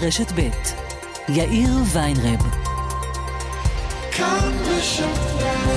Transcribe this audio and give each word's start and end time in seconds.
רשת 0.00 0.32
ב' 0.32 0.50
יאיר 1.28 1.70
ויינרב. 1.92 2.40
כאן 4.12 4.52
בשפט 4.62 5.75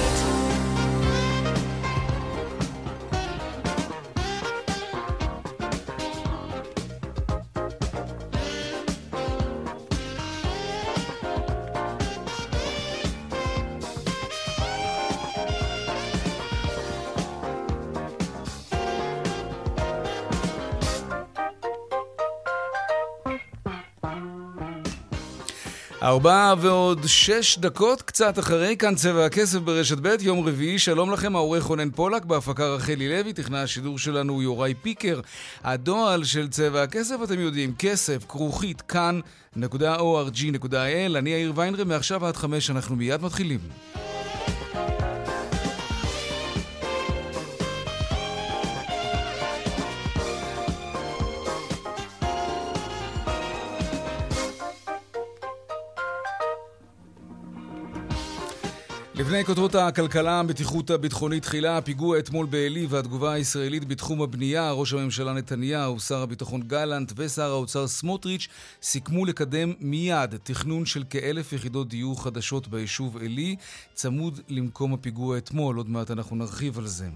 ארבע 26.09 26.53
ועוד 26.59 26.99
שש 27.05 27.59
דקות, 27.59 28.01
קצת 28.01 28.39
אחרי, 28.39 28.77
כאן 28.77 28.95
צבע 28.95 29.25
הכסף 29.25 29.59
ברשת 29.59 29.97
ב', 30.01 30.15
יום 30.21 30.47
רביעי, 30.47 30.79
שלום 30.79 31.11
לכם, 31.11 31.35
העורך 31.35 31.63
רונן 31.63 31.91
פולק, 31.91 32.25
בהפקה 32.25 32.67
רחלי 32.67 33.09
לוי, 33.09 33.33
תכנן 33.33 33.57
השידור 33.57 33.99
שלנו 33.99 34.41
יוראי 34.41 34.73
פיקר. 34.73 35.19
הדועל 35.63 36.23
של 36.23 36.47
צבע 36.47 36.83
הכסף, 36.83 37.15
אתם 37.23 37.39
יודעים, 37.39 37.73
כסף, 37.79 38.25
כרוכית, 38.29 38.81
כאן.org.il, 38.81 41.17
אני 41.17 41.29
יאיר 41.29 41.53
ויינרם, 41.55 41.87
מעכשיו 41.87 42.25
עד 42.25 42.35
חמש 42.35 42.69
אנחנו 42.69 42.95
מיד 42.95 43.21
מתחילים. 43.21 43.59
לפני 59.19 59.45
כותרות 59.45 59.75
הכלכלה, 59.75 60.39
המתיחות 60.39 60.89
הביטחונית 60.89 61.43
תחילה, 61.43 61.77
הפיגוע 61.77 62.19
אתמול 62.19 62.45
בעלי 62.45 62.85
והתגובה 62.89 63.33
הישראלית 63.33 63.87
בתחום 63.87 64.21
הבנייה, 64.21 64.71
ראש 64.71 64.93
הממשלה 64.93 65.33
נתניהו, 65.33 65.99
שר 65.99 66.21
הביטחון 66.21 66.61
גלנט 66.61 67.11
ושר 67.15 67.51
האוצר 67.51 67.87
סמוטריץ' 67.87 68.47
סיכמו 68.81 69.25
לקדם 69.25 69.73
מיד 69.79 70.37
תכנון 70.43 70.85
של 70.85 71.03
כאלף 71.09 71.53
יחידות 71.53 71.89
דיור 71.89 72.23
חדשות 72.23 72.67
ביישוב 72.67 73.17
עלי, 73.17 73.55
צמוד 73.93 74.39
למקום 74.49 74.93
הפיגוע 74.93 75.37
אתמול, 75.37 75.77
עוד 75.77 75.89
מעט 75.89 76.11
אנחנו 76.11 76.35
נרחיב 76.35 76.77
על 76.77 76.87
זה. 76.87 77.07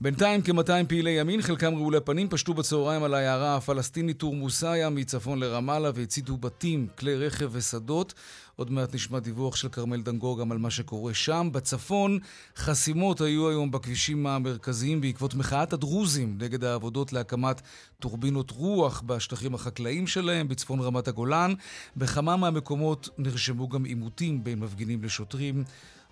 בינתיים 0.00 0.42
כ-200 0.42 0.86
פעילי 0.88 1.10
ימין, 1.10 1.42
חלקם 1.42 1.74
רעולי 1.74 2.00
פנים, 2.00 2.28
פשטו 2.28 2.54
בצהריים 2.54 3.02
על 3.02 3.14
העיירה 3.14 3.56
הפלסטינית 3.56 4.18
תורמוסיה 4.18 4.90
מצפון 4.90 5.38
לרמאללה 5.38 5.90
והציתו 5.94 6.36
בתים, 6.36 6.86
כלי 6.98 7.14
רכב 7.14 7.48
ושדות. 7.52 8.14
עוד 8.56 8.70
מעט 8.70 8.94
נשמע 8.94 9.18
דיווח 9.18 9.56
של 9.56 9.68
כרמל 9.68 10.02
דנגור 10.02 10.40
גם 10.40 10.52
על 10.52 10.58
מה 10.58 10.70
שקורה 10.70 11.14
שם. 11.14 11.48
בצפון, 11.52 12.18
חסימות 12.56 13.20
היו 13.20 13.48
היום 13.48 13.70
בכבישים 13.70 14.26
המרכזיים 14.26 15.00
בעקבות 15.00 15.34
מחאת 15.34 15.72
הדרוזים 15.72 16.38
נגד 16.40 16.64
העבודות 16.64 17.12
להקמת 17.12 17.60
טורבינות 18.00 18.50
רוח 18.50 19.02
בשטחים 19.06 19.54
החקלאיים 19.54 20.06
שלהם 20.06 20.48
בצפון 20.48 20.80
רמת 20.80 21.08
הגולן. 21.08 21.54
בכמה 21.96 22.36
מהמקומות 22.36 23.08
נרשמו 23.18 23.68
גם 23.68 23.84
עימותים 23.84 24.44
בין 24.44 24.58
מפגינים 24.58 25.04
לשוטרים. 25.04 25.64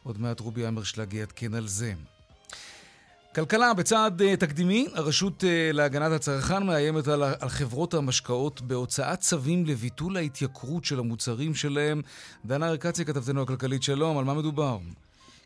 עוד 0.02 0.20
מעט 0.20 0.40
רובי 0.40 0.68
אמרשלג 0.68 1.12
יעדכן 1.12 1.54
על 1.54 1.66
זה. 1.66 1.94
כלכלה, 3.34 3.74
בצעד 3.74 4.22
uh, 4.22 4.36
תקדימי, 4.36 4.86
הרשות 4.94 5.42
uh, 5.42 5.46
להגנת 5.72 6.12
הצרכן 6.12 6.62
מאיימת 6.62 7.08
על, 7.08 7.22
על 7.22 7.48
חברות 7.48 7.94
המשקאות 7.94 8.60
בהוצאת 8.60 9.20
צווים 9.20 9.66
לביטול 9.66 10.16
ההתייקרות 10.16 10.84
של 10.84 10.98
המוצרים 10.98 11.54
שלהם. 11.54 12.02
דנה 12.44 12.68
ארקצי, 12.68 13.04
כתבתנו 13.04 13.42
הכלכלית, 13.42 13.82
שלום, 13.82 14.18
על 14.18 14.24
מה 14.24 14.34
מדובר? 14.34 14.78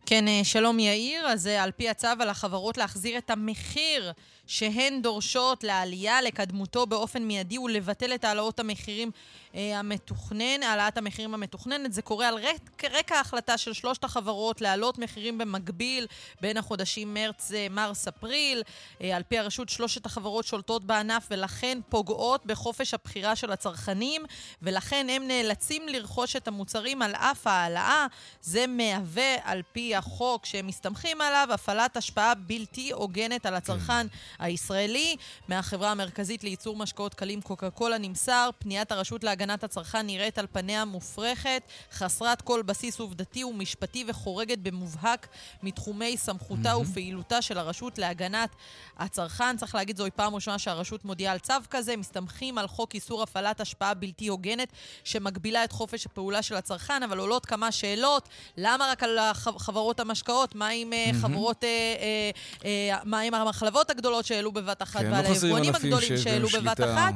כן, 0.06 0.29
אה, 0.29 0.40
שלום 0.45 0.79
יאיר. 0.79 1.27
אז 1.27 1.46
על 1.46 1.70
פי 1.70 1.89
הצו 1.89 2.08
על 2.20 2.29
החברות 2.29 2.79
להחזיר 2.79 3.18
את 3.18 3.30
המחיר 3.30 4.12
שהן 4.48 5.03
דורשות 5.03 5.64
לעלייה 5.64 6.23
לקדמותו 6.23 6.86
באופן 6.86 7.23
מיידי 7.23 7.59
ולבטל 7.59 8.14
את 8.14 8.25
העלאות 8.25 8.61
המחירים 8.61 9.11
אה, 9.55 9.79
המתוכנן, 9.79 10.63
העלאת 10.63 10.98
המחירים 10.98 11.35
המתוכננת. 11.35 11.92
זה 11.92 12.03
קורה 12.03 12.29
על 12.29 12.35
רק, 12.35 12.85
רקע 12.85 13.17
ההחלטה 13.17 13.59
של 13.59 13.73
שלושת 13.73 14.05
החברות 14.05 14.61
להעלות 14.61 14.98
מחירים 14.98 15.39
במקביל 15.39 16.07
בין 16.41 16.57
החודשים 16.57 17.14
מרץ, 17.14 17.53
אה, 17.53 17.67
מרס, 17.70 18.09
אפריל. 18.09 18.63
אה, 19.03 19.17
על 19.17 19.23
פי 19.23 19.39
הרשות, 19.39 19.69
שלושת 19.69 20.07
החברות 20.07 20.45
שולטות 20.45 20.85
בענף 20.85 21.27
ולכן 21.30 21.79
פוגעות 21.89 22.47
בחופש 22.47 22.95
הבחירה 22.95 23.36
של 23.36 23.53
הצרכנים, 23.53 24.23
ולכן 24.63 25.07
הם 25.11 25.29
נאלצים 25.29 25.89
לרכוש 25.89 26.36
את 26.36 26.48
המוצרים 26.48 27.03
על 27.03 27.15
אף 27.15 27.47
ההעלאה. 27.47 28.07
זה 28.42 28.67
מהווה, 28.67 29.35
על 29.45 29.63
פי 29.73 29.97
החוק 29.97 30.47
שהם 30.47 30.67
מסתמכים 30.67 31.20
עליו, 31.20 31.48
הפעלת 31.51 31.97
השפעה 31.97 32.35
בלתי 32.35 32.92
הוגנת 32.92 33.47
על 33.47 33.55
הצרכן 33.55 34.09
כן. 34.37 34.37
הישראלי. 34.38 35.16
מהחברה 35.48 35.90
המרכזית 35.90 36.44
לייצור 36.44 36.76
משקאות 36.76 37.14
קלים 37.14 37.40
קוקה 37.40 37.70
קולה 37.70 37.98
נמסר, 37.98 38.50
פניית 38.58 38.92
הרשות 38.92 39.24
להגנת 39.24 39.64
הצרכן 39.64 40.06
נראית 40.06 40.38
על 40.38 40.46
פניה 40.52 40.84
מופרכת, 40.84 41.62
חסרת 41.92 42.42
כל 42.42 42.62
בסיס 42.62 42.98
עובדתי 43.00 43.44
ומשפטי 43.44 44.04
וחורגת 44.08 44.58
במובהק 44.58 45.28
מתחומי 45.62 46.16
סמכותה 46.16 46.72
mm-hmm. 46.72 46.76
ופעילותה 46.76 47.42
של 47.42 47.58
הרשות 47.58 47.98
להגנת 47.98 48.50
הצרכן. 48.98 49.56
צריך 49.56 49.74
להגיד, 49.74 49.96
זוהי 49.96 50.10
פעם 50.10 50.34
ראשונה 50.34 50.58
שהרשות 50.58 51.05
מודיעה 51.05 51.32
על 51.32 51.38
צו 51.38 51.55
כזה. 51.70 51.96
מסתמכים 51.96 52.58
על 52.58 52.68
חוק 52.68 52.94
איסור 52.94 53.22
הפעלת 53.22 53.60
השפעה 53.60 53.94
בלתי 53.94 54.28
הוגנת, 54.28 54.68
שמגבילה 55.05 55.64
את 55.64 55.72
חופש 55.72 56.06
הפעולה 56.06 56.42
של 56.42 56.55
הצרכן, 56.55 57.02
אבל 57.02 57.18
עולות 57.18 57.46
כמה 57.46 57.72
שאלות. 57.72 58.28
למה 58.56 58.88
רק 58.90 59.02
על 59.02 59.18
חברות 59.34 60.00
המשקאות? 60.00 60.55
מה 60.55 60.68
עם 60.68 60.92
mm-hmm. 60.92 61.22
חברות... 61.22 61.64
אה, 61.64 61.68
אה, 62.00 62.30
אה, 62.64 62.98
מה 63.05 63.20
עם 63.20 63.34
המחלבות 63.34 63.90
הגדולות 63.90 64.27
שהעלו 64.28 64.52
בבת 64.52 64.83
אחת, 64.83 65.00
כן, 65.00 65.12
ועל 65.12 65.24
לא 65.24 65.28
היבואנים 65.28 65.74
הגדולים 65.74 66.16
שהעלו 66.16 66.48
בבת 66.48 66.80
אחת? 66.80 67.14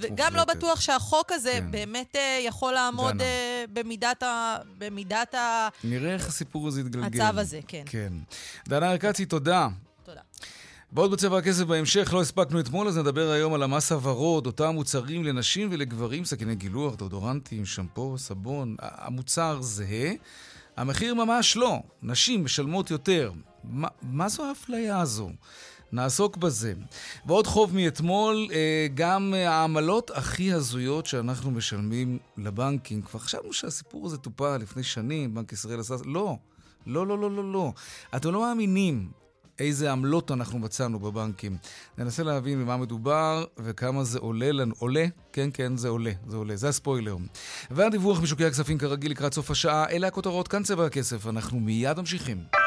וגם 0.00 0.34
לא 0.34 0.44
בטוח 0.44 0.80
שהחוק 0.80 1.32
הזה 1.32 1.52
כן. 1.52 1.70
באמת 1.70 2.16
uh, 2.16 2.46
יכול 2.46 2.72
לעמוד 2.72 3.20
uh, 3.20 3.24
במידת 3.72 4.22
ה... 4.22 4.56
במידת 4.78 5.34
ה... 5.34 5.68
נראה 5.84 6.14
איך 6.14 6.28
הסיפור 6.28 6.68
הזה 6.68 6.80
יתגלגל. 6.80 7.22
הצו 7.22 7.40
הזה, 7.40 7.60
כן. 7.68 7.82
כן. 7.86 8.12
דנה 8.68 8.92
ארקצי, 8.92 9.26
תודה. 9.26 9.68
תודה. 10.04 10.20
בעוד 10.92 11.10
בצבע 11.10 11.38
הכסף 11.38 11.64
בהמשך, 11.64 12.10
לא 12.12 12.20
הספקנו 12.20 12.60
אתמול, 12.60 12.88
אז 12.88 12.98
נדבר 12.98 13.30
היום 13.30 13.54
על 13.54 13.62
המס 13.62 13.92
הוורוד, 13.92 14.46
אותם 14.46 14.68
מוצרים 14.74 15.24
לנשים 15.24 15.68
ולגברים, 15.72 16.24
סכיני 16.24 16.54
גילוח, 16.54 16.94
דודורנטים, 16.94 17.66
שמפו, 17.66 18.18
סבון. 18.18 18.76
המוצר 18.80 19.58
זהה, 19.62 20.12
המחיר 20.76 21.14
ממש 21.14 21.56
לא. 21.56 21.78
נשים 22.02 22.44
משלמות 22.44 22.90
יותר. 22.90 23.32
מה, 23.64 23.88
מה 24.02 24.28
זו 24.28 24.48
האפליה 24.48 25.00
הזו? 25.00 25.30
נעסוק 25.92 26.36
בזה. 26.36 26.72
ועוד 27.26 27.46
חוב 27.46 27.74
מאתמול, 27.74 28.48
אה, 28.52 28.86
גם 28.94 29.34
העמלות 29.34 30.10
הכי 30.14 30.52
הזויות 30.52 31.06
שאנחנו 31.06 31.50
משלמים 31.50 32.18
לבנקים. 32.36 33.02
כבר 33.02 33.20
חשבנו 33.20 33.52
שהסיפור 33.52 34.06
הזה 34.06 34.18
טופל 34.18 34.56
לפני 34.56 34.82
שנים, 34.82 35.34
בנק 35.34 35.52
ישראל 35.52 35.80
עשה... 35.80 35.94
לא, 36.04 36.36
לא, 36.86 37.06
לא, 37.06 37.18
לא, 37.18 37.30
לא, 37.30 37.52
לא. 37.52 37.72
אתם 38.16 38.32
לא 38.32 38.40
מאמינים 38.40 39.10
איזה 39.60 39.92
עמלות 39.92 40.30
אנחנו 40.30 40.58
מצאנו 40.58 40.98
בבנקים. 40.98 41.56
ננסה 41.98 42.22
להבין 42.22 42.60
במה 42.60 42.76
מדובר 42.76 43.44
וכמה 43.58 44.04
זה 44.04 44.18
עולה 44.18 44.52
לנו. 44.52 44.74
עולה? 44.78 45.06
כן, 45.32 45.50
כן, 45.54 45.76
זה 45.76 45.88
עולה, 45.88 46.12
זה 46.26 46.36
עולה. 46.36 46.56
זה 46.56 46.68
הספוילר. 46.68 47.16
והדיווח 47.70 48.20
משוקי 48.20 48.44
הכספים 48.44 48.78
כרגיל 48.78 49.10
לקראת 49.10 49.34
סוף 49.34 49.50
השעה. 49.50 49.88
אלה 49.90 50.06
הכותרות, 50.06 50.48
כאן 50.48 50.62
צבע 50.62 50.86
הכסף. 50.86 51.26
אנחנו 51.26 51.60
מיד 51.60 52.00
ממשיכים. 52.00 52.59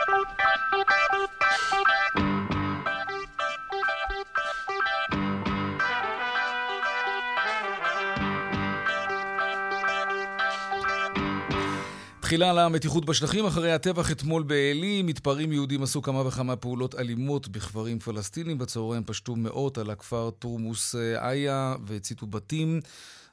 תחילה 12.26 12.50
על 12.50 12.60
המתיחות 12.60 13.06
בשטחים. 13.06 13.46
אחרי 13.46 13.72
הטבח 13.72 14.12
אתמול 14.12 14.44
בעלי, 14.44 15.02
מתפרעים 15.06 15.52
יהודים 15.52 15.84
עשו 15.84 16.02
כמה 16.02 16.28
וכמה 16.28 16.56
פעולות 16.56 16.96
אלימות 16.96 17.48
בכפרים 17.48 18.00
פלסטינים. 18.00 18.58
בצהריים 18.58 19.04
פשטו 19.04 19.36
מאות 19.36 19.78
על 19.78 19.90
הכפר 19.90 20.30
תורמוס 20.30 20.96
איה 20.96 21.76
והציתו 21.88 22.26
בתים 22.26 22.80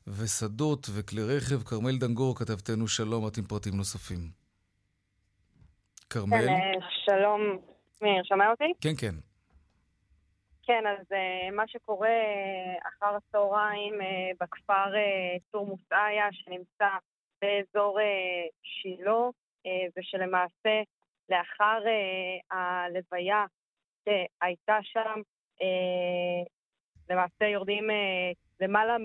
ושדות 0.07 0.87
וכלי 0.95 1.23
רכב. 1.23 1.63
כרמל 1.63 1.99
דנגור, 1.99 2.39
כתבתנו 2.39 2.89
שלום, 2.89 3.29
את 3.29 3.39
עם 3.39 3.45
פרטים 3.45 3.77
נוספים. 3.77 4.23
כרמל? 6.11 6.47
כן, 6.47 6.79
שלום. 7.05 7.41
מאיר, 8.03 8.23
שומע 8.25 8.51
אותי? 8.51 8.73
כן, 8.81 8.95
כן. 8.99 9.15
כן, 10.63 10.83
אז 10.93 11.07
uh, 11.13 11.55
מה 11.57 11.63
שקורה 11.67 12.09
uh, 12.09 12.89
אחר 12.89 13.17
הצהריים 13.17 13.95
uh, 13.95 14.05
בכפר 14.41 14.93
תורמוס 15.51 15.81
איה, 15.93 16.29
שנמצא 16.33 16.89
באזור 17.43 18.01
אה, 18.01 18.47
שילה, 18.63 19.21
אה, 19.67 19.87
ושלמעשה 19.97 20.83
לאחר 21.29 21.83
אה, 21.87 22.57
הלוויה 22.59 23.45
שהייתה 24.05 24.79
שם, 24.83 25.21
למעשה 27.11 27.45
יורדים 27.45 27.85
למעלה 28.61 28.97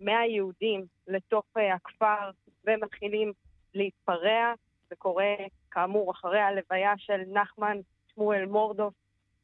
100 0.00 0.26
יהודים 0.26 0.84
לתוך 1.06 1.44
הכפר 1.74 2.30
ומתחילים 2.64 3.32
להתפרע. 3.74 4.54
זה 4.88 4.96
קורה, 4.96 5.34
כאמור, 5.70 6.12
אחרי 6.12 6.40
הלוויה 6.40 6.92
של 6.96 7.20
נחמן 7.26 7.78
שמואל 8.14 8.46
מורדוף, 8.46 8.94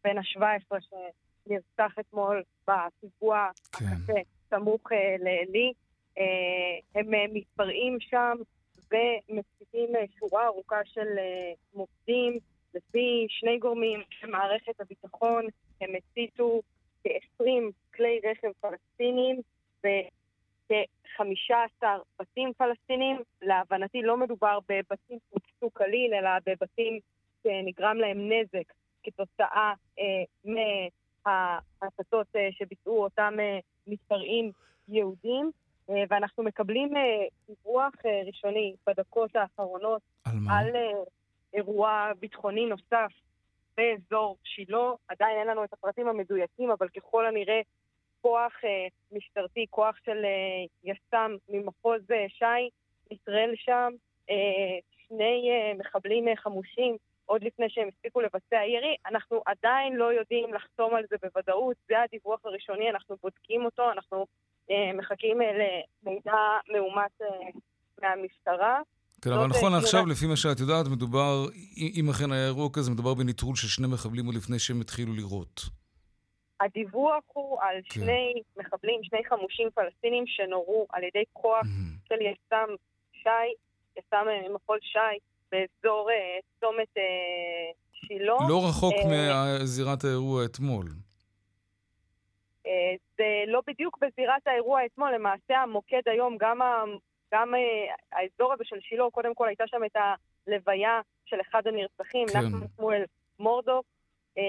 בן 0.04 0.18
ה-17, 0.18 0.76
שנרצח 0.80 1.98
אתמול 2.00 2.42
בפיגוע 2.68 3.48
כן. 3.72 3.84
הקשה 3.84 4.20
סמוך 4.50 4.92
לעלי. 5.18 5.72
הם 6.94 7.10
מתפרעים 7.32 8.00
שם 8.00 8.36
ומציגים 8.90 9.88
שורה 10.18 10.46
ארוכה 10.46 10.80
של 10.84 11.08
מוקדים. 11.74 12.38
לפי 12.74 13.26
שני 13.28 13.58
גורמים 13.58 14.00
במערכת 14.22 14.80
הביטחון, 14.80 15.46
הם 15.80 15.90
הציתו 15.94 16.60
כ-20 17.04 17.44
כלי 17.94 18.20
רכב 18.24 18.48
פלסטינים 18.60 19.40
וכ-15 19.84 21.86
בתים 22.20 22.52
פלסטינים. 22.58 23.16
להבנתי 23.42 24.02
לא 24.02 24.16
מדובר 24.16 24.58
בבתים 24.68 25.18
שהוצאו 25.28 25.74
כליל, 25.74 26.14
אלא 26.14 26.30
בבתים 26.46 26.98
שנגרם 27.42 27.96
להם 27.96 28.32
נזק 28.32 28.72
כתוצאה 29.02 29.72
אה, 29.98 30.54
מההצתות 31.24 32.26
אה, 32.36 32.48
שביצעו 32.52 33.02
אותם 33.02 33.34
אה, 33.38 33.58
מתפרעים 33.86 34.52
יהודים. 34.88 35.50
אה, 35.90 36.04
ואנחנו 36.10 36.42
מקבלים 36.42 36.96
אה, 36.96 37.02
דיווח 37.46 37.92
אה, 38.06 38.22
ראשוני 38.26 38.74
בדקות 38.86 39.36
האחרונות 39.36 40.02
על, 40.24 40.34
על 40.50 40.76
אירוע 41.54 42.12
ביטחוני 42.20 42.66
נוסף 42.66 43.12
באזור 43.76 44.36
שילה. 44.44 44.90
עדיין 45.08 45.38
אין 45.38 45.46
לנו 45.46 45.64
את 45.64 45.72
הפרטים 45.72 46.08
המדויקים, 46.08 46.70
אבל 46.70 46.88
ככל 46.88 47.26
הנראה 47.26 47.60
כוח 48.20 48.52
אה, 48.64 48.86
משטרתי, 49.12 49.66
כוח 49.70 49.96
של 50.04 50.24
אה, 50.24 50.64
יס"מ 50.84 51.36
ממחוז 51.48 52.10
אה, 52.10 52.26
ש"י, 52.28 52.70
ישראל 53.10 53.52
שם, 53.56 53.92
אה, 54.30 54.78
שני 55.08 55.50
אה, 55.50 55.72
מחבלים 55.78 56.28
אה, 56.28 56.36
חמושים 56.36 56.96
עוד 57.26 57.44
לפני 57.44 57.70
שהם 57.70 57.88
הספיקו 57.88 58.20
לבצע 58.20 58.64
ירי. 58.64 58.96
אנחנו 59.06 59.42
עדיין 59.46 59.96
לא 59.96 60.12
יודעים 60.12 60.54
לחתום 60.54 60.94
על 60.94 61.04
זה 61.10 61.16
בוודאות, 61.22 61.76
זה 61.88 62.02
הדיווח 62.02 62.40
הראשוני, 62.44 62.90
אנחנו 62.90 63.16
בודקים 63.22 63.64
אותו, 63.64 63.92
אנחנו 63.92 64.18
אה, 64.18 64.24
מחכים 64.94 65.42
אה, 65.42 65.46
למידע 66.02 66.38
מאומת 66.72 67.22
אה, 67.22 67.26
מהמשטרה. 68.02 68.80
כן, 69.22 69.32
אבל 69.32 69.46
נכון 69.46 69.74
עכשיו, 69.74 70.06
לפי 70.06 70.26
מה 70.26 70.36
שאת 70.36 70.60
יודעת, 70.60 70.86
מדובר, 70.86 71.46
אם 71.98 72.10
אכן 72.10 72.32
היה 72.32 72.46
אירוע 72.46 72.68
כזה, 72.72 72.90
מדובר 72.90 73.14
בנטרול 73.14 73.56
של 73.56 73.68
שני 73.68 73.86
מחבלים 73.86 74.26
עוד 74.26 74.34
לפני 74.34 74.58
שהם 74.58 74.80
התחילו 74.80 75.12
לירות. 75.12 75.60
הדיווח 76.60 77.24
הוא 77.32 77.58
על 77.60 77.76
כן. 77.84 78.00
שני 78.00 78.42
מחבלים, 78.56 79.00
שני 79.02 79.18
חמושים 79.28 79.68
פלסטינים 79.74 80.24
שנורו 80.26 80.86
על 80.90 81.02
ידי 81.04 81.24
כוח 81.32 81.62
mm-hmm. 81.62 82.08
של 82.08 82.20
יס"מ 82.20 82.74
ש"י, 83.12 83.28
יס"מ 83.98 84.26
ממחוז 84.48 84.78
ש"י, 84.82 85.18
באזור 85.52 86.10
אה, 86.10 86.38
צומת 86.60 86.96
אה, 86.96 87.02
שילה. 87.92 88.36
לא 88.48 88.64
רחוק 88.68 88.94
אה, 88.94 89.58
מזירת 89.62 90.04
האירוע 90.04 90.44
אתמול. 90.44 90.86
אה, 92.66 92.94
זה 93.16 93.44
לא 93.46 93.62
בדיוק 93.66 93.98
בזירת 94.00 94.46
האירוע 94.46 94.86
אתמול, 94.86 95.14
למעשה 95.14 95.58
המוקד 95.58 96.02
היום, 96.06 96.36
גם 96.40 96.60
גם 97.34 97.54
אה, 97.54 97.94
האזור 98.12 98.52
הזה 98.52 98.64
של 98.64 98.80
שילה, 98.80 99.04
קודם 99.12 99.34
כל 99.34 99.48
הייתה 99.48 99.64
שם 99.66 99.84
את 99.84 99.96
הלוויה 99.96 101.00
של 101.24 101.36
אחד 101.40 101.66
הנרצחים, 101.66 102.26
כן. 102.28 102.38
נחמן 102.38 102.66
שמואל 102.76 103.04
מורדוק, 103.38 103.86
אה, 104.38 104.42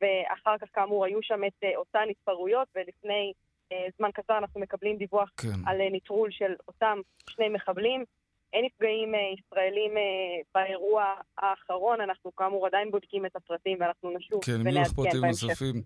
ואחר 0.00 0.58
כך 0.58 0.68
כאמור 0.72 1.04
היו 1.04 1.22
שם 1.22 1.44
את 1.44 1.64
אותן 1.76 2.04
התפרעויות, 2.10 2.68
ולפני 2.74 3.32
זמן 3.96 4.10
קצר 4.10 4.38
אנחנו 4.38 4.60
מקבלים 4.60 4.96
דיווח 4.96 5.30
כן. 5.36 5.48
על 5.66 5.76
נטרול 5.90 6.30
של 6.30 6.54
אותם 6.68 6.98
שני 7.30 7.48
מחבלים. 7.48 8.04
אין 8.52 8.64
נפגעים 8.64 9.12
ישראלים 9.14 9.92
באירוע 10.54 11.04
האחרון, 11.38 12.00
אנחנו 12.00 12.36
כאמור 12.36 12.66
עדיין 12.66 12.90
בודקים 12.90 13.26
את 13.26 13.36
הפרטים 13.36 13.78
ואנחנו 13.80 14.10
נשוב 14.16 14.44
כן, 14.44 14.60
ונעדכן 14.60 14.66
בהמשך. 14.66 14.66
כן, 14.66 14.68
אם 14.68 14.76
יהיו 14.76 14.82
לך 14.82 14.92
פרטים 14.92 15.24
נוספים, 15.24 15.82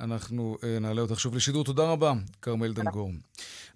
אנחנו 0.00 0.56
נעלה 0.80 1.00
אותך 1.00 1.20
שוב 1.20 1.34
לשידור. 1.36 1.64
תודה 1.64 1.82
רבה, 1.92 2.12
כרמל 2.42 2.72
דנגור. 2.72 3.10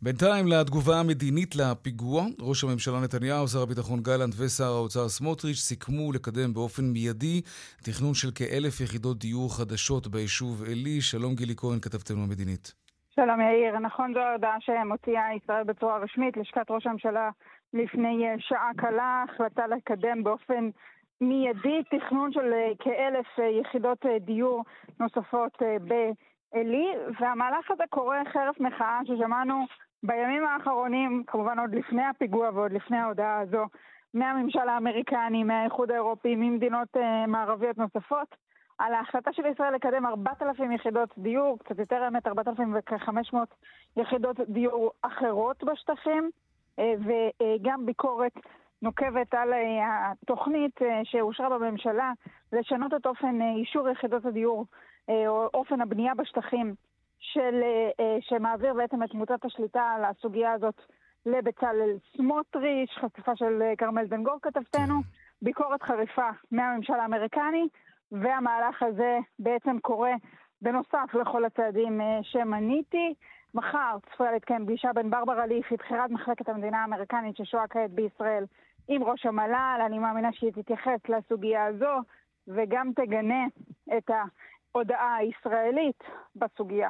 בינתיים 0.03 0.49
לתגובה 0.49 1.01
המדינית 1.01 1.57
לפיגוע, 1.57 2.25
ראש 2.41 2.65
הממשלה 2.65 3.01
נתניהו, 3.01 3.49
שר 3.49 3.63
הביטחון 3.63 4.01
גלנט 4.03 4.35
ושר 4.39 4.65
האוצר 4.65 5.09
סמוטריץ' 5.09 5.57
סיכמו 5.57 6.13
לקדם 6.13 6.55
באופן 6.55 6.85
מיידי 6.85 7.41
תכנון 7.83 8.15
של 8.15 8.29
כאלף 8.35 8.81
יחידות 8.81 9.19
דיור 9.19 9.57
חדשות 9.57 10.07
ביישוב 10.07 10.63
עלי. 10.63 11.01
שלום 11.01 11.35
גילי 11.35 11.55
כהן, 11.57 11.81
כתבתנו 11.81 12.23
המדינית. 12.23 12.75
שלום 13.15 13.41
יאיר, 13.41 13.79
נכון 13.79 14.13
זו 14.15 14.21
ההודעה 14.21 14.57
שמוציאה 14.61 15.35
ישראל 15.37 15.65
בצורה 15.65 15.99
רשמית, 15.99 16.37
לשכת 16.37 16.71
ראש 16.71 16.87
הממשלה 16.87 17.31
לפני 17.75 18.27
שעה 18.39 18.71
קלה, 18.77 19.25
החלטה 19.29 19.67
לקדם 19.67 20.25
באופן 20.25 20.71
מיידי 21.21 21.83
תכנון 21.91 22.33
של 22.33 22.53
כאלף 22.79 23.27
יחידות 23.61 24.07
דיור 24.21 24.65
נוספות 25.01 25.63
בעלי, 25.81 26.95
והמהלך 27.21 27.71
הזה 27.71 27.85
קורה 27.91 28.23
חרף 28.33 28.61
מחאה 28.61 29.01
ששמענו 29.05 29.65
בימים 30.03 30.47
האחרונים, 30.47 31.23
כמובן 31.27 31.59
עוד 31.59 31.75
לפני 31.75 32.05
הפיגוע 32.05 32.51
ועוד 32.55 32.73
לפני 32.73 32.97
ההודעה 32.99 33.41
הזו, 33.41 33.65
מהממשל 34.15 34.69
האמריקני, 34.69 35.45
מהאיחוד 35.45 35.91
האירופי, 35.91 36.35
ממדינות 36.37 36.97
מערביות 37.29 37.79
נוספות, 37.79 38.37
על 38.79 38.95
ההחלטה 38.95 39.33
של 39.33 39.47
ישראל 39.47 39.75
לקדם 39.75 40.07
4,000 40.07 40.73
יחידות 40.73 41.19
דיור, 41.19 41.59
קצת 41.59 41.79
יותר 41.79 42.03
האמת, 42.03 42.27
4,500 42.27 43.55
יחידות 43.97 44.41
דיור 44.41 44.91
אחרות 45.03 45.65
בשטחים, 45.65 46.31
וגם 46.79 47.87
ביקורת 47.87 48.33
נוקבת 48.83 49.35
על 49.35 49.53
uh, 49.53 49.57
התוכנית 49.85 50.83
uh, 50.83 50.85
שאושרה 51.05 51.59
בממשלה 51.59 52.13
לשנות 52.53 52.95
את 52.95 53.07
אופן 53.07 53.39
אישור 53.57 53.89
יחידות 53.89 54.25
הדיור, 54.25 54.67
או 55.09 55.49
אופן 55.55 55.81
הבנייה 55.81 56.15
בשטחים 56.15 56.75
של, 57.21 57.61
אה, 58.01 58.17
שמעביר 58.21 58.75
בעצם 58.75 59.03
את 59.03 59.15
מוטת 59.15 59.45
השליטה 59.45 59.83
על 59.97 60.05
הסוגיה 60.05 60.53
הזאת 60.53 60.75
לבצלאל 61.27 61.97
סמוטריץ', 62.17 62.91
חשיפה 62.91 63.37
של 63.37 63.63
אה, 63.63 63.77
כרמל 63.77 64.07
בן 64.07 64.23
גור 64.23 64.39
כתבתנו, 64.43 64.95
ביקורת 65.43 65.83
חריפה 65.83 66.29
מהממשל 66.51 66.93
האמריקני, 66.93 67.69
והמהלך 68.13 68.83
הזה 68.83 69.19
בעצם 69.39 69.79
קורה 69.79 70.13
בנוסף 70.63 71.15
לכל 71.15 71.45
הצעדים 71.45 72.01
אה, 72.01 72.19
שמניתי. 72.23 73.15
מחר 73.55 73.97
צפויה 74.13 74.33
להתקיים 74.33 74.67
פגישה 74.67 74.89
בין 74.95 75.11
ברברה 75.11 75.47
ליפי, 75.47 75.75
בכירת 75.77 76.11
מחלקת 76.11 76.49
המדינה 76.49 76.83
האמריקנית 76.83 77.37
ששוהה 77.37 77.69
כעת 77.69 77.91
בישראל, 77.91 78.45
עם 78.89 79.03
ראש 79.03 79.27
המל"ל. 79.27 79.81
אני 79.87 79.99
מאמינה 79.99 80.29
שהיא 80.33 80.53
תתייחס 80.53 81.01
לסוגיה 81.09 81.65
הזו 81.65 81.95
וגם 82.49 82.91
תגנה 82.97 83.47
את 83.97 84.11
ההודעה 84.11 85.17
הישראלית 85.17 86.03
בסוגיה. 86.37 86.89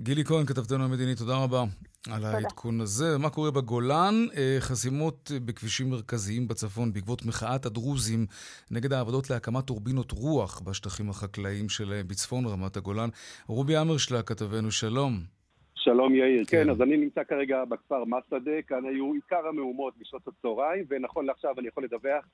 גילי 0.00 0.24
כהן, 0.24 0.46
כתבתנו 0.46 0.84
המדינית, 0.84 1.18
תודה 1.18 1.44
רבה 1.44 1.64
על 2.10 2.24
העדכון 2.24 2.80
הזה. 2.80 3.18
מה 3.18 3.30
קורה 3.30 3.50
בגולן? 3.50 4.14
אה, 4.36 4.56
חסימות 4.60 5.30
בכבישים 5.44 5.90
מרכזיים 5.90 6.48
בצפון 6.48 6.92
בעקבות 6.92 7.26
מחאת 7.26 7.66
הדרוזים 7.66 8.26
נגד 8.70 8.92
העבודות 8.92 9.30
להקמת 9.30 9.64
טורבינות 9.64 10.12
רוח 10.12 10.60
בשטחים 10.60 11.10
החקלאיים 11.10 11.68
שלהם 11.68 12.08
בצפון 12.08 12.46
רמת 12.46 12.76
הגולן. 12.76 13.08
רובי 13.46 13.78
אמרשלה, 13.78 14.22
כתבנו, 14.22 14.70
שלום. 14.70 15.41
שלום 15.84 16.14
יאיר, 16.14 16.44
כן. 16.44 16.64
כן, 16.64 16.70
אז 16.70 16.82
אני 16.82 16.96
נמצא 16.96 17.24
כרגע 17.24 17.64
בכפר 17.64 18.04
מסעדה, 18.04 18.62
כאן 18.62 18.84
היו 18.84 19.12
עיקר 19.12 19.46
המהומות 19.46 19.94
בשעות 19.98 20.28
הצהריים, 20.28 20.84
ונכון 20.88 21.26
לעכשיו 21.26 21.54
אני 21.58 21.68
יכול 21.68 21.84
לדווח 21.84 22.24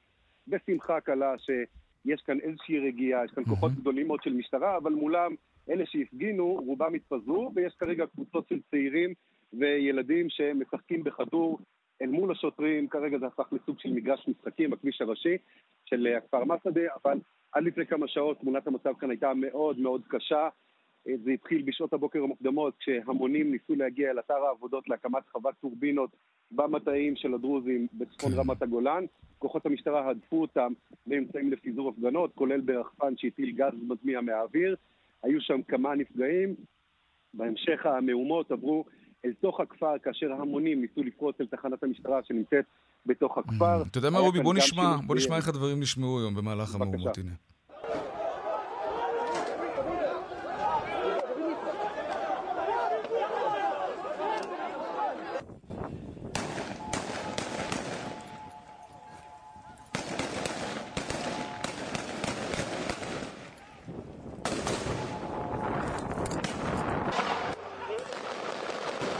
בשמחה 0.48 1.00
קלה 1.00 1.34
שיש 1.38 2.20
כאן 2.26 2.40
איזושהי 2.40 2.78
רגיעה, 2.78 3.24
יש 3.24 3.30
כאן 3.30 3.44
כוחות 3.44 3.72
גדולים 3.72 4.06
מאוד 4.06 4.22
של 4.22 4.32
משטרה, 4.32 4.76
אבל 4.76 4.92
מולם 4.92 5.34
אלה 5.70 5.86
שהפגינו, 5.86 6.62
רובם 6.66 6.94
התפזרו, 6.94 7.52
ויש 7.54 7.74
כרגע 7.78 8.06
קבוצות 8.06 8.48
של 8.48 8.60
צעירים 8.70 9.14
וילדים 9.52 10.26
שמשחקים 10.30 11.04
בכדור 11.04 11.58
אל 12.02 12.06
מול 12.10 12.32
השוטרים, 12.32 12.88
כרגע 12.88 13.18
זה 13.18 13.26
הפך 13.26 13.52
לסוג 13.52 13.78
של 13.78 13.92
מגרש 13.92 14.28
משחקים 14.28 14.70
בכביש 14.70 15.00
הראשי 15.00 15.36
של 15.84 16.06
הכפר 16.16 16.44
מסעדה, 16.44 16.80
אבל 17.04 17.18
עד 17.52 17.64
לפני 17.64 17.86
כמה 17.86 18.08
שעות 18.08 18.40
תמונת 18.40 18.66
המצב 18.66 18.92
כאן 19.00 19.10
הייתה 19.10 19.34
מאוד 19.34 19.78
מאוד 19.78 20.02
קשה. 20.08 20.48
זה 21.16 21.30
התחיל 21.30 21.62
בשעות 21.62 21.92
הבוקר 21.92 22.22
המוקדמות, 22.22 22.74
כשהמונים 22.78 23.52
ניסו 23.52 23.74
להגיע 23.74 24.10
אל 24.10 24.18
אתר 24.18 24.34
העבודות 24.34 24.88
להקמת 24.88 25.28
חוות 25.32 25.54
טורבינות 25.60 26.10
במטעים 26.50 27.16
של 27.16 27.34
הדרוזים 27.34 27.86
בצפון 27.92 28.32
כן. 28.32 28.38
רמת 28.38 28.62
הגולן. 28.62 29.04
כוחות 29.38 29.66
המשטרה 29.66 30.10
הדפו 30.10 30.40
אותם 30.40 30.72
באמצעים 31.06 31.52
לפיזור 31.52 31.88
הפגנות, 31.88 32.30
כולל 32.34 32.60
ברחפן 32.60 33.14
שהטיל 33.16 33.50
גז 33.50 33.72
מדמיע 33.88 34.20
מהאוויר. 34.20 34.76
היו 35.22 35.40
שם 35.40 35.62
כמה 35.68 35.94
נפגעים. 35.94 36.54
בהמשך 37.34 37.86
המהומות 37.86 38.50
עברו 38.50 38.84
אל 39.24 39.32
תוך 39.40 39.60
הכפר, 39.60 39.98
כאשר 40.02 40.32
ההמונים 40.32 40.80
ניסו 40.80 41.02
לפרוץ 41.02 41.36
אל 41.40 41.46
תחנת 41.46 41.82
המשטרה 41.82 42.20
שנמצאת 42.24 42.64
בתוך 43.06 43.38
הכפר. 43.38 43.82
אתה 43.90 43.98
יודע 43.98 44.10
מה, 44.10 44.18
רובי? 44.18 44.40
בוא 44.40 44.54
נשמע, 44.54 44.96
בוא 45.06 45.16
נשמע 45.16 45.36
איך 45.36 45.48
הדברים 45.48 45.80
נשמעו 45.80 46.20
היום 46.20 46.34
במהלך 46.34 46.74
המהומות. 46.74 47.18
הנה. 47.18 47.30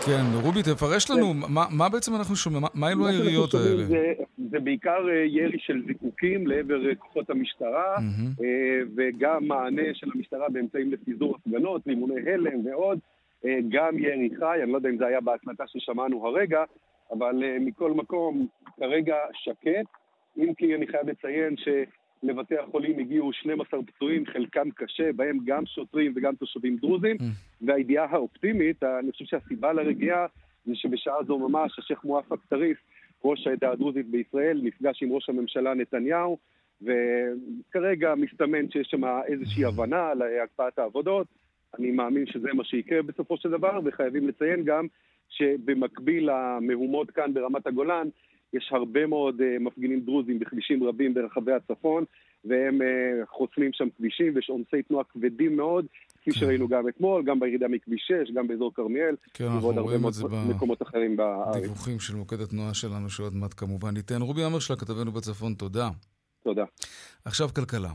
כן, 0.09 0.47
רובי, 0.47 0.63
תפרש 0.63 1.11
לנו, 1.11 1.35
מה, 1.35 1.65
מה 1.71 1.89
בעצם 1.89 2.15
אנחנו 2.17 2.37
שומעים? 2.37 2.63
מה 2.75 2.91
אלו 2.91 3.07
היריות 3.07 3.55
האלה? 3.55 3.85
זה, 3.85 4.13
זה 4.51 4.61
בעיקר 4.61 5.09
אה, 5.09 5.15
ירי 5.15 5.59
של 5.59 5.83
זיקוקים 5.87 6.47
לעבר 6.47 6.89
אה, 6.89 6.95
כוחות 6.95 7.31
המשטרה. 7.31 7.97
אה, 8.43 8.81
וגם 8.97 9.49
מענה 9.49 9.95
של 9.95 10.07
המשטרה 10.15 10.49
באמצעים 10.49 10.93
לפיזור 10.93 11.37
הפגנות, 11.37 11.83
לימוני 11.87 12.31
הלם 12.33 12.67
ועוד. 12.67 12.99
גם 13.69 13.99
ירי 13.99 14.31
חי, 14.39 14.59
אני 14.63 14.73
לא 14.73 14.77
יודע 14.77 14.89
אם 14.89 14.99
זה 14.99 15.07
היה 15.07 15.21
בהקלטה 15.21 15.65
ששמענו 15.67 16.27
הרגע, 16.27 16.65
אבל 17.13 17.43
מכל 17.61 17.93
מקום, 17.93 18.47
כרגע 18.77 19.17
שקט. 19.33 19.87
אם 20.39 20.55
כי 20.55 20.75
אני 20.75 20.87
חייב 20.87 21.09
לציין 21.09 21.55
שלבתי 22.21 22.59
החולים 22.59 22.99
הגיעו 22.99 23.33
12 23.33 23.81
פצועים, 23.83 24.27
חלקם 24.27 24.71
קשה, 24.71 25.13
בהם 25.13 25.39
גם 25.45 25.67
שוטרים 25.67 26.13
וגם 26.17 26.35
תושבים 26.35 26.77
דרוזים. 26.77 27.17
והידיעה 27.61 28.07
האופטימית, 28.11 28.83
אני 28.83 29.13
חושב 29.13 29.25
שהסיבה 29.25 29.73
לרגיעה 29.73 30.27
זה 30.67 30.73
שבשעה 30.75 31.25
זו 31.27 31.39
ממש 31.39 31.79
השייח' 31.79 32.05
מואפק 32.05 32.39
טריף, 32.49 32.79
ראש 33.25 33.47
העדה 33.47 33.71
הדרוזית 33.71 34.07
בישראל, 34.07 34.61
נפגש 34.63 35.03
עם 35.03 35.13
ראש 35.13 35.29
הממשלה 35.29 35.75
נתניהו, 35.75 36.39
וכרגע 36.83 38.15
מסתמן 38.15 38.71
שיש 38.71 38.89
שם 38.91 39.05
איזושהי 39.27 39.65
הבנה 39.65 40.09
על 40.09 40.23
הקפאת 40.45 40.79
העבודות. 40.79 41.27
אני 41.79 41.91
מאמין 41.91 42.27
שזה 42.27 42.49
מה 42.55 42.65
שיקרה 42.65 43.03
בסופו 43.03 43.37
של 43.37 43.51
דבר, 43.51 43.81
וחייבים 43.85 44.29
לציין 44.29 44.65
גם 44.65 44.87
שבמקביל 45.29 46.31
למהומות 46.31 47.11
כאן 47.11 47.35
ברמת 47.35 47.67
הגולן, 47.67 48.09
יש 48.53 48.71
הרבה 48.73 49.07
מאוד 49.07 49.41
uh, 49.41 49.63
מפגינים 49.63 50.01
דרוזים 50.01 50.39
בכבישים 50.39 50.85
רבים 50.85 51.15
ברחבי 51.15 51.53
הצפון, 51.53 52.05
והם 52.45 52.81
uh, 52.81 53.27
חוסמים 53.27 53.71
שם 53.73 53.89
כבישים, 53.97 54.33
ויש 54.35 54.49
עומסי 54.49 54.83
תנועה 54.83 55.05
כבדים 55.05 55.57
מאוד, 55.57 55.87
כפי 56.21 56.31
כן. 56.31 56.41
שראינו 56.41 56.69
גם 56.69 56.89
אתמול, 56.89 57.23
גם 57.23 57.41
בירידה 57.41 57.69
מכביש 57.69 58.13
6, 58.27 58.31
גם 58.35 58.49
באזור 58.49 58.75
כרמיאל, 58.75 59.15
כן, 59.35 59.45
ובעוד 59.45 59.79
הרבה 59.79 59.97
מקומות 60.49 60.83
אחרים 60.83 61.17
בארץ. 61.17 61.57
בדיווחים 61.57 62.01
של 62.01 62.17
מוקד 62.17 62.41
התנועה 62.41 62.75
שלנו, 62.75 63.11
שעוד 63.11 63.35
מעט 63.35 63.55
כמובן 63.57 63.95
ניתן. 63.95 64.23
רובי 64.23 64.45
אמרשלה, 64.45 64.77
כתבנו 64.77 65.13
בצפון, 65.13 65.55
תודה. 65.55 65.89
תודה. 66.45 66.65
עכשיו 67.25 67.49
כלכלה. 67.49 67.91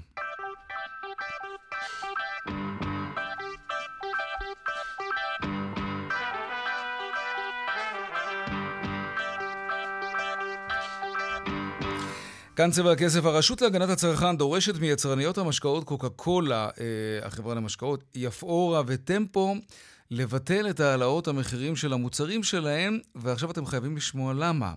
כאן 12.56 12.72
צבע 12.72 12.92
הכסף. 12.92 13.26
הרשות 13.26 13.62
להגנת 13.62 13.90
הצרכן 13.90 14.38
דורשת 14.38 14.80
מיצרניות 14.80 15.38
המשקאות 15.38 15.84
קוקה 15.84 16.10
קולה, 16.10 16.70
אה, 16.80 17.28
החברה 17.28 17.56
למשקאות, 17.56 18.04
יפאורה 18.16 18.82
וטמפו, 18.88 19.56
לבטל 20.12 20.70
את 20.70 20.80
העלאות 20.80 21.28
המחירים 21.28 21.76
של 21.76 21.94
המוצרים 21.94 22.44
שלהם, 22.44 23.00
ועכשיו 23.16 23.52
אתם 23.52 23.66
חייבים 23.66 23.98
לשמוע 23.98 24.34
למה. 24.34 24.74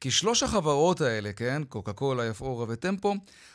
כי 0.00 0.10
שלוש 0.10 0.42
החברות 0.42 1.00
האלה, 1.00 1.32
כן, 1.32 1.62
קוקה 1.68 1.92
קולה, 1.92 2.26
יפאורה 2.26 2.66
וטמפו, 2.68 3.14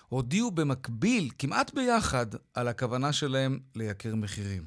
הודיעו 0.09 0.51
במקביל, 0.51 1.29
כמעט 1.39 1.73
ביחד, 1.73 2.25
על 2.53 2.67
הכוונה 2.67 3.13
שלהם 3.13 3.59
לייקר 3.75 4.15
מחירים. 4.15 4.63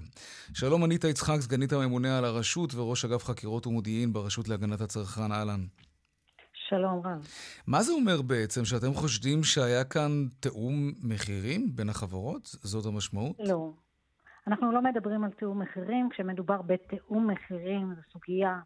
שלום, 0.54 0.84
אניטה 0.84 1.08
יצחק, 1.08 1.40
סגנית 1.40 1.72
הממונה 1.72 2.18
על 2.18 2.24
הרשות 2.24 2.74
וראש 2.74 3.04
אגף 3.04 3.24
חקירות 3.24 3.66
ומודיעין 3.66 4.12
ברשות 4.12 4.48
להגנת 4.48 4.80
הצרכן, 4.80 5.32
אהלן. 5.32 5.66
שלום 6.68 7.06
רב. 7.06 7.26
מה 7.66 7.82
זה 7.82 7.92
אומר 7.92 8.22
בעצם, 8.22 8.64
שאתם 8.64 8.94
חושדים 8.94 9.44
שהיה 9.44 9.84
כאן 9.84 10.26
תיאום 10.40 10.92
מחירים 11.02 11.76
בין 11.76 11.88
החברות? 11.88 12.42
זאת 12.44 12.86
המשמעות? 12.86 13.36
לא. 13.38 13.72
אנחנו 14.46 14.72
לא 14.72 14.82
מדברים 14.82 15.24
על 15.24 15.30
תיאום 15.30 15.62
מחירים, 15.62 16.08
כשמדובר 16.12 16.62
בתיאום 16.62 17.30
מחירים 17.30 17.94
זו 17.96 18.02
סוגיה 18.12 18.58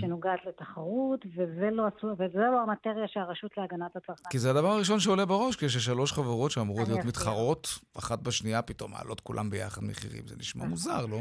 שנוגעת 0.00 0.38
לתחרות, 0.48 1.26
וזה 1.26 1.68
לא, 1.72 1.86
וזה 2.18 2.38
לא 2.38 2.62
המטריה 2.62 3.08
שהרשות 3.08 3.50
להגנת 3.56 3.96
הצרכן. 3.96 4.30
כי 4.30 4.38
זה 4.38 4.50
הדבר 4.50 4.68
הראשון 4.68 5.00
שעולה 5.00 5.26
בראש, 5.26 5.56
כששלוש 5.56 6.12
חברות 6.12 6.50
שאמורות 6.50 6.88
להיות 6.88 6.98
אסביר. 6.98 7.08
מתחרות, 7.08 7.68
אחת 7.98 8.18
בשנייה 8.22 8.62
פתאום 8.62 8.90
מעלות 8.90 9.20
כולם 9.20 9.50
ביחד 9.50 9.84
מחירים. 9.84 10.26
זה 10.26 10.36
נשמע 10.38 10.60
נכון. 10.60 10.70
מוזר, 10.70 11.06
לא? 11.06 11.20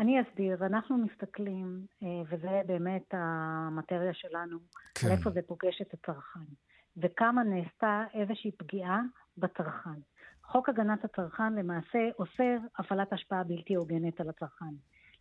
אני 0.00 0.20
אסביר, 0.20 0.66
אנחנו 0.66 0.98
מסתכלים, 0.98 1.86
אה, 2.02 2.08
וזה 2.30 2.62
באמת 2.66 3.04
המטריה 3.12 4.14
שלנו, 4.14 4.58
כן. 4.94 5.06
על 5.06 5.12
איפה 5.12 5.30
זה 5.30 5.40
פוגש 5.46 5.82
את 5.82 5.94
הצרכן, 5.94 6.50
וכמה 6.96 7.42
נעשתה 7.42 8.04
איזושהי 8.14 8.52
פגיעה 8.52 9.00
בצרכן. 9.38 10.00
חוק 10.44 10.68
הגנת 10.68 11.04
הצרכן 11.04 11.52
למעשה 11.54 11.98
אוסר 12.18 12.56
הפעלת 12.78 13.12
השפעה 13.12 13.44
בלתי 13.44 13.74
הוגנת 13.74 14.20
על 14.20 14.28
הצרכן. 14.28 14.74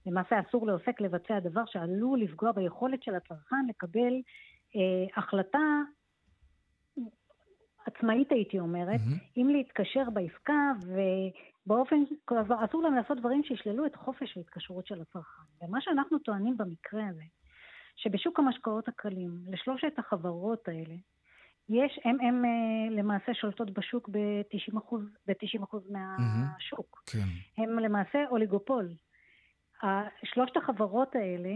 למעשה 0.06 0.36
אסור 0.40 0.68
לעוסק 0.68 1.02
לבצע 1.02 1.40
דבר 1.40 1.66
שעלול 1.66 2.22
לפגוע 2.22 2.52
ביכולת 2.52 3.04
של 3.04 3.16
הצרכן 3.16 3.66
לקבל 3.70 4.14
אה, 4.76 5.18
החלטה 5.18 5.82
עצמאית 7.96 8.32
הייתי 8.32 8.60
אומרת, 8.60 9.00
מהמם. 9.00 9.18
אם 9.38 9.50
להתקשר 9.50 10.10
בעסקה 10.14 10.72
ובאופן, 11.66 11.96
אסור 12.66 12.84
להם 12.84 12.96
לעשות 12.96 13.20
דברים 13.20 13.44
שישללו 13.44 13.86
את 13.86 13.96
חופש 13.96 14.38
ההתקשרות 14.38 14.88
של 14.88 15.02
הצרכן. 15.02 15.42
ומה 15.62 15.82
שאנחנו 15.82 16.20
טוענים 16.20 16.58
במקרה 16.58 17.08
הזה, 17.08 17.24
שבשוק 17.96 18.40
המשקאות 18.40 18.88
הקלים, 18.88 19.32
לשלושת 19.48 19.94
החברות 20.00 20.68
האלה, 20.68 20.96
יש, 21.70 22.00
הם, 22.06 22.18
הם 22.22 22.46
אה, 22.46 22.96
למעשה 22.98 23.34
שולטות 23.34 23.72
בשוק 23.72 24.10
ב-90%, 24.10 24.96
ב-90% 25.28 25.78
מהשוק. 25.90 27.04
כן. 27.06 27.64
הם 27.64 27.80
למעשה 27.80 28.26
אוליגופול. 28.30 28.94
שלושת 30.24 30.58
החברות 30.58 31.16
האלה 31.16 31.54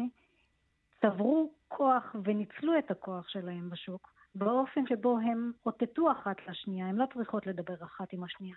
צברו 1.01 1.53
כוח 1.67 2.15
וניצלו 2.23 2.77
את 2.79 2.91
הכוח 2.91 3.29
שלהם 3.29 3.69
בשוק 3.69 4.12
באופן 4.35 4.81
שבו 4.89 5.17
הם 5.17 5.51
אותתו 5.65 6.11
אחת 6.11 6.35
לשנייה, 6.49 6.87
הן 6.87 6.95
לא 6.95 7.05
צריכות 7.13 7.47
לדבר 7.47 7.75
אחת 7.83 8.07
עם 8.13 8.23
השנייה. 8.23 8.55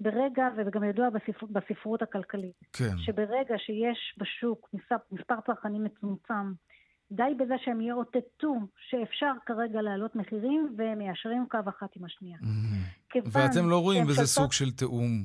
ברגע, 0.00 0.48
וגם 0.56 0.84
ידוע 0.84 1.10
בספר, 1.10 1.46
בספרות 1.50 2.02
הכלכלית, 2.02 2.60
כן. 2.72 2.98
שברגע 2.98 3.54
שיש 3.58 4.14
בשוק 4.18 4.68
מספר, 4.74 4.96
מספר 5.12 5.34
צרכנים 5.46 5.84
מצומצם, 5.84 6.52
די 7.12 7.34
בזה 7.38 7.54
שהם 7.64 7.80
יאותתו 7.80 8.54
שאפשר 8.88 9.32
כרגע 9.46 9.82
להעלות 9.82 10.16
מחירים 10.16 10.74
והם 10.76 10.98
מיישרים 10.98 11.46
קו 11.50 11.58
אחת 11.68 11.96
עם 11.96 12.04
השנייה. 12.04 12.38
כיוון 13.08 13.30
ואתם 13.32 13.70
לא 13.70 13.82
רואים 13.82 14.06
בזה 14.06 14.26
סוג 14.26 14.52
של 14.52 14.70
תיאום 14.70 15.24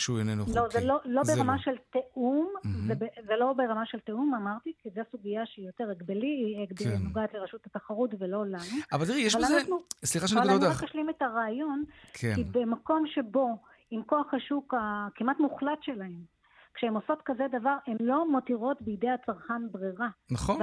שהוא 0.00 0.18
איננו 0.18 0.44
חוקי. 0.44 0.56
לא, 0.58 0.68
זה 0.72 0.80
לא, 0.84 0.98
לא 1.04 1.24
זה 1.24 1.32
ברמה 1.36 1.52
לא. 1.56 1.62
של 1.62 1.70
תיאום, 1.90 2.52
מהמם. 2.64 2.86
זה, 2.86 2.94
זה 3.26 3.36
לא 3.36 3.52
ברמה 3.52 3.86
של 3.86 3.98
תיאום, 4.00 4.34
אמרתי, 4.34 4.72
כי 4.82 4.90
זו 4.94 5.00
סוגיה 5.12 5.42
שהיא 5.46 5.66
יותר 5.66 5.90
הגבלי, 5.90 6.26
היא 6.26 6.62
הגב- 6.62 6.76
כן. 6.78 6.96
נוגעת 7.02 7.34
לרשות 7.34 7.66
התחרות 7.66 8.10
ולא 8.18 8.46
לנו. 8.46 8.58
אבל 8.92 9.06
תראי, 9.06 9.20
יש 9.20 9.34
אבל 9.34 9.44
בזה... 9.44 9.58
אנחנו- 9.60 9.78
סליחה 10.04 10.28
שאני 10.28 10.40
אבל 10.40 10.48
קוטע 10.48 10.62
אני 10.64 10.70
אותך. 10.72 10.82
רק 10.82 10.88
אשלים 10.90 11.10
את 11.10 11.22
הרעיון, 11.22 11.84
כן. 12.12 12.34
כי 12.34 12.44
במקום 12.44 13.02
שבו, 13.06 13.56
עם 13.90 14.02
כוח 14.02 14.34
השוק 14.34 14.74
הכמעט 14.78 15.36
מוחלט 15.40 15.78
שלהם, 15.82 16.39
כשהן 16.74 16.94
עושות 16.94 17.18
כזה 17.24 17.42
דבר, 17.60 17.74
הן 17.86 17.96
לא 18.00 18.30
מותירות 18.32 18.76
בידי 18.80 19.06
הצרכן 19.10 19.62
ברירה. 19.72 20.08
נכון, 20.30 20.60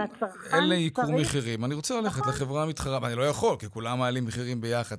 אין 0.53 0.63
לעיקור 0.69 1.05
צריך- 1.05 1.17
מחירים. 1.19 1.65
אני 1.65 1.75
רוצה 1.75 2.01
ללכת 2.01 2.19
נכון. 2.19 2.33
לחברה 2.33 2.63
המתחרה, 2.63 2.99
ואני 3.01 3.15
לא 3.15 3.23
יכול, 3.23 3.55
כי 3.59 3.69
כולם 3.69 3.99
מעלים 3.99 4.25
מחירים 4.25 4.61
ביחד. 4.61 4.95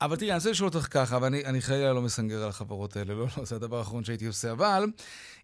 אבל 0.00 0.16
תראי, 0.16 0.30
אני 0.30 0.36
רוצה 0.38 0.50
לשאול 0.50 0.68
אותך 0.74 0.86
ככה, 0.90 1.18
ואני 1.22 1.44
אני 1.44 1.60
חלילה 1.60 1.92
לא 1.92 2.02
מסנגר 2.02 2.42
על 2.42 2.48
החברות 2.48 2.96
האלה, 2.96 3.14
לא, 3.14 3.26
לא, 3.38 3.44
זה 3.44 3.56
הדבר 3.56 3.78
האחרון 3.78 4.04
שהייתי 4.04 4.26
עושה, 4.26 4.52
אבל 4.52 4.86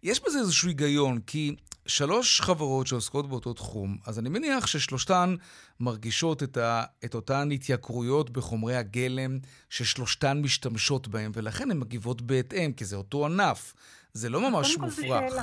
יש 0.02 0.24
בזה 0.26 0.38
איזשהו 0.38 0.68
היגיון, 0.68 1.18
כי 1.26 1.56
שלוש 1.86 2.40
חברות 2.40 2.86
שעוסקות 2.86 3.28
באותו 3.28 3.52
תחום, 3.54 3.96
אז 4.06 4.18
אני 4.18 4.28
מניח 4.28 4.66
ששלושתן 4.66 5.34
מרגישות 5.80 6.42
את, 6.42 6.56
ה, 6.56 6.82
את 7.04 7.14
אותן 7.14 7.48
התייקרויות 7.52 8.30
בחומרי 8.30 8.76
הגלם 8.76 9.38
ששלושתן 9.70 10.40
משתמשות 10.42 11.08
בהם, 11.08 11.30
ולכן 11.34 11.70
הן 11.70 11.78
מגיבות 11.78 12.22
בהתאם, 12.22 12.72
כי 12.72 12.84
זה 12.84 12.96
אותו 12.96 13.26
ענף. 13.26 13.74
זה 14.12 14.28
לא 14.28 14.50
ממש 14.50 14.76
כל 14.76 14.88
זו 14.88 15.02
מופרך. 15.02 15.30
שאלה. 15.30 15.42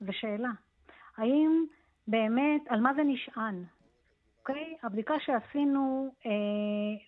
זו 0.00 0.12
שאלה. 0.12 0.50
האם 1.16 1.64
באמת, 2.08 2.60
על 2.68 2.80
מה 2.80 2.90
זה 2.96 3.02
נשען? 3.04 3.64
אוקיי? 4.38 4.76
הבדיקה 4.82 5.14
שעשינו 5.24 6.14
אה, 6.26 6.30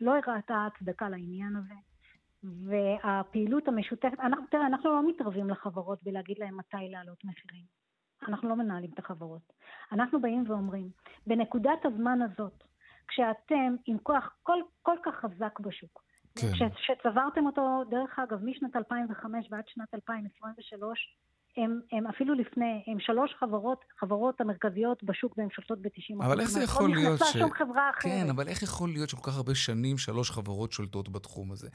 לא 0.00 0.10
הראתה 0.10 0.66
הצדקה 0.66 1.08
לעניין 1.08 1.56
הזה. 1.56 1.74
והפעילות 2.44 3.68
המשותפת, 3.68 4.20
אנחנו, 4.20 4.46
תראה, 4.50 4.66
אנחנו 4.66 4.90
לא 4.90 5.08
מתערבים 5.08 5.50
לחברות 5.50 5.98
בלהגיד 6.02 6.38
להם 6.38 6.56
מתי 6.56 6.88
להעלות 6.90 7.24
מחירים. 7.24 7.64
אנחנו 8.28 8.48
לא 8.48 8.56
מנהלים 8.56 8.90
את 8.94 8.98
החברות. 8.98 9.52
אנחנו 9.92 10.20
באים 10.20 10.44
ואומרים, 10.46 10.90
בנקודת 11.26 11.84
הזמן 11.84 12.18
הזאת, 12.22 12.64
כשאתם 13.08 13.76
עם 13.86 13.98
כוח 13.98 14.36
כל, 14.42 14.58
כל 14.82 14.96
כך 15.04 15.14
חזק 15.14 15.60
בשוק, 15.60 16.02
כן. 16.38 16.54
ש, 16.54 16.62
שצברתם 16.86 17.46
אותו, 17.46 17.84
דרך 17.90 18.18
אגב, 18.18 18.44
משנת 18.44 18.76
2005 18.76 19.48
ועד 19.50 19.64
שנת 19.68 19.94
2023, 19.94 21.16
הם, 21.56 21.80
הם 21.92 22.06
אפילו 22.06 22.34
לפני, 22.34 22.82
הם 22.86 23.00
שלוש 23.00 23.34
חברות, 23.40 23.84
חברות 24.00 24.40
המרכזיות 24.40 25.04
בשוק 25.04 25.38
והן 25.38 25.48
שולטות 25.50 25.78
ב-90%. 25.82 26.24
אבל 26.24 26.40
איך 26.40 26.50
זה 26.50 26.62
יכול 26.62 26.90
להיות 26.90 27.20
ש... 27.32 27.38
שום 27.38 27.52
חברה 27.52 27.90
אחרת. 27.90 28.02
כן, 28.02 28.30
אבל 28.30 28.48
איך 28.48 28.62
יכול 28.62 28.88
להיות 28.88 29.08
שכל 29.08 29.30
כך 29.30 29.36
הרבה 29.36 29.54
שנים 29.54 29.98
שלוש 29.98 30.30
חברות 30.30 30.72
שולטות 30.72 31.08
בתחום 31.08 31.52
הזה? 31.52 31.68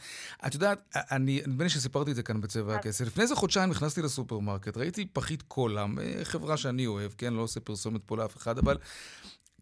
את 0.48 0.53
יודעת, 0.53 0.96
אני, 1.12 1.42
נדמה 1.48 1.63
לי 1.63 1.70
שסיפרתי 1.70 2.12
את 2.12 2.15
זה 2.15 2.24
כאן 2.24 2.42
בצבע 2.42 2.75
הכסף. 2.75 3.06
לפני 3.06 3.24
איזה 3.24 3.36
חודשיים 3.36 3.70
נכנסתי 3.70 4.01
לסופרמרקט, 4.01 4.77
ראיתי 4.77 5.06
פחית 5.06 5.42
קולה, 5.42 5.86
אה, 6.01 6.25
חברה 6.25 6.58
שאני 6.58 6.88
אוהב, 6.88 7.12
כן? 7.18 7.34
לא 7.34 7.42
עושה 7.42 7.60
פרסומת 7.60 8.01
פה 8.06 8.18
לאף 8.18 8.38
אחד, 8.38 8.58
אבל 8.58 8.77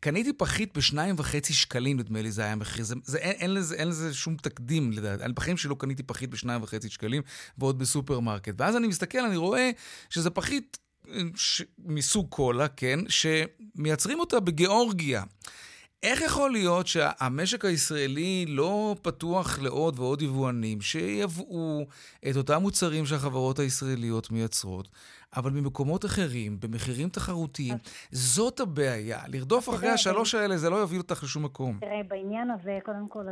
קניתי 0.01 0.33
פחית 0.33 0.77
בשניים 0.77 1.15
וחצי 1.17 1.53
שקלים, 1.53 1.99
נדמה 1.99 2.21
לי, 2.21 2.31
זה 2.31 2.41
היה 2.41 2.51
המחיר. 2.51 2.83
זה, 2.83 2.95
זה, 3.03 3.17
אין, 3.17 3.31
אין, 3.31 3.53
לזה, 3.53 3.75
אין 3.75 3.87
לזה 3.87 4.13
שום 4.13 4.35
תקדים, 4.35 4.91
לדעת. 4.91 5.21
אני 5.21 5.33
בחיים 5.33 5.57
שלי 5.57 5.69
לא 5.69 5.75
קניתי 5.75 6.03
פחית 6.03 6.29
בשניים 6.29 6.63
וחצי 6.63 6.89
שקלים, 6.89 7.21
ועוד 7.57 7.79
בסופרמרקט. 7.79 8.53
ואז 8.57 8.75
אני 8.75 8.87
מסתכל, 8.87 9.19
אני 9.19 9.37
רואה 9.37 9.71
שזה 10.09 10.29
פחית 10.29 10.77
אה, 11.09 11.21
ש... 11.35 11.61
מסוג 11.85 12.27
קולה, 12.29 12.67
כן, 12.67 12.99
שמייצרים 13.09 14.19
אותה 14.19 14.39
בגיאורגיה. 14.39 15.23
איך 16.03 16.21
יכול 16.21 16.51
להיות 16.51 16.87
שהמשק 16.87 17.65
הישראלי 17.65 18.45
לא 18.47 18.95
פתוח 19.01 19.59
לעוד 19.59 19.99
ועוד 19.99 20.21
יבואנים 20.21 20.81
שייבאו 20.81 21.87
את 22.29 22.35
אותם 22.35 22.61
מוצרים 22.61 23.05
שהחברות 23.05 23.59
הישראליות 23.59 24.31
מייצרות, 24.31 24.87
אבל 25.35 25.51
ממקומות 25.51 26.05
אחרים, 26.05 26.59
במחירים 26.59 27.09
תחרותיים, 27.09 27.75
זאת 28.11 28.59
הבעיה. 28.59 29.19
לרדוף 29.27 29.69
אחרי 29.69 29.89
השלוש 29.89 30.35
האלה 30.35 30.57
זה 30.57 30.69
לא 30.69 30.75
יוביל 30.75 30.99
אותך 30.99 31.23
לשום 31.23 31.45
מקום. 31.45 31.77
תראה, 31.79 32.01
בעניין 32.07 32.51
הזה, 32.51 32.79
קודם 32.83 33.07
כל, 33.09 33.25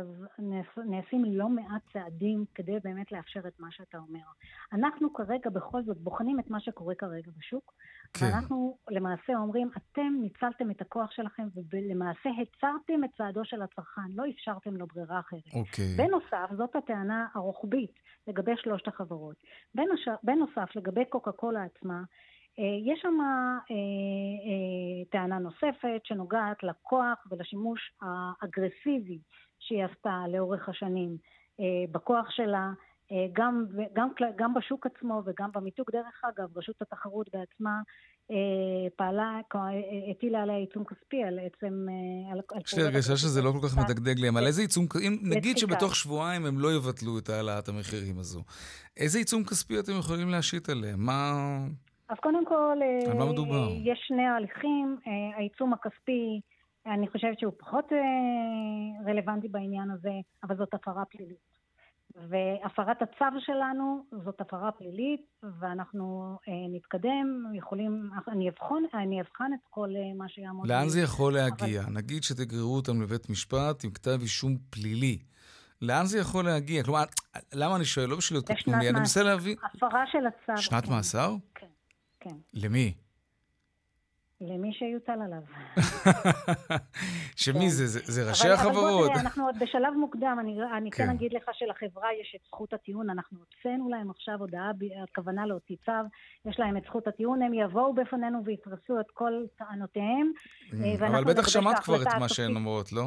נעשים 0.76 1.24
לא 1.24 1.48
מעט 1.48 1.82
צעדים 1.92 2.44
כדי 2.54 2.76
באמת 2.84 3.12
לאפשר 3.12 3.40
את 3.48 3.60
מה 3.60 3.68
שאתה 3.70 3.98
אומר. 3.98 4.26
אנחנו 4.72 5.12
כרגע 5.12 5.50
בכל 5.50 5.82
זאת 5.82 5.96
בוחנים 5.98 6.40
את 6.40 6.50
מה 6.50 6.60
שקורה 6.60 6.94
כרגע 6.94 7.30
בשוק, 7.38 7.72
כן. 8.12 8.26
ואנחנו 8.26 8.76
למעשה 8.90 9.32
אומרים, 9.36 9.70
אתם 9.76 10.12
ניצלתם 10.22 10.70
את 10.70 10.80
הכוח 10.80 11.10
שלכם 11.10 11.48
ולמעשה 11.70 12.30
הצרתם 12.42 13.04
את 13.04 13.10
צעדו 13.16 13.44
של 13.44 13.62
הצרכן, 13.62 14.10
לא 14.14 14.24
אפשרתם 14.34 14.76
לו 14.76 14.86
ברירה 14.86 15.20
אחרת. 15.20 15.54
אוקיי. 15.54 15.96
בנוסף, 15.96 16.56
זאת 16.56 16.76
הטענה 16.76 17.26
הרוחבית 17.34 17.92
לגבי 18.28 18.52
שלושת 18.56 18.88
החברות. 18.88 19.36
בנוסף, 20.22 20.76
לגבי 20.76 21.04
קוקה 21.04 21.32
קולה 21.32 21.64
עצמה, 21.64 21.89
אה, 22.58 22.92
יש 22.92 23.00
שם 23.02 23.18
אה, 23.20 23.58
אה, 23.70 25.04
טענה 25.10 25.38
נוספת 25.38 26.00
שנוגעת 26.04 26.62
לכוח 26.62 27.26
ולשימוש 27.30 27.92
האגרסיבי 28.02 29.18
שהיא 29.58 29.84
עשתה 29.84 30.24
לאורך 30.28 30.68
השנים 30.68 31.16
בכוח 31.92 32.30
שלה, 32.30 32.70
גם, 33.32 33.66
גם, 33.92 34.08
גם 34.36 34.54
בשוק 34.54 34.86
עצמו 34.86 35.22
וגם 35.26 35.50
במיתוג. 35.54 35.86
דרך 35.92 36.22
אגב, 36.24 36.58
רשות 36.58 36.82
התחרות 36.82 37.28
בעצמה 37.32 37.80
פעלה, 38.96 39.40
הטילה 40.10 40.42
עליה 40.42 40.56
עיצום 40.56 40.84
כספי 40.84 41.24
על 41.24 41.38
עצם... 41.38 41.86
יש 42.66 42.74
לי 42.74 42.82
הרגשה 42.82 43.16
שזה 43.16 43.42
לא 43.42 43.50
כל 43.50 43.68
כך 43.68 43.78
מדגדג 43.78 44.18
לי, 44.18 44.28
אבל 44.28 44.46
איזה 44.46 44.62
עיצום, 44.62 44.86
אם 45.06 45.18
נגיד 45.22 45.58
שבתוך 45.58 45.96
שבועיים 45.96 46.46
הם 46.46 46.58
לא 46.58 46.68
יבטלו 46.76 47.18
את 47.18 47.28
העלאת 47.28 47.68
המחירים 47.68 48.18
הזו, 48.18 48.40
איזה 48.96 49.18
עיצום 49.18 49.44
כספי 49.44 49.80
אתם 49.80 49.92
יכולים 49.98 50.28
להשית 50.28 50.68
עליהם? 50.68 51.00
מה... 51.06 51.32
אז 52.08 52.16
קודם 52.22 52.46
כל, 52.46 52.78
על? 53.06 53.68
יש 53.84 54.04
שני 54.08 54.26
הליכים. 54.26 54.96
העיצום 55.36 55.72
הכספי, 55.72 56.40
אני 56.86 57.08
חושבת 57.08 57.38
שהוא 57.38 57.52
פחות 57.58 57.84
רלוונטי 59.06 59.48
בעניין 59.48 59.90
הזה, 59.90 60.12
אבל 60.44 60.56
זאת 60.56 60.74
הפרה 60.74 61.04
פלילית. 61.04 61.49
והפרת 62.16 63.02
הצו 63.02 63.40
שלנו 63.40 64.04
זאת 64.24 64.40
הפרה 64.40 64.72
פלילית, 64.72 65.20
ואנחנו 65.60 66.36
אה, 66.48 66.52
נתקדם, 66.68 67.44
יכולים, 67.54 68.10
אני 68.28 68.48
אבחן, 68.48 68.82
אני 68.94 69.20
אבחן 69.20 69.50
את 69.54 69.68
כל 69.70 69.88
אה, 69.96 70.14
מה 70.16 70.28
שיעמוד. 70.28 70.68
לאן 70.68 70.88
זה 70.88 71.00
יכול 71.00 71.34
להגיע? 71.34 71.82
אבל... 71.82 71.92
נגיד 71.92 72.22
שתגררו 72.22 72.76
אותם 72.76 73.02
לבית 73.02 73.30
משפט 73.30 73.84
עם 73.84 73.90
כתב 73.90 74.18
אישום 74.20 74.56
פלילי. 74.70 75.18
לאן 75.82 76.06
זה 76.06 76.18
יכול 76.18 76.44
להגיע? 76.44 76.82
כלומר, 76.84 77.04
למה 77.54 77.76
אני 77.76 77.84
שואל? 77.84 78.08
לא 78.08 78.16
בשביל 78.16 78.36
להיות 78.36 78.50
קטנוני, 78.50 78.88
אני 78.88 78.98
מנסה 78.98 79.22
להבין... 79.22 79.56
הפרה 79.74 80.04
של 80.12 80.26
הצו. 80.26 80.62
שנת 80.62 80.84
כן. 80.84 80.92
מאסר? 80.92 81.34
כן, 81.54 81.66
כן. 82.20 82.36
למי? 82.54 82.94
למי 84.40 84.72
שיוטל 84.72 85.18
עליו. 85.24 85.42
שמי 87.36 87.60
כן. 87.60 87.68
זה? 87.68 87.86
זה, 87.86 88.00
זה 88.12 88.28
ראשי 88.28 88.44
אבל, 88.44 88.54
החברות? 88.54 89.06
אבל 89.06 89.14
בוא 89.14 89.20
אנחנו 89.20 89.46
עוד 89.46 89.58
בשלב 89.58 89.94
מוקדם, 89.96 90.36
אני, 90.40 90.58
אני 90.76 90.90
כן. 90.90 91.04
כן 91.04 91.10
אגיד 91.10 91.32
לך 91.32 91.50
שלחברה 91.52 92.08
יש 92.20 92.36
את 92.36 92.40
זכות 92.46 92.72
הטיעון, 92.72 93.10
אנחנו 93.10 93.38
הוצאנו 93.38 93.88
להם 93.88 94.10
עכשיו 94.10 94.34
הודעה, 94.38 94.70
הכוונה 95.02 95.46
להוציא 95.46 95.76
צו, 95.86 95.92
יש 96.44 96.58
להם 96.58 96.76
את 96.76 96.82
זכות 96.86 97.06
הטיעון, 97.06 97.42
הם 97.42 97.54
יבואו 97.54 97.94
בפנינו 97.94 98.44
ויפרסו 98.44 99.00
את 99.00 99.10
כל 99.14 99.32
טענותיהם. 99.58 100.32
Mm, 100.70 100.74
אבל 100.98 101.24
בטח 101.24 101.48
שמעת 101.48 101.78
כבר 101.78 102.02
את 102.02 102.08
מה 102.20 102.28
שהן 102.28 102.56
אומרות, 102.56 102.92
לא? 102.92 103.04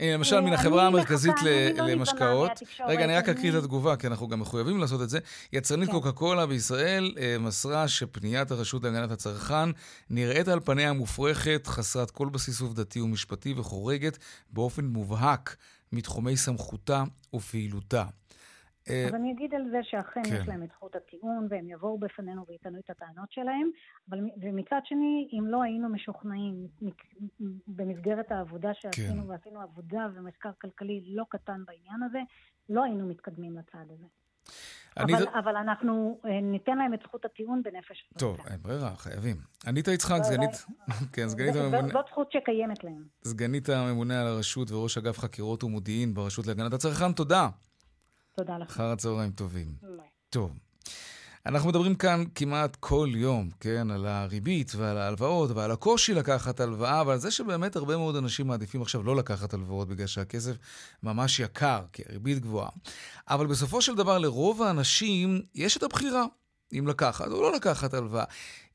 הנה, 0.00 0.14
למשל, 0.14 0.40
מן 0.40 0.52
החברה 0.52 0.86
המרכזית 0.86 1.34
לא 1.76 1.86
למשקאות. 1.86 2.50
רגע, 2.88 3.04
אני 3.04 3.16
רק 3.16 3.28
אקריא 3.28 3.50
את 3.50 3.54
התגובה, 3.54 3.96
כי 3.96 4.06
אנחנו 4.06 4.28
גם 4.28 4.40
מחויבים 4.40 4.78
לעשות 4.78 5.02
את 5.02 5.10
זה. 5.10 5.18
יצרנית 5.52 5.88
כן. 5.88 5.94
קוקה 5.94 6.12
קולה 6.12 6.46
בישראל 6.46 7.14
אה, 7.18 7.36
מסרה 7.40 7.88
שפניית 7.88 8.50
הרשות 8.50 8.84
להגנת 8.84 9.10
הצרכן 9.10 9.70
נראית 10.10 10.48
על 10.48 10.60
פניה 10.60 10.92
מופרכת, 10.92 11.66
חסרת 11.66 12.10
כל 12.10 12.28
בסיס 12.28 12.60
עובדתי 12.60 13.00
ומשפטי 13.00 13.54
וחורגת 13.56 14.18
באופן 14.50 14.84
מובהק 14.84 15.56
מתחומי 15.92 16.36
סמכותה 16.36 17.04
ופעילותה. 17.34 18.04
אה, 18.90 19.06
אז 19.06 19.14
אני 19.14 19.32
אגיד 19.32 19.54
על 19.54 19.70
זה 19.70 19.78
שאכן 19.82 20.24
כן. 20.24 20.34
יש 20.34 20.48
להם 20.48 20.62
את 20.62 20.68
זכות 20.68 20.96
הטיעון, 20.96 21.46
והם 21.50 21.68
יבואו 21.68 21.98
בפנינו 21.98 22.44
ויטענו 22.48 22.78
את 22.78 22.90
הטענות 22.90 23.32
שלהם, 23.32 23.70
אבל, 24.10 24.18
ומצד 24.42 24.80
שני, 24.84 25.28
אם 25.32 25.46
לא 25.46 25.62
היינו 25.62 25.88
משוכנעים 25.88 26.66
במסגרת 27.66 28.32
העבודה 28.32 28.74
שעשינו, 28.74 29.22
כן. 29.22 29.30
ועשינו 29.30 29.60
עבודה 29.60 30.08
ומחקר 30.14 30.50
כלכלי 30.60 31.02
לא 31.06 31.24
קטן 31.28 31.62
בעניין 31.66 32.02
הזה, 32.02 32.20
לא 32.68 32.84
היינו 32.84 33.08
מתקדמים 33.08 33.58
לצעד 33.58 33.90
הזה. 33.90 34.06
אבל, 34.96 35.24
ד... 35.24 35.28
אבל 35.44 35.56
אנחנו 35.56 36.20
אה, 36.24 36.40
ניתן 36.40 36.78
להם 36.78 36.94
את 36.94 36.98
זכות 37.02 37.24
הטיעון 37.24 37.62
בנפש. 37.62 38.10
טוב, 38.18 38.40
אין 38.50 38.62
ברירה, 38.62 38.96
חייבים. 38.96 39.36
אניטה 39.66 39.92
יצחק, 39.92 40.22
סגנית... 40.22 40.50
כן, 41.12 41.28
סגנית 41.28 41.56
הממונה... 41.56 41.88
זאת 41.92 42.06
זכות 42.10 42.32
שקיימת 42.32 42.84
להם. 42.84 43.04
סגנית 43.24 43.68
הממונה 43.68 44.20
על 44.20 44.26
הרשות 44.26 44.70
וראש 44.70 44.98
אגף 44.98 45.18
חקירות 45.18 45.64
ומודיעין 45.64 46.14
ברשות 46.14 46.46
להגנת 46.46 46.72
הצרכן, 46.72 47.12
תודה. 47.12 47.48
תודה 48.36 48.58
לך. 48.58 48.70
אחר 48.70 48.84
הצהריים 48.92 49.30
טובים. 49.30 49.74
ביי. 49.82 50.06
טוב. 50.30 50.58
אנחנו 51.46 51.68
מדברים 51.68 51.94
כאן 51.94 52.24
כמעט 52.34 52.76
כל 52.80 53.08
יום, 53.14 53.50
כן, 53.60 53.90
על 53.90 54.06
הריבית 54.06 54.74
ועל 54.74 54.98
ההלוואות 54.98 55.50
ועל 55.50 55.70
הקושי 55.70 56.14
לקחת 56.14 56.60
הלוואה 56.60 57.02
ועל 57.06 57.18
זה 57.18 57.30
שבאמת 57.30 57.76
הרבה 57.76 57.96
מאוד 57.96 58.16
אנשים 58.16 58.46
מעדיפים 58.46 58.82
עכשיו 58.82 59.02
לא 59.02 59.16
לקחת 59.16 59.54
הלוואות 59.54 59.88
בגלל 59.88 60.06
שהכסף 60.06 60.56
ממש 61.02 61.40
יקר, 61.40 61.84
כי 61.92 62.02
הריבית 62.08 62.38
גבוהה. 62.38 62.68
אבל 63.28 63.46
בסופו 63.46 63.82
של 63.82 63.94
דבר 63.94 64.18
לרוב 64.18 64.62
האנשים 64.62 65.42
יש 65.54 65.76
את 65.76 65.82
הבחירה 65.82 66.24
אם 66.72 66.86
לקחת 66.86 67.26
או 67.26 67.42
לא 67.42 67.52
לקחת 67.52 67.94
הלוואה. 67.94 68.24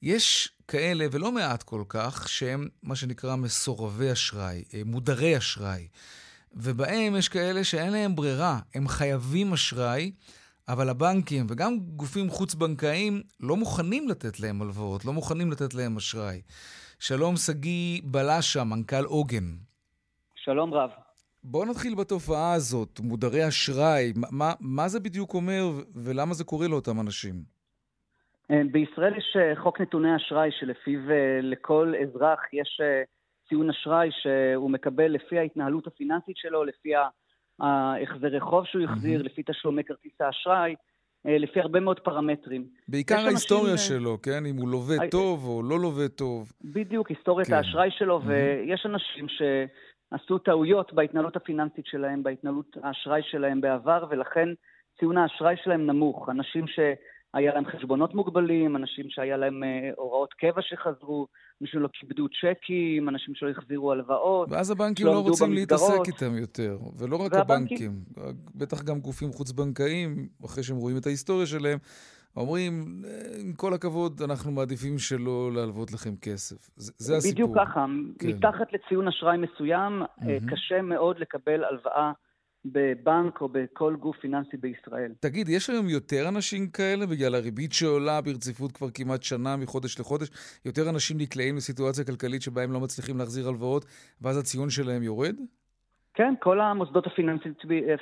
יש 0.01 0.51
כאלה, 0.67 1.07
ולא 1.11 1.31
מעט 1.31 1.63
כל 1.63 1.83
כך, 1.89 2.29
שהם 2.29 2.67
מה 2.83 2.95
שנקרא 2.95 3.35
מסורבי 3.35 4.11
אשראי, 4.11 4.63
אה, 4.73 4.81
מודרי 4.85 5.37
אשראי. 5.37 5.87
ובהם 6.53 7.15
יש 7.17 7.29
כאלה 7.29 7.63
שאין 7.63 7.91
להם 7.91 8.15
ברירה, 8.15 8.59
הם 8.75 8.87
חייבים 8.87 9.53
אשראי, 9.53 10.11
אבל 10.69 10.89
הבנקים 10.89 11.45
וגם 11.49 11.79
גופים 11.79 12.29
חוץ-בנקאיים 12.29 13.21
לא 13.39 13.55
מוכנים 13.55 14.09
לתת 14.09 14.39
להם 14.39 14.61
הלוואות, 14.61 15.05
לא 15.05 15.13
מוכנים 15.13 15.51
לתת 15.51 15.73
להם 15.73 15.97
אשראי. 15.97 16.41
שלום, 16.99 17.35
שגיא 17.35 18.01
בלשה, 18.03 18.63
מנכ"ל 18.63 19.05
עוגן. 19.05 19.45
שלום 20.35 20.73
רב. 20.73 20.89
בואו 21.43 21.65
נתחיל 21.65 21.95
בתופעה 21.95 22.53
הזאת, 22.53 22.99
מודרי 22.99 23.47
אשראי. 23.47 24.13
מה, 24.31 24.53
מה 24.59 24.87
זה 24.87 24.99
בדיוק 24.99 25.33
אומר 25.33 25.63
ולמה 25.95 26.33
זה 26.33 26.43
קורה 26.43 26.67
לאותם 26.67 26.99
אנשים? 26.99 27.33
אה, 28.51 28.61
בישראל 28.71 29.17
יש 29.17 29.37
אה, 29.39 29.63
חוק 29.63 29.81
נתוני 29.81 30.15
אשראי 30.15 30.49
שלפיו 30.59 30.99
אה, 31.11 31.39
לכל 31.41 31.93
אזרח 32.03 32.39
יש 32.53 32.81
ציון 33.51 33.69
אשראי 33.69 34.09
שהוא 34.11 34.71
מקבל 34.71 35.07
לפי 35.07 35.39
ההתנהלות 35.39 35.87
הפיננסית 35.87 36.37
שלו, 36.37 36.63
לפי 36.63 36.89
ההחזרי 37.59 38.39
חוב 38.39 38.65
שהוא 38.65 38.83
החזיר, 38.83 39.21
mm-hmm. 39.21 39.23
לפי 39.23 39.43
תשלומי 39.45 39.83
כרטיס 39.83 40.13
האשראי, 40.19 40.75
אה, 41.27 41.37
לפי 41.37 41.59
הרבה 41.59 41.79
מאוד 41.79 41.99
פרמטרים. 41.99 42.67
בעיקר 42.87 43.19
ההיסטוריה 43.25 43.71
אנשים... 43.71 43.99
שלו, 43.99 44.21
כן? 44.21 44.45
אם 44.45 44.55
הוא 44.55 44.69
לווה 44.69 44.97
I... 44.97 45.09
טוב 45.11 45.45
או 45.47 45.63
לא 45.63 45.79
לווה 45.79 46.07
טוב. 46.07 46.51
בדיוק, 46.63 47.09
היסטוריית 47.09 47.47
כן. 47.47 47.53
האשראי 47.53 47.89
שלו, 47.91 48.19
mm-hmm. 48.19 48.27
ויש 48.27 48.85
אנשים 48.85 49.25
שעשו 49.27 50.37
טעויות 50.37 50.93
בהתנהלות 50.93 51.35
הפיננסית 51.35 51.85
שלהם, 51.85 52.23
בהתנהלות 52.23 52.77
האשראי 52.83 53.21
שלהם 53.23 53.61
בעבר, 53.61 54.05
ולכן 54.09 54.49
ציון 54.99 55.17
האשראי 55.17 55.55
שלהם 55.63 55.85
נמוך. 55.85 56.29
אנשים 56.29 56.67
ש... 56.67 56.79
היה 57.33 57.53
להם 57.53 57.65
חשבונות 57.65 58.15
מוגבלים, 58.15 58.75
אנשים 58.75 59.05
שהיה 59.09 59.37
להם 59.37 59.63
אה, 59.63 59.89
הוראות 59.97 60.33
קבע 60.33 60.61
שחזרו, 60.61 61.27
אנשים 61.61 61.79
שלא 61.79 61.89
כיבדו 61.93 62.27
צ'קים, 62.27 63.09
אנשים 63.09 63.35
שלא 63.35 63.49
החזירו 63.49 63.91
הלוואות. 63.91 64.47
ואז 64.51 64.71
הבנקים 64.71 65.05
לא, 65.05 65.19
רוצים 65.19 65.53
להתעסק 65.53 66.07
איתם 66.07 66.37
יותר, 66.37 66.77
ולא 66.97 67.15
רק 67.15 67.31
והבנקים. 67.33 67.91
הבנקים, 68.17 68.43
בטח 68.55 68.83
גם 68.83 68.99
גופים 68.99 69.31
חוץ-בנקאיים, 69.31 70.27
אחרי 70.45 70.63
שהם 70.63 70.77
רואים 70.77 70.97
את 70.97 71.05
ההיסטוריה 71.05 71.45
שלהם, 71.45 71.77
אומרים, 72.35 73.03
עם 73.39 73.53
כל 73.53 73.73
הכבוד, 73.73 74.21
אנחנו 74.21 74.51
מעדיפים 74.51 74.97
שלא 74.97 75.51
להלוות 75.55 75.91
לכם 75.91 76.15
כסף. 76.21 76.69
זה, 76.75 76.91
זה 76.97 77.17
הסיפור. 77.17 77.33
בדיוק 77.33 77.57
ככה. 77.57 77.85
כן. 78.19 78.27
מתחת 78.27 78.73
לציון 78.73 79.07
אשראי 79.07 79.37
מסוים, 79.37 80.01
mm-hmm. 80.01 80.51
קשה 80.51 80.81
מאוד 80.81 81.19
לקבל 81.19 81.63
הלוואה 81.63 82.11
בבנק 82.65 83.41
או 83.41 83.49
בכל 83.49 83.95
גוף 83.99 84.17
פיננסי 84.17 84.57
בישראל. 84.57 85.11
תגיד, 85.19 85.49
יש 85.49 85.69
היום 85.69 85.89
יותר 85.89 86.29
אנשים 86.29 86.67
כאלה 86.67 87.05
בגלל 87.05 87.35
הריבית 87.35 87.73
שעולה 87.73 88.21
ברציפות 88.21 88.71
כבר 88.71 88.87
כמעט 88.93 89.23
שנה 89.23 89.57
מחודש 89.57 89.99
לחודש? 89.99 90.27
יותר 90.65 90.89
אנשים 90.89 91.17
נקלעים 91.17 91.55
לסיטואציה 91.55 92.05
כלכלית 92.05 92.41
שבה 92.41 92.63
הם 92.63 92.71
לא 92.71 92.79
מצליחים 92.79 93.17
להחזיר 93.17 93.47
הלוואות, 93.47 93.85
ואז 94.21 94.37
הציון 94.37 94.69
שלהם 94.69 95.03
יורד? 95.03 95.35
כן, 96.13 96.33
כל 96.39 96.61
המוסדות 96.61 97.07
הפיננסיים, 97.07 97.53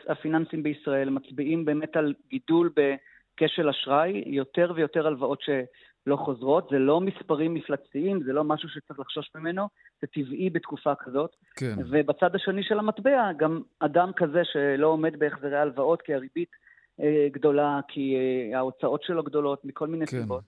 הפיננסיים 0.09 0.63
בישראל 0.63 1.09
מצביעים 1.09 1.65
באמת 1.65 1.95
על 1.95 2.13
גידול 2.29 2.69
בכשל 2.75 3.69
אשראי, 3.69 4.23
יותר 4.25 4.71
ויותר 4.75 5.07
הלוואות 5.07 5.41
שלא 6.05 6.15
חוזרות. 6.15 6.67
זה 6.71 6.79
לא 6.79 7.01
מספרים 7.01 7.53
מפלצתיים, 7.53 8.23
זה 8.23 8.33
לא 8.33 8.43
משהו 8.43 8.69
שצריך 8.69 8.99
לחשוש 8.99 9.31
ממנו, 9.35 9.67
זה 10.01 10.07
טבעי 10.07 10.49
בתקופה 10.49 10.93
כזאת. 10.95 11.35
כן. 11.55 11.75
ובצד 11.89 12.35
השני 12.35 12.63
של 12.63 12.79
המטבע, 12.79 13.31
גם 13.37 13.61
אדם 13.79 14.11
כזה 14.15 14.41
שלא 14.43 14.87
עומד 14.87 15.19
בהחזרי 15.19 15.57
הלוואות 15.57 16.01
כי 16.01 16.13
הריבית 16.13 16.49
אה, 17.01 17.27
גדולה, 17.31 17.79
כי 17.87 18.15
אה, 18.15 18.57
ההוצאות 18.57 19.03
שלו 19.03 19.23
גדולות, 19.23 19.65
מכל 19.65 19.87
מיני 19.87 20.07
כן. 20.07 20.21
סיבות. 20.21 20.43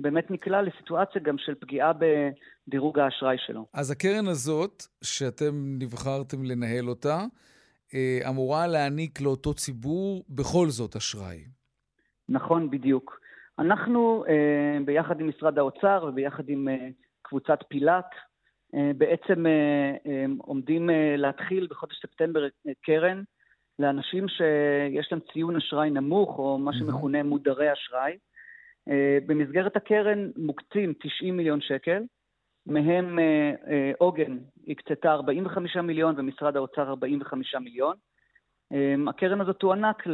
באמת 0.00 0.30
נקלע 0.30 0.62
לסיטואציה 0.62 1.22
גם 1.22 1.38
של 1.38 1.54
פגיעה 1.54 1.92
בדירוג 1.92 2.98
האשראי 2.98 3.36
שלו. 3.46 3.66
אז 3.72 3.90
הקרן 3.90 4.26
הזאת, 4.26 4.82
שאתם 5.02 5.54
נבחרתם 5.78 6.44
לנהל 6.44 6.88
אותה, 6.88 7.24
אה, 7.94 8.20
אמורה 8.28 8.66
להעניק 8.66 9.20
לאותו 9.20 9.54
ציבור 9.54 10.24
בכל 10.28 10.68
זאת 10.68 10.96
אשראי. 10.96 11.44
נכון, 12.28 12.70
בדיוק. 12.70 13.20
אנחנו, 13.58 14.24
אה, 14.28 14.78
ביחד 14.84 15.20
עם 15.20 15.28
משרד 15.28 15.58
האוצר 15.58 16.04
וביחד 16.08 16.48
עם 16.48 16.68
אה, 16.68 16.88
קבוצת 17.22 17.58
פילאט, 17.68 18.10
בעצם 18.98 19.44
עומדים 20.38 20.90
להתחיל 21.16 21.66
בחודש 21.70 22.00
ספטמבר 22.02 22.46
קרן 22.82 23.22
לאנשים 23.78 24.28
שיש 24.28 25.12
להם 25.12 25.20
ציון 25.32 25.56
אשראי 25.56 25.90
נמוך, 25.90 26.38
או 26.38 26.58
מה 26.58 26.72
שמכונה 26.72 27.22
מודרי 27.22 27.72
אשראי. 27.72 28.16
אה, 28.90 29.18
במסגרת 29.26 29.76
הקרן 29.76 30.30
מוקצים 30.36 30.92
90 31.00 31.36
מיליון 31.36 31.60
שקל, 31.60 32.02
מהם 32.66 33.18
אה, 33.18 33.52
אה, 33.68 33.92
עוגן 33.98 34.38
הקצתה 34.68 35.12
45 35.12 35.76
מיליון 35.76 36.14
ומשרד 36.18 36.56
האוצר 36.56 36.88
45 36.88 37.54
מיליון. 37.54 37.96
הקרן 39.08 39.40
הזאת 39.40 39.56
תוענק 39.56 40.06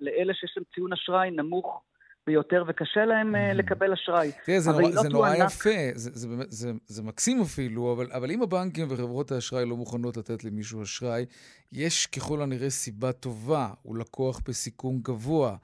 לאלה 0.00 0.34
שיש 0.34 0.54
להם 0.56 0.64
ציון 0.74 0.92
אשראי 0.92 1.30
נמוך 1.30 1.82
ביותר 2.26 2.64
וקשה 2.68 3.04
להם 3.04 3.34
לקבל 3.54 3.92
אשראי. 3.92 4.30
תראה, 4.46 4.60
זה, 4.60 4.70
נורא, 4.70 4.82
לא 4.82 5.02
זה 5.02 5.08
נורא 5.08 5.34
יפה, 5.34 5.70
זה, 5.94 6.10
זה, 6.10 6.28
זה, 6.28 6.44
זה, 6.48 6.72
זה 6.86 7.02
מקסים 7.02 7.40
אפילו, 7.40 7.92
אבל, 7.92 8.06
אבל 8.12 8.30
אם 8.30 8.42
הבנקים 8.42 8.86
וחברות 8.90 9.32
האשראי 9.32 9.64
לא 9.64 9.76
מוכנות 9.76 10.16
לתת 10.16 10.44
למישהו 10.44 10.82
אשראי, 10.82 11.24
יש 11.72 12.06
ככל 12.06 12.42
הנראה 12.42 12.70
סיבה 12.70 13.12
טובה, 13.12 13.68
הוא 13.82 13.96
לקוח 13.96 14.40
בסיכון 14.48 14.98
גבוה. 15.02 15.56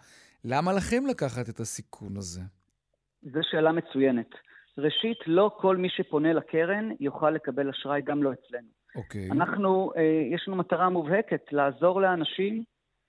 למה 0.45 0.73
לכם 0.73 1.07
לקחת 1.11 1.49
את 1.49 1.61
הסיכון 1.61 2.17
הזה? 2.17 2.41
זו 3.23 3.41
שאלה 3.51 3.73
מצוינת. 3.73 4.31
ראשית, 4.79 5.19
לא 5.27 5.51
כל 5.61 5.77
מי 5.77 5.89
שפונה 5.89 6.33
לקרן 6.33 6.91
יוכל 7.01 7.31
לקבל 7.31 7.71
אשראי, 7.71 8.03
גם 8.03 8.23
לא 8.23 8.33
אצלנו. 8.33 8.82
אוקיי. 8.97 9.31
אנחנו, 9.31 9.93
אה, 9.97 10.23
יש 10.35 10.45
לנו 10.49 10.57
מטרה 10.57 10.89
מובהקת, 10.89 11.53
לעזור 11.53 12.01
לאנשים 12.01 12.65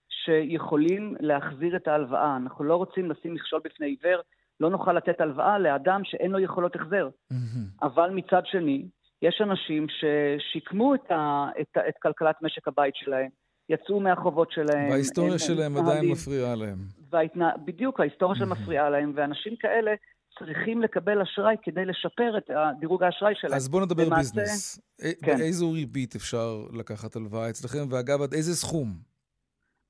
שיכולים 0.10 1.16
להחזיר 1.20 1.76
את 1.76 1.88
ההלוואה. 1.88 2.38
אנחנו 2.38 2.64
לא 2.64 2.76
רוצים 2.76 3.12
לשים 3.12 3.34
מכשול 3.34 3.62
בפני 3.64 3.88
עיוור, 3.88 4.22
לא 4.60 4.70
נוכל 4.70 4.94
לתת 4.94 5.22
הלוואה 5.22 5.60
לאדם 5.60 6.02
שאין 6.04 6.32
לו 6.32 6.40
יכולות 6.40 6.76
החזר. 6.76 7.10
Mm-hmm. 7.34 7.86
אבל 7.86 8.10
מצד 8.10 8.42
שני, 8.46 8.86
יש 9.22 9.42
אנשים 9.42 9.88
ששיקמו 9.90 10.96
את, 10.96 11.12
ה, 11.12 11.48
את, 11.62 11.78
את 11.90 11.94
כלכלת 12.02 12.36
משק 12.42 12.68
הבית 12.68 12.96
שלהם, 12.96 13.30
יצאו 13.70 14.00
מהחובות 14.00 14.52
שלהם. 14.52 14.90
וההיסטוריה 14.90 15.40
שלהם 15.40 15.78
עדיין 15.78 16.12
מפריעה 16.12 16.56
להם. 16.56 16.78
וההתנה... 17.10 17.52
בדיוק, 17.66 18.00
ההיסטוריה 18.00 18.36
שלהם 18.36 18.50
מפריעה 18.50 18.90
להם, 18.90 19.12
ואנשים 19.16 19.56
כאלה 19.56 19.92
צריכים 20.40 20.82
לקבל 20.82 21.22
אשראי 21.22 21.56
כדי 21.64 21.86
לשפר 21.86 22.38
את 22.38 22.50
דירוג 22.80 23.04
האשראי 23.04 23.34
שלהם. 23.36 23.54
אז 23.54 23.70
בואו 23.70 23.86
נדבר 23.86 24.06
למעשה... 24.06 24.42
ביזנס. 24.42 24.80
כן. 25.26 25.38
באיזו 25.38 25.72
ריבית 25.72 26.16
אפשר 26.16 26.66
לקחת 26.74 27.16
הלוואה 27.16 27.50
אצלכם, 27.50 27.86
ואגב, 27.90 28.22
עד 28.22 28.34
איזה 28.34 28.56
סכום? 28.56 28.88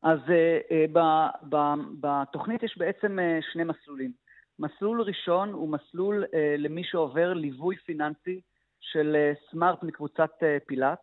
אז 0.04 0.20
uh, 0.20 0.30
uh, 0.30 0.92
ב, 0.94 1.00
ב, 1.50 1.58
בתוכנית 2.00 2.64
יש 2.64 2.76
בעצם 2.78 3.20
uh, 3.20 3.54
שני 3.54 3.64
מסלולים. 3.64 4.12
מסלול 4.60 5.02
ראשון 5.02 5.50
הוא 5.54 5.70
מסלול 5.70 6.24
uh, 6.24 6.28
למי 6.58 6.84
שעובר 6.84 7.34
ליווי 7.34 7.76
פיננסי 7.76 8.42
של 8.80 9.16
סמארט 9.52 9.84
uh, 9.84 9.86
מקבוצת 9.86 10.32
uh, 10.40 10.66
פילאט. 10.68 11.00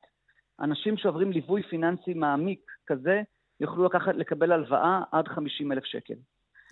אנשים 0.60 0.96
שעוברים 0.96 1.32
ליווי 1.32 1.62
פיננסי 1.62 2.14
מעמיק 2.14 2.70
כזה, 2.86 3.22
יוכלו 3.60 3.84
לקחת, 3.84 4.14
לקבל 4.14 4.52
הלוואה 4.52 5.02
עד 5.12 5.28
50 5.28 5.72
אלף 5.72 5.84
שקל. 5.84 6.14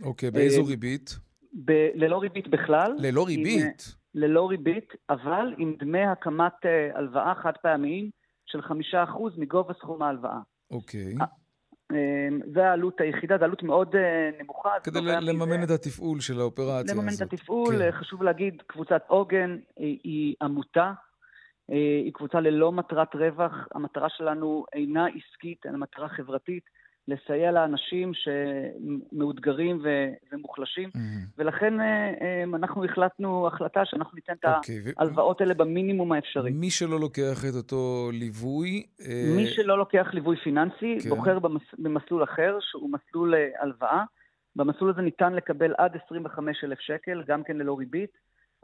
אוקיי, 0.03 0.31
באיזו 0.31 0.63
אה, 0.63 0.67
ריבית? 0.69 1.19
ב- 1.65 1.91
ללא 1.95 2.19
ריבית 2.19 2.49
בכלל. 2.49 2.95
ללא 2.99 3.27
ריבית? 3.27 3.97
עם, 4.15 4.21
ללא 4.23 4.49
ריבית, 4.49 4.93
אבל 5.11 5.55
עם 5.59 5.75
דמי 5.79 6.03
הקמת 6.03 6.53
uh, 6.63 6.99
הלוואה 6.99 7.35
חד 7.35 7.53
פעמיים 7.63 8.11
של 8.47 8.61
5% 8.61 8.73
מגובה 9.37 9.75
סכום 9.75 10.03
ההלוואה. 10.03 10.39
אוקיי. 10.71 11.15
Uh, 11.93 11.95
זה 12.55 12.69
העלות 12.69 13.01
היחידה, 13.01 13.39
זו 13.39 13.45
עלות 13.45 13.63
מאוד 13.63 13.95
נמוכה. 14.41 14.71
כדי 14.85 15.01
לממן 15.01 15.63
את 15.63 15.71
התפעול 15.71 16.21
של 16.21 16.41
האופרציה 16.41 16.93
הזאת. 16.93 16.97
לממן 16.97 17.13
את 17.17 17.33
התפעול, 17.33 17.79
כן. 17.79 17.91
חשוב 17.91 18.23
להגיד, 18.23 18.63
קבוצת 18.67 19.03
עוגן 19.07 19.59
היא, 19.77 19.99
היא 20.05 20.35
עמותה 20.43 20.93
אה, 21.71 21.77
היא 22.05 22.13
קבוצה 22.13 22.41
ללא 22.41 22.73
מטרת 22.73 23.15
רווח. 23.15 23.69
המטרה 23.75 24.09
שלנו 24.09 24.65
אינה 24.73 25.07
עסקית, 25.07 25.67
אלא 25.67 25.79
מטרה 25.79 26.09
חברתית, 26.09 26.65
לסייע 27.09 27.53
לאנשים 27.53 28.13
שמאותגרים 28.15 29.83
ומוחלשים, 30.33 30.89
mm-hmm. 30.89 31.39
ולכן 31.39 31.81
אה, 31.81 31.87
אה, 32.21 32.45
אנחנו 32.55 32.85
החלטנו 32.85 33.47
החלטה 33.47 33.85
שאנחנו 33.85 34.15
ניתן 34.15 34.33
את 34.33 34.45
okay, 34.45 34.57
אוקיי, 34.57 34.93
ההלוואות 34.99 35.41
האלה 35.41 35.55
במינימום 35.55 36.13
האפשרי. 36.13 36.51
מי 36.51 36.71
שלא 36.71 37.01
לוקח 37.01 37.45
את 37.49 37.55
אותו 37.55 38.11
ליווי... 38.13 38.87
מי 39.37 39.47
שלא 39.47 39.79
לוקח 39.79 40.07
ליווי 40.13 40.37
פיננסי, 40.37 40.99
כן. 41.03 41.09
בוחר 41.09 41.39
במס, 41.39 41.63
במסלול 41.79 42.23
אחר, 42.23 42.59
שהוא 42.61 42.91
מסלול 42.93 43.35
הלוואה. 43.61 44.05
במסלול 44.57 44.91
הזה 44.91 45.03
ניתן 45.03 45.33
לקבל 45.33 45.75
עד 45.79 45.97
25,000 46.07 46.79
שקל, 46.81 47.23
גם 47.27 47.43
כן 47.43 47.57
ללא 47.57 47.79
ריבית. 47.79 48.11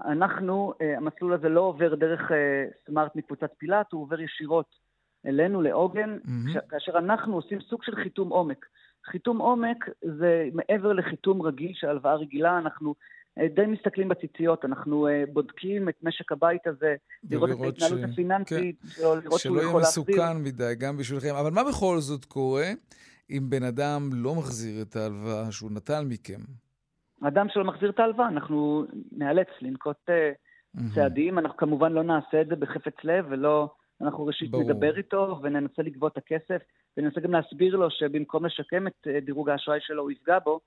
אנחנו, 0.05 0.75
אה, 0.81 0.97
המסלול 0.97 1.35
הזה 1.35 1.49
לא 1.49 1.61
עובר 1.61 1.95
דרך 1.95 2.33
אה, 2.33 2.65
סמארט 2.87 3.17
מקבוצת 3.17 3.51
פילאט, 3.59 3.93
הוא 3.93 4.03
עובר 4.03 4.21
ישירות 4.21 4.84
אלינו, 5.27 5.63
לעוגן, 5.63 6.19
mm-hmm. 6.25 6.61
כאשר 6.69 6.93
אנחנו 6.99 7.35
עושים 7.35 7.61
סוג 7.61 7.83
של 7.83 7.95
חיתום 7.95 8.29
עומק. 8.29 8.67
חיתום 9.07 9.39
עומק 9.39 9.85
זה 10.01 10.49
מעבר 10.55 10.93
לחיתום 10.93 11.43
רגיל 11.43 11.73
של 11.75 11.89
הלוואה 11.89 12.15
רגילה, 12.15 12.59
אנחנו 12.59 12.95
אה, 13.39 13.49
די 13.55 13.67
מסתכלים 13.67 14.09
בציציות, 14.09 14.65
אנחנו 14.65 15.09
בודקים 15.33 15.89
את 15.89 15.95
משק 16.03 16.33
הבית 16.33 16.67
הזה, 16.67 16.95
לראות 17.31 17.51
את 17.51 17.57
ההתנהלות 17.61 17.99
ש... 18.01 18.13
הפיננסית, 18.13 18.81
כן. 18.81 19.03
לראות 19.03 19.41
שהוא 19.41 19.61
יכול 19.61 19.81
להחזיר. 19.81 20.05
שלא 20.05 20.17
יהיה 20.17 20.27
מסוכן 20.27 20.43
מדי, 20.45 20.73
גם 20.79 20.97
בשבילכם. 20.97 21.35
אבל 21.41 21.51
מה 21.51 21.65
בכל 21.65 21.99
זאת 21.99 22.25
קורה 22.25 22.67
אם 23.31 23.51
בן 23.51 23.63
אדם 23.63 24.11
לא 24.13 24.35
מחזיר 24.35 24.83
את 24.83 24.97
ההלוואה 24.97 25.53
שהוא 25.53 25.71
נטל 25.71 26.05
מכם? 26.09 26.41
אדם 27.23 27.47
שלא 27.49 27.65
מחזיר 27.65 27.91
את 27.91 27.99
ההלוואה, 27.99 28.29
אנחנו 28.29 28.85
נאלץ 29.13 29.49
לנקוט 29.61 29.97
mm-hmm. 30.09 30.95
צעדים. 30.95 31.39
אנחנו 31.39 31.57
כמובן 31.57 31.93
לא 31.93 32.03
נעשה 32.03 32.41
את 32.41 32.47
זה 32.47 32.57
בחפץ 32.57 32.95
לב, 33.05 33.27
ולא... 33.31 33.75
אנחנו 34.03 34.27
ראשית 34.27 34.51
ברור. 34.51 34.65
נדבר 34.65 34.97
איתו 34.97 35.41
וננסה 35.43 35.83
לגבות 35.83 36.13
את 36.13 36.19
הכסף, 36.19 36.63
וננסה 36.97 37.21
גם 37.21 37.33
להסביר 37.33 37.77
לו 37.77 37.91
שבמקום 37.91 38.47
לשקם 38.47 38.87
את 38.87 39.07
אה, 39.07 39.21
דירוג 39.21 39.51
האשראי 39.51 39.79
שלו, 39.81 40.03
הוא 40.03 40.11
יפגע 40.11 40.39
בו. 40.39 40.61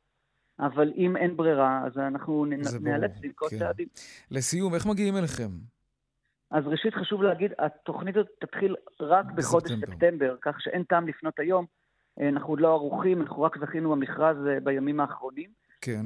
אבל 0.59 0.93
אם 0.95 1.17
אין 1.17 1.37
ברירה, 1.37 1.81
אז 1.85 1.97
אנחנו 1.97 2.45
נאלץ 2.81 3.11
לנקוט 3.23 3.49
כן. 3.49 3.59
צעדים. 3.59 3.87
לסיום, 4.31 4.75
איך 4.75 4.85
מגיעים 4.85 5.17
אליכם? 5.17 5.49
אז 6.51 6.63
ראשית 6.67 6.93
חשוב 6.93 7.23
להגיד, 7.23 7.51
התוכנית 7.59 8.17
הזאת 8.17 8.29
תתחיל 8.39 8.75
רק 8.99 9.25
בחודש 9.35 9.71
ספטמבר, 9.71 9.93
ספטמבר 9.93 10.35
כך 10.41 10.61
שאין 10.61 10.83
טעם 10.83 11.07
לפנות 11.07 11.39
היום. 11.39 11.65
אה, 12.21 12.29
אנחנו 12.29 12.49
עוד 12.49 12.61
לא 12.61 12.73
ערוכים, 12.73 13.21
אנחנו 13.21 13.41
רק 13.41 13.57
זכינו 13.57 13.91
במכרז 13.91 14.37
אה, 14.47 14.59
בימים 14.59 14.99
האחרונים. 14.99 15.49
כן. 15.81 16.01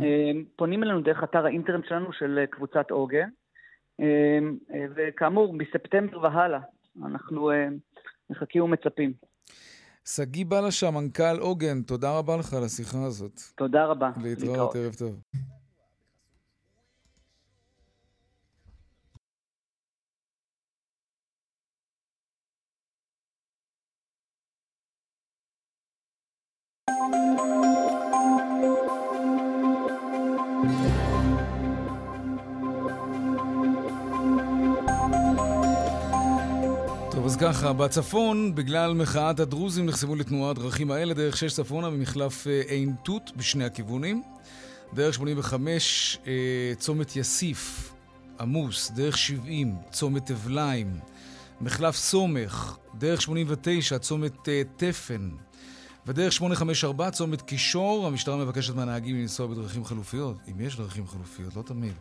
פונים 0.55 0.84
אלינו 0.84 1.01
דרך 1.01 1.23
אתר 1.23 1.45
האינטרנט 1.45 1.86
שלנו 1.86 2.13
של 2.13 2.45
קבוצת 2.49 2.91
עוגן, 2.91 3.29
וכאמור, 4.95 5.53
מספטמבר 5.53 6.21
והלאה 6.21 6.60
אנחנו 7.06 7.51
אה, 7.51 7.67
מחכים 8.30 8.63
ומצפים. 8.63 9.13
שגיא 10.06 10.45
בלשה, 10.45 10.91
מנכ"ל 10.91 11.39
עוגן, 11.39 11.82
תודה 11.82 12.17
רבה 12.17 12.38
לך 12.38 12.54
על 12.54 12.63
השיחה 12.63 13.04
הזאת. 13.04 13.41
תודה 13.56 13.86
רבה. 13.86 14.10
להתראות, 14.23 14.75
ערב 14.75 14.93
טוב. 14.93 15.21
טוב, 26.86 27.39
אז 27.39 27.70
ככה, 37.41 37.73
בצפון, 37.73 38.56
בגלל 38.56 38.93
מחאת 38.93 39.39
הדרוזים, 39.39 39.86
נחסמו 39.86 40.15
לתנועת 40.15 40.58
דרכים 40.58 40.91
האלה 40.91 41.13
דרך 41.13 41.38
6 41.38 41.54
צפונה 41.54 41.89
ממחלף 41.89 42.47
אה, 42.47 42.62
עין 42.67 42.93
תות 43.04 43.32
בשני 43.36 43.65
הכיוונים. 43.65 44.23
דרך 44.93 45.13
85, 45.13 46.17
אה, 46.27 46.32
צומת 46.77 47.15
יסיף, 47.15 47.93
עמוס, 48.39 48.91
דרך 48.91 49.17
70, 49.17 49.75
צומת 49.91 50.32
אבליים, 50.32 50.99
מחלף 51.62 51.95
סומך, 51.95 52.77
דרך 52.97 53.21
89, 53.21 53.97
צומת 53.97 54.49
אה, 54.49 54.62
תפן, 54.77 55.30
ודרך 56.07 56.33
854, 56.33 57.11
צומת 57.11 57.41
קישור, 57.41 58.07
המשטרה 58.07 58.37
מבקשת 58.37 58.75
מהנהגים 58.75 59.15
לנסוע 59.15 59.47
בדרכים 59.47 59.85
חלופיות, 59.85 60.37
אם 60.47 60.61
יש 60.61 60.77
דרכים 60.77 61.07
חלופיות, 61.07 61.55
לא 61.55 61.61
תמיד. 61.61 61.93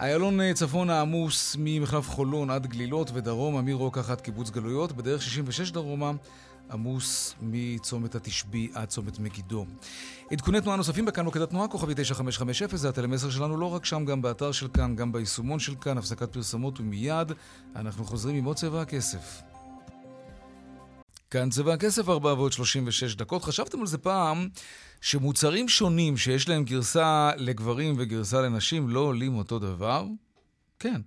איילון 0.00 0.40
אה, 0.40 0.54
צפון 0.54 0.90
העמוס 0.90 1.56
ממחלף 1.58 2.08
חולון 2.08 2.50
עד 2.50 2.66
גלילות 2.66 3.10
ודרומה 3.14 3.62
מרוקח 3.62 4.10
עד 4.10 4.20
קיבוץ 4.20 4.50
גלויות, 4.50 4.92
בדרך 4.92 5.22
66 5.22 5.70
דרומה 5.70 6.12
עמוס 6.70 7.34
מצומת 7.42 8.14
התשבי 8.14 8.70
עד 8.74 8.88
צומת 8.88 9.18
מגידו. 9.18 9.66
עדכוני 10.30 10.60
תנועה 10.60 10.76
נוספים 10.76 11.04
בכאן 11.04 11.24
מוקד 11.24 11.40
התנועה, 11.40 11.68
כוכבי 11.68 11.94
9550, 11.96 12.76
זה 12.76 12.88
הטלמסר 12.88 13.30
שלנו 13.30 13.56
לא 13.56 13.66
רק 13.66 13.84
שם, 13.84 14.04
גם 14.04 14.22
באתר 14.22 14.52
של 14.52 14.68
כאן, 14.68 14.96
גם 14.96 15.12
ביישומון 15.12 15.58
של 15.58 15.74
כאן, 15.74 15.98
הפסקת 15.98 16.32
פרסמות 16.32 16.80
ומיד 16.80 17.32
אנחנו 17.76 18.04
חוזרים 18.04 18.36
עם 18.36 18.44
עוד 18.44 18.56
צבע 18.56 18.80
הכסף. 18.80 19.49
כאן 21.30 21.50
צבע 21.50 21.74
הכסף, 21.74 22.08
4 22.08 22.32
ועוד 22.32 22.52
36 22.52 23.14
דקות. 23.14 23.44
חשבתם 23.44 23.80
על 23.80 23.86
זה 23.86 23.98
פעם, 23.98 24.48
שמוצרים 25.00 25.68
שונים 25.68 26.16
שיש 26.16 26.48
להם 26.48 26.64
גרסה 26.64 27.30
לגברים 27.36 27.94
וגרסה 27.98 28.42
לנשים 28.42 28.88
לא 28.88 29.00
עולים 29.00 29.38
אותו 29.38 29.58
דבר? 29.58 30.06
כן. 30.78 31.00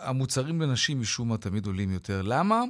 המוצרים 0.00 0.62
לנשים 0.62 1.00
משום 1.00 1.28
מה 1.28 1.36
תמיד 1.36 1.66
עולים 1.66 1.90
יותר. 1.90 2.22
למה? 2.22 2.62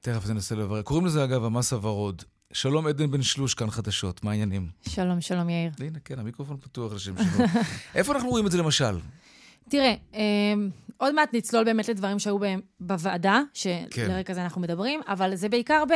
תכף 0.00 0.28
ננסה 0.28 0.54
לברר. 0.54 0.82
קוראים 0.82 1.06
לזה 1.06 1.24
אגב 1.24 1.44
המס 1.44 1.72
הוורוד. 1.72 2.22
שלום 2.52 2.86
עדן 2.86 3.10
בן 3.10 3.22
שלוש, 3.22 3.54
כאן 3.54 3.70
חדשות, 3.70 4.24
מה 4.24 4.30
העניינים? 4.30 4.68
שלום, 4.88 5.20
שלום 5.20 5.48
יאיר. 5.48 5.70
הנה, 5.80 5.98
כן, 6.04 6.18
המיקרופון 6.18 6.56
פתוח 6.60 6.92
לשם 6.92 7.14
שלו. 7.16 7.44
איפה 7.94 8.14
אנחנו 8.14 8.28
רואים 8.28 8.46
את 8.46 8.52
זה 8.52 8.58
למשל? 8.58 8.98
תראה, 9.72 9.94
אה, 10.14 10.20
עוד 10.96 11.14
מעט 11.14 11.34
נצלול 11.34 11.64
באמת 11.64 11.88
לדברים 11.88 12.18
שהיו 12.18 12.38
בהם 12.38 12.60
בוועדה, 12.80 13.40
שלרקע 13.54 14.22
כן. 14.24 14.34
זה 14.34 14.42
אנחנו 14.42 14.60
מדברים, 14.60 15.00
אבל 15.08 15.34
זה 15.34 15.48
בעיקר 15.48 15.84
ב... 15.88 15.92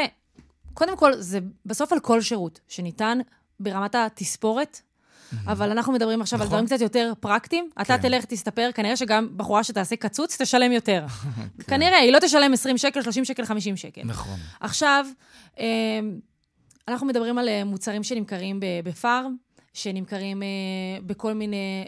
קודם 0.74 0.96
כל, 0.96 1.12
זה 1.18 1.38
בסוף 1.66 1.92
על 1.92 2.00
כל 2.00 2.20
שירות 2.20 2.60
שניתן 2.68 3.18
ברמת 3.60 3.94
התספורת, 3.94 4.80
אבל 5.46 5.70
אנחנו 5.70 5.92
מדברים 5.92 6.20
עכשיו 6.20 6.36
נכון. 6.36 6.46
על 6.46 6.48
דברים 6.48 6.66
קצת 6.66 6.80
יותר 6.80 7.12
פרקטיים. 7.20 7.70
כן. 7.76 7.82
אתה 7.82 7.98
תלך, 7.98 8.24
תסתפר, 8.24 8.70
כנראה 8.74 8.96
שגם 8.96 9.28
בחורה 9.36 9.64
שתעשה 9.64 9.96
קצוץ, 9.96 10.42
תשלם 10.42 10.72
יותר. 10.72 11.06
כן. 11.08 11.40
כנראה, 11.66 11.98
היא 11.98 12.12
לא 12.12 12.18
תשלם 12.18 12.52
20 12.52 12.78
שקל, 12.78 13.02
30 13.02 13.24
שקל, 13.24 13.44
50 13.44 13.76
שקל. 13.76 14.02
נכון. 14.04 14.36
עכשיו, 14.60 15.06
אה, 15.58 16.00
אנחנו 16.88 17.06
מדברים 17.06 17.38
על 17.38 17.48
אה, 17.48 17.64
מוצרים 17.64 18.02
שנמכרים 18.02 18.60
בפארם, 18.84 19.36
שנמכרים 19.74 20.42
בכל 21.06 21.32
מיני 21.32 21.84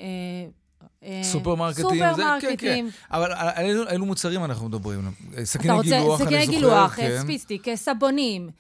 אה, 1.04 1.20
סופרמרקטים. 1.24 1.84
סופרמרקטים. 1.84 2.56
כן, 2.56 2.56
כן. 2.56 2.86
אבל 3.10 3.32
על 3.32 3.88
אילו 3.90 4.06
מוצרים 4.06 4.44
אנחנו 4.44 4.68
מדברים? 4.68 5.00
סכיני 5.44 5.82
גילוח, 5.82 5.92
אני 5.92 6.00
זוכר. 6.00 6.24
סכיני 6.24 6.46
גילוח, 6.46 6.96
כן. 6.96 7.18
ספיסטיק, 7.22 7.74
סבונים. 7.74 8.50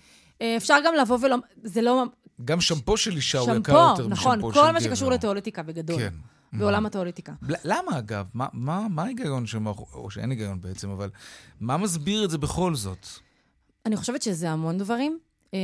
אה, 0.42 0.56
אפשר 0.56 0.76
גם 0.84 0.94
לבוא 0.94 1.18
ולא... 1.22 1.36
זה 1.62 1.82
לא... 1.82 2.04
גם 2.44 2.60
שמפו 2.60 2.96
של 2.96 3.16
אישה 3.16 3.38
הוא 3.38 3.54
יקר 3.54 3.72
יותר 3.72 4.08
נכון, 4.08 4.12
משמפו 4.12 4.18
של 4.18 4.28
גבר. 4.28 4.32
שמפו, 4.34 4.48
נכון, 4.50 4.66
כל 4.66 4.72
מה 4.72 4.80
שקשור 4.80 5.10
לתיאולטיקה 5.10 5.62
בגדול. 5.62 5.98
כן. 5.98 6.14
בעולם 6.52 6.86
התיאולטיקה. 6.86 7.32
למה, 7.42 7.98
אגב? 7.98 8.26
מה, 8.34 8.46
מה, 8.52 8.86
מה 8.90 9.02
ההיגיון 9.02 9.46
שם, 9.46 9.66
או 9.66 10.10
שאין 10.10 10.30
היגיון 10.30 10.60
בעצם, 10.60 10.90
אבל 10.90 11.10
מה 11.60 11.76
מסביר 11.76 12.24
את 12.24 12.30
זה 12.30 12.38
בכל 12.38 12.74
זאת? 12.74 13.06
אני 13.86 13.96
חושבת 13.96 14.22
שזה 14.22 14.50
המון 14.50 14.78
דברים. 14.78 15.18
אה, 15.54 15.58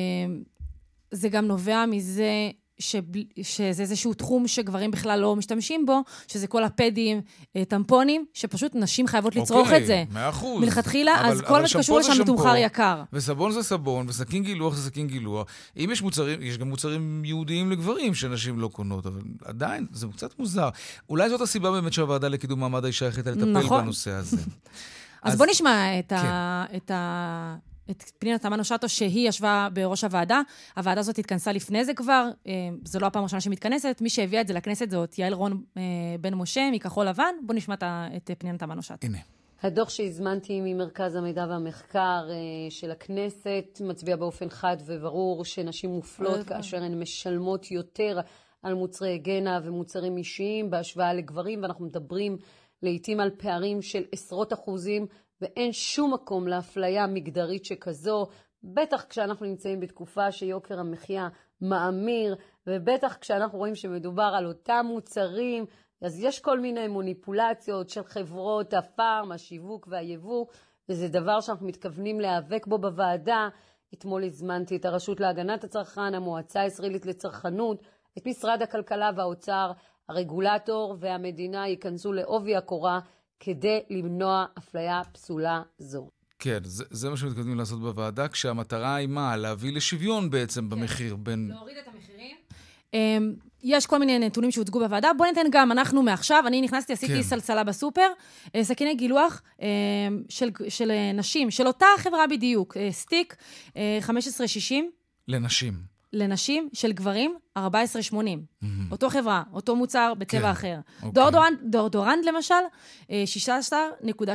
זה 1.10 1.28
גם 1.28 1.46
נובע 1.46 1.86
מזה 1.86 2.50
שבל, 2.78 3.22
שזה 3.42 3.82
איזשהו 3.82 4.14
תחום 4.14 4.48
שגברים 4.48 4.90
בכלל 4.90 5.20
לא 5.20 5.36
משתמשים 5.36 5.86
בו, 5.86 6.00
שזה 6.28 6.46
כל 6.46 6.64
הפדים, 6.64 7.20
אה, 7.56 7.64
טמפונים, 7.64 8.24
שפשוט 8.34 8.74
נשים 8.74 9.06
חייבות 9.06 9.36
לצרוך 9.36 9.66
אוקיי, 9.66 9.82
את 9.82 9.86
זה. 9.86 10.04
מאה 10.12 10.28
אחוז. 10.28 10.62
מלכתחילה, 10.62 11.12
אז 11.30 11.40
כל 11.40 11.60
מה 11.60 11.68
שקשור 11.68 11.98
לשם 11.98 12.12
מתומחר 12.20 12.56
יקר. 12.56 13.02
וסבון 13.12 13.52
זה 13.52 13.62
סבון, 13.62 14.08
וסכין 14.08 14.42
גילוח 14.42 14.74
זה 14.74 14.90
סכין 14.90 15.06
גילוח. 15.06 15.46
אם 15.76 15.88
יש 15.92 16.02
מוצרים, 16.02 16.42
יש 16.42 16.58
גם 16.58 16.68
מוצרים 16.68 17.24
ייעודיים 17.24 17.70
לגברים 17.70 18.14
שנשים 18.14 18.60
לא 18.60 18.68
קונות, 18.68 19.06
אבל 19.06 19.20
עדיין, 19.44 19.86
זה 19.92 20.06
קצת 20.12 20.38
מוזר. 20.38 20.68
אולי 21.08 21.28
זאת 21.28 21.40
הסיבה 21.40 21.70
באמת 21.70 21.92
שהוועדה 21.92 22.28
לקידום 22.28 22.60
מעמד 22.60 22.84
האישה 22.84 23.08
החליטה 23.08 23.30
לטפל 23.30 23.44
נכון. 23.44 23.82
בנושא 23.82 24.10
הזה. 24.10 24.36
אז, 24.36 24.44
אז 25.32 25.38
בוא 25.38 25.46
נשמע 25.50 25.98
את, 25.98 26.08
כן. 26.08 26.16
ה, 26.16 26.64
את 26.76 26.90
ה... 26.90 27.56
את 27.90 28.02
פנינה 28.18 28.38
תמנו-שטו, 28.38 28.88
שהיא 28.88 29.28
ישבה 29.28 29.68
בראש 29.72 30.04
הוועדה. 30.04 30.40
הוועדה 30.76 31.00
הזאת 31.00 31.18
התכנסה 31.18 31.52
לפני 31.52 31.84
זה 31.84 31.94
כבר, 31.94 32.28
אה, 32.46 32.52
זו 32.84 32.98
לא 33.00 33.06
הפעם 33.06 33.22
הראשונה 33.22 33.40
שמתכנסת. 33.40 33.98
מי 34.00 34.10
שהביאה 34.10 34.40
את 34.40 34.46
זה 34.46 34.54
לכנסת 34.54 34.90
זאת 34.90 35.18
יעל 35.18 35.32
רון 35.32 35.62
אה, 35.76 35.82
בן 36.20 36.34
משה, 36.34 36.70
מכחול 36.72 37.06
לבן. 37.08 37.34
בואו 37.46 37.56
נשמע 37.56 37.74
את 38.16 38.30
פנינה 38.38 38.58
תמנו-שטו. 38.58 39.06
הנה. 39.06 39.18
הדוח 39.62 39.88
שהזמנתי 39.88 40.60
ממרכז 40.60 41.16
המידע 41.16 41.46
והמחקר 41.48 42.28
אה, 42.30 42.70
של 42.70 42.90
הכנסת 42.90 43.80
מצביע 43.80 44.16
באופן 44.16 44.48
חד 44.48 44.76
וברור 44.86 45.44
שנשים 45.44 45.90
מופלות 45.90 46.46
כאשר 46.46 46.82
הן 46.82 47.00
משלמות 47.00 47.70
יותר 47.70 48.20
על 48.62 48.74
מוצרי 48.74 49.10
היגנה 49.10 49.60
ומוצרים 49.64 50.16
אישיים 50.16 50.70
בהשוואה 50.70 51.14
לגברים, 51.14 51.62
ואנחנו 51.62 51.84
מדברים 51.84 52.36
לעיתים 52.82 53.20
על 53.20 53.30
פערים 53.30 53.82
של 53.82 54.02
עשרות 54.12 54.52
אחוזים 54.52 55.06
ואין 55.40 55.72
שום 55.72 56.14
מקום 56.14 56.48
לאפליה 56.48 57.06
מגדרית 57.06 57.64
שכזו, 57.64 58.26
בטח 58.62 59.04
כשאנחנו 59.08 59.46
נמצאים 59.46 59.80
בתקופה 59.80 60.32
שיוקר 60.32 60.80
המחיה 60.80 61.28
מאמיר, 61.60 62.36
ובטח 62.66 63.16
כשאנחנו 63.16 63.58
רואים 63.58 63.74
שמדובר 63.74 64.32
על 64.36 64.46
אותם 64.46 64.86
מוצרים, 64.88 65.66
אז 66.02 66.24
יש 66.24 66.40
כל 66.40 66.60
מיני 66.60 66.88
מוניפולציות 66.88 67.88
של 67.88 68.04
חברות 68.04 68.74
הפארם, 68.74 69.32
השיווק 69.32 69.88
והיבוא, 69.90 70.46
וזה 70.88 71.08
דבר 71.08 71.40
שאנחנו 71.40 71.66
מתכוונים 71.66 72.20
להיאבק 72.20 72.66
בו 72.66 72.78
בוועדה. 72.78 73.48
אתמול 73.94 74.24
הזמנתי 74.24 74.76
את 74.76 74.84
הרשות 74.84 75.20
להגנת 75.20 75.64
הצרכן, 75.64 76.14
המועצה 76.14 76.60
הישראלית 76.60 77.06
לצרכנות, 77.06 77.82
את 78.18 78.26
משרד 78.26 78.62
הכלכלה 78.62 79.10
והאוצר, 79.16 79.72
הרגולטור 80.08 80.96
והמדינה 81.00 81.68
ייכנסו 81.68 82.12
לעובי 82.12 82.56
הקורה 82.56 83.00
כדי 83.40 83.80
למנוע 83.90 84.44
אפליה 84.58 85.02
פסולה 85.12 85.62
זו. 85.78 86.08
כן, 86.38 86.58
זה, 86.64 86.84
זה 86.90 87.10
מה 87.10 87.16
שמתכוונים 87.16 87.58
לעשות 87.58 87.80
בוועדה, 87.80 88.28
כשהמטרה 88.28 88.94
היא 88.94 89.08
מה? 89.08 89.36
להביא 89.36 89.72
לשוויון 89.72 90.30
בעצם 90.30 90.60
כן. 90.60 90.68
במחיר 90.68 91.16
בין... 91.16 91.48
להוריד 91.48 91.76
את 91.76 91.88
המחירים. 91.94 92.36
Um, 92.92 92.96
יש 93.62 93.86
כל 93.86 93.98
מיני 93.98 94.18
נתונים 94.18 94.50
שהוצגו 94.50 94.78
בוועדה. 94.78 95.10
בואו 95.18 95.28
ניתן 95.28 95.46
גם, 95.50 95.72
אנחנו 95.72 96.02
מעכשיו, 96.02 96.44
אני 96.46 96.60
נכנסתי, 96.60 96.92
עשיתי 96.92 97.14
כן. 97.14 97.22
סלסלה 97.22 97.64
בסופר, 97.64 98.08
uh, 98.46 98.50
סכיני 98.62 98.94
גילוח 98.94 99.42
uh, 99.58 99.62
של, 100.28 100.50
של 100.68 100.90
uh, 100.90 101.16
נשים, 101.16 101.50
של 101.50 101.66
אותה 101.66 101.86
חברה 101.98 102.26
בדיוק, 102.26 102.76
uh, 102.76 102.80
סטיק, 102.92 103.36
uh, 103.68 103.76
15.60. 104.06 104.74
לנשים. 105.28 105.93
לנשים 106.14 106.68
של 106.72 106.92
גברים, 106.92 107.36
14.80. 107.58 107.62
Mm-hmm. 107.62 108.66
אותו 108.90 109.10
חברה, 109.10 109.42
אותו 109.52 109.76
מוצר 109.76 110.12
בצבע 110.18 110.40
כן. 110.40 110.44
אחר. 110.44 110.76
Okay. 110.76 110.94
אוקיי. 110.96 111.10
דאודורנט, 111.10 111.58
דאודורנט 111.70 112.24
למשל, 112.24 112.54
16.60 113.06 113.10
אה, 113.10 114.34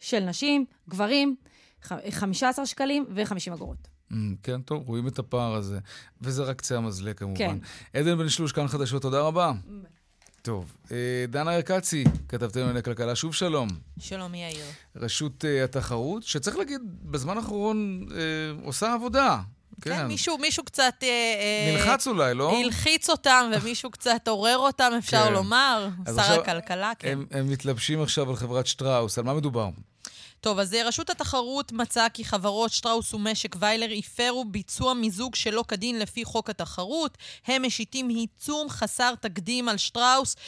של 0.00 0.20
נשים, 0.20 0.64
גברים, 0.88 1.36
15 2.10 2.66
שקלים 2.66 3.04
ו-50 3.08 3.54
אגורות. 3.54 3.88
Mm, 4.12 4.14
כן, 4.42 4.62
טוב, 4.62 4.88
רואים 4.88 5.08
את 5.08 5.18
הפער 5.18 5.54
הזה. 5.54 5.78
וזה 6.20 6.42
רק 6.42 6.56
קצה 6.56 6.76
המזלג 6.76 7.14
כמובן. 7.14 7.38
כן. 7.38 7.58
עדן 7.94 8.18
בן 8.18 8.28
שלוש, 8.28 8.52
כאן 8.52 8.68
חדשות, 8.68 9.02
תודה 9.02 9.20
רבה. 9.20 9.52
טוב, 10.42 10.76
אה, 10.92 11.24
דנה 11.28 11.56
ארקצי, 11.56 12.04
כתבתם 12.28 12.60
על 12.60 12.76
הכלכלה, 12.76 13.14
שוב 13.14 13.34
שלום. 13.34 13.68
שלום, 13.98 14.34
יאיר. 14.34 14.64
רשות 14.96 15.44
uh, 15.44 15.64
התחרות, 15.64 16.22
שצריך 16.22 16.56
להגיד, 16.56 16.80
בזמן 17.02 17.36
האחרון 17.36 18.06
uh, 18.08 18.12
עושה 18.64 18.94
עבודה. 18.94 19.40
כן, 19.82 19.96
כן 19.96 20.06
מישהו, 20.06 20.38
מישהו 20.38 20.64
קצת... 20.64 20.94
אה, 21.02 21.08
אה, 21.08 21.72
נלחץ 21.72 22.06
אולי, 22.06 22.34
לא? 22.34 22.52
הלחיץ 22.58 23.10
אותם, 23.10 23.50
ומישהו 23.54 23.90
קצת 23.96 24.28
עורר 24.28 24.58
אותם, 24.58 24.92
אפשר 24.98 25.24
כן. 25.24 25.32
לומר. 25.32 25.88
שר 26.06 26.20
עכשיו, 26.20 26.40
הכלכלה, 26.40 26.92
כן. 26.98 27.08
הם, 27.08 27.26
הם 27.30 27.48
מתלבשים 27.48 28.02
עכשיו 28.02 28.30
על 28.30 28.36
חברת 28.36 28.66
שטראוס, 28.66 29.18
על 29.18 29.24
מה 29.24 29.34
מדובר? 29.34 29.68
טוב, 30.42 30.58
אז 30.58 30.74
אה, 30.74 30.88
רשות 30.88 31.10
התחרות 31.10 31.72
מצאה 31.72 32.08
כי 32.08 32.24
חברות 32.24 32.70
שטראוס 32.70 33.14
ומשק 33.14 33.56
ויילר 33.58 33.88
הפרו 33.98 34.44
ביצוע 34.44 34.94
מיזוג 34.94 35.34
שלא 35.34 35.64
כדין 35.68 35.98
לפי 35.98 36.24
חוק 36.24 36.50
התחרות. 36.50 37.18
הם 37.46 37.62
משיתים 37.62 38.08
עיצום 38.08 38.70
חסר 38.70 39.14
תקדים 39.20 39.68
על 39.68 39.76
שטראוס 39.76 40.36
אה, 40.36 40.40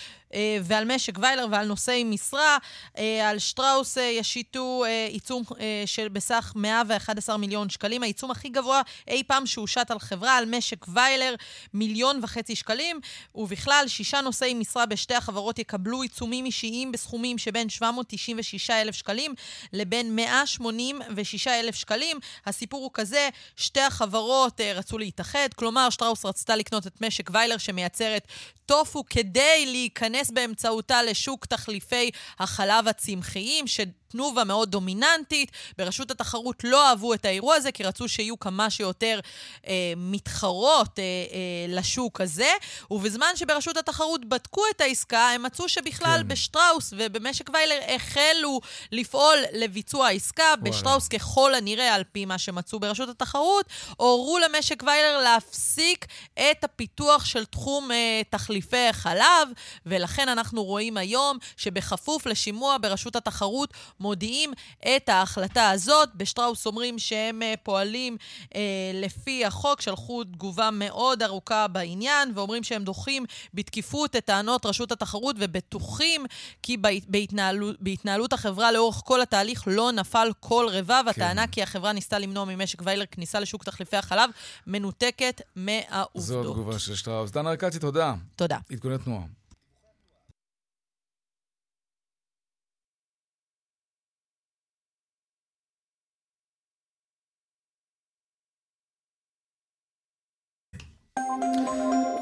ועל 0.62 0.94
משק 0.94 1.18
ויילר 1.20 1.46
ועל 1.50 1.66
נושאי 1.66 2.04
משרה. 2.04 2.58
אה, 2.98 3.30
על 3.30 3.38
שטראוס 3.38 3.98
אה, 3.98 4.02
ישיתו 4.02 4.84
עיצום 5.08 5.42
של 5.86 6.08
בסך 6.08 6.52
111 6.56 7.36
מיליון 7.36 7.68
שקלים, 7.68 8.02
העיצום 8.02 8.30
הכי 8.30 8.48
גבוה 8.48 8.82
אי 9.08 9.22
פעם 9.26 9.46
שהושת 9.46 9.90
על 9.90 9.98
חברה, 9.98 10.36
על 10.36 10.44
משק 10.44 10.86
ויילר, 10.88 11.34
מיליון 11.74 12.20
וחצי 12.22 12.56
שקלים, 12.56 13.00
ובכלל, 13.34 13.84
שישה 13.88 14.20
נושאי 14.20 14.54
משרה 14.54 14.86
בשתי 14.86 15.14
החברות 15.14 15.58
יקבלו 15.58 16.02
עיצומים 16.02 16.44
אישיים 16.44 16.92
בסכומים 16.92 17.38
שבין 17.38 17.68
796 17.68 18.70
אלף 18.70 18.94
שקלים 18.94 19.34
לבין 19.72 20.16
186,000 20.16 21.74
שקלים. 21.74 22.18
הסיפור 22.46 22.82
הוא 22.82 22.90
כזה, 22.94 23.28
שתי 23.56 23.80
החברות 23.80 24.60
רצו 24.60 24.98
להתאחד, 24.98 25.48
כלומר, 25.56 25.90
שטראוס 25.90 26.24
רצתה 26.24 26.56
לקנות 26.56 26.86
את 26.86 27.00
משק 27.00 27.30
ויילר 27.32 27.58
שמייצרת 27.58 28.26
טופו 28.66 29.04
כדי 29.10 29.66
להיכנס 29.66 30.23
באמצעותה 30.30 31.02
לשוק 31.02 31.46
תחליפי 31.46 32.10
החלב 32.38 32.88
הצמחיים, 32.88 33.66
ש... 33.66 33.80
תנובה 34.14 34.44
מאוד 34.44 34.70
דומיננטית. 34.70 35.52
ברשות 35.78 36.10
התחרות 36.10 36.64
לא 36.64 36.88
אהבו 36.88 37.14
את 37.14 37.24
האירוע 37.24 37.54
הזה, 37.54 37.72
כי 37.72 37.82
רצו 37.82 38.08
שיהיו 38.08 38.38
כמה 38.38 38.70
שיותר 38.70 39.20
אה, 39.66 39.92
מתחרות 39.96 40.98
אה, 40.98 41.04
אה, 41.04 41.76
לשוק 41.76 42.20
הזה. 42.20 42.50
ובזמן 42.90 43.26
שברשות 43.36 43.76
התחרות 43.76 44.24
בדקו 44.24 44.62
את 44.76 44.80
העסקה, 44.80 45.28
הם 45.28 45.42
מצאו 45.42 45.68
שבכלל 45.68 46.20
כן. 46.22 46.28
בשטראוס 46.28 46.92
ובמשק 46.96 47.50
ויילר 47.54 47.78
החלו 47.94 48.60
לפעול 48.92 49.38
לביצוע 49.52 50.06
העסקה. 50.06 50.42
וואלה. 50.42 50.56
בשטראוס 50.70 51.08
ככל 51.08 51.54
הנראה, 51.54 51.94
על 51.94 52.04
פי 52.12 52.24
מה 52.24 52.38
שמצאו 52.38 52.80
ברשות 52.80 53.08
התחרות, 53.08 53.66
הורו 53.96 54.38
למשק 54.38 54.82
ויילר 54.86 55.18
להפסיק 55.18 56.06
את 56.34 56.64
הפיתוח 56.64 57.24
של 57.24 57.44
תחום 57.44 57.90
אה, 57.90 58.22
תחליפי 58.30 58.92
חלב, 58.92 59.48
ולכן 59.86 60.28
אנחנו 60.28 60.64
רואים 60.64 60.96
היום 60.96 61.38
שבכפוף 61.56 62.26
לשימוע 62.26 62.76
ברשות 62.80 63.16
התחרות, 63.16 63.74
מודיעים 64.04 64.52
את 64.96 65.08
ההחלטה 65.08 65.70
הזאת. 65.70 66.08
בשטראוס 66.14 66.66
אומרים 66.66 66.98
שהם 66.98 67.42
uh, 67.42 67.56
פועלים 67.62 68.16
uh, 68.42 68.56
לפי 68.94 69.44
החוק, 69.44 69.80
שלחו 69.80 70.24
תגובה 70.24 70.70
מאוד 70.72 71.22
ארוכה 71.22 71.68
בעניין, 71.68 72.32
ואומרים 72.34 72.62
שהם 72.64 72.84
דוחים 72.84 73.24
בתקיפות 73.54 74.16
את 74.16 74.24
טענות 74.24 74.66
רשות 74.66 74.92
התחרות, 74.92 75.36
ובטוחים 75.38 76.26
כי 76.62 76.76
בהתנהלות, 77.08 77.76
בהתנהלות 77.80 78.32
החברה 78.32 78.72
לאורך 78.72 79.02
כל 79.04 79.22
התהליך 79.22 79.64
לא 79.66 79.92
נפל 79.92 80.28
כל 80.40 80.66
רבב. 80.70 81.02
כן. 81.04 81.10
הטענה 81.10 81.46
כי 81.46 81.62
החברה 81.62 81.92
ניסתה 81.92 82.18
למנוע 82.18 82.44
ממשק 82.44 82.82
ויילר 82.84 83.06
כניסה 83.06 83.40
לשוק 83.40 83.64
תחליפי 83.64 83.96
החלב 83.96 84.30
מנותקת 84.66 85.40
מהעובדות. 85.56 86.22
זו 86.22 86.40
התגובה 86.40 86.78
של 86.78 86.94
שטראוס. 86.94 87.30
דנה 87.30 87.50
ארקצי, 87.50 87.78
תודה. 87.78 88.14
תודה. 88.36 88.58
עדכוני 88.72 88.98
תנועה. 88.98 89.43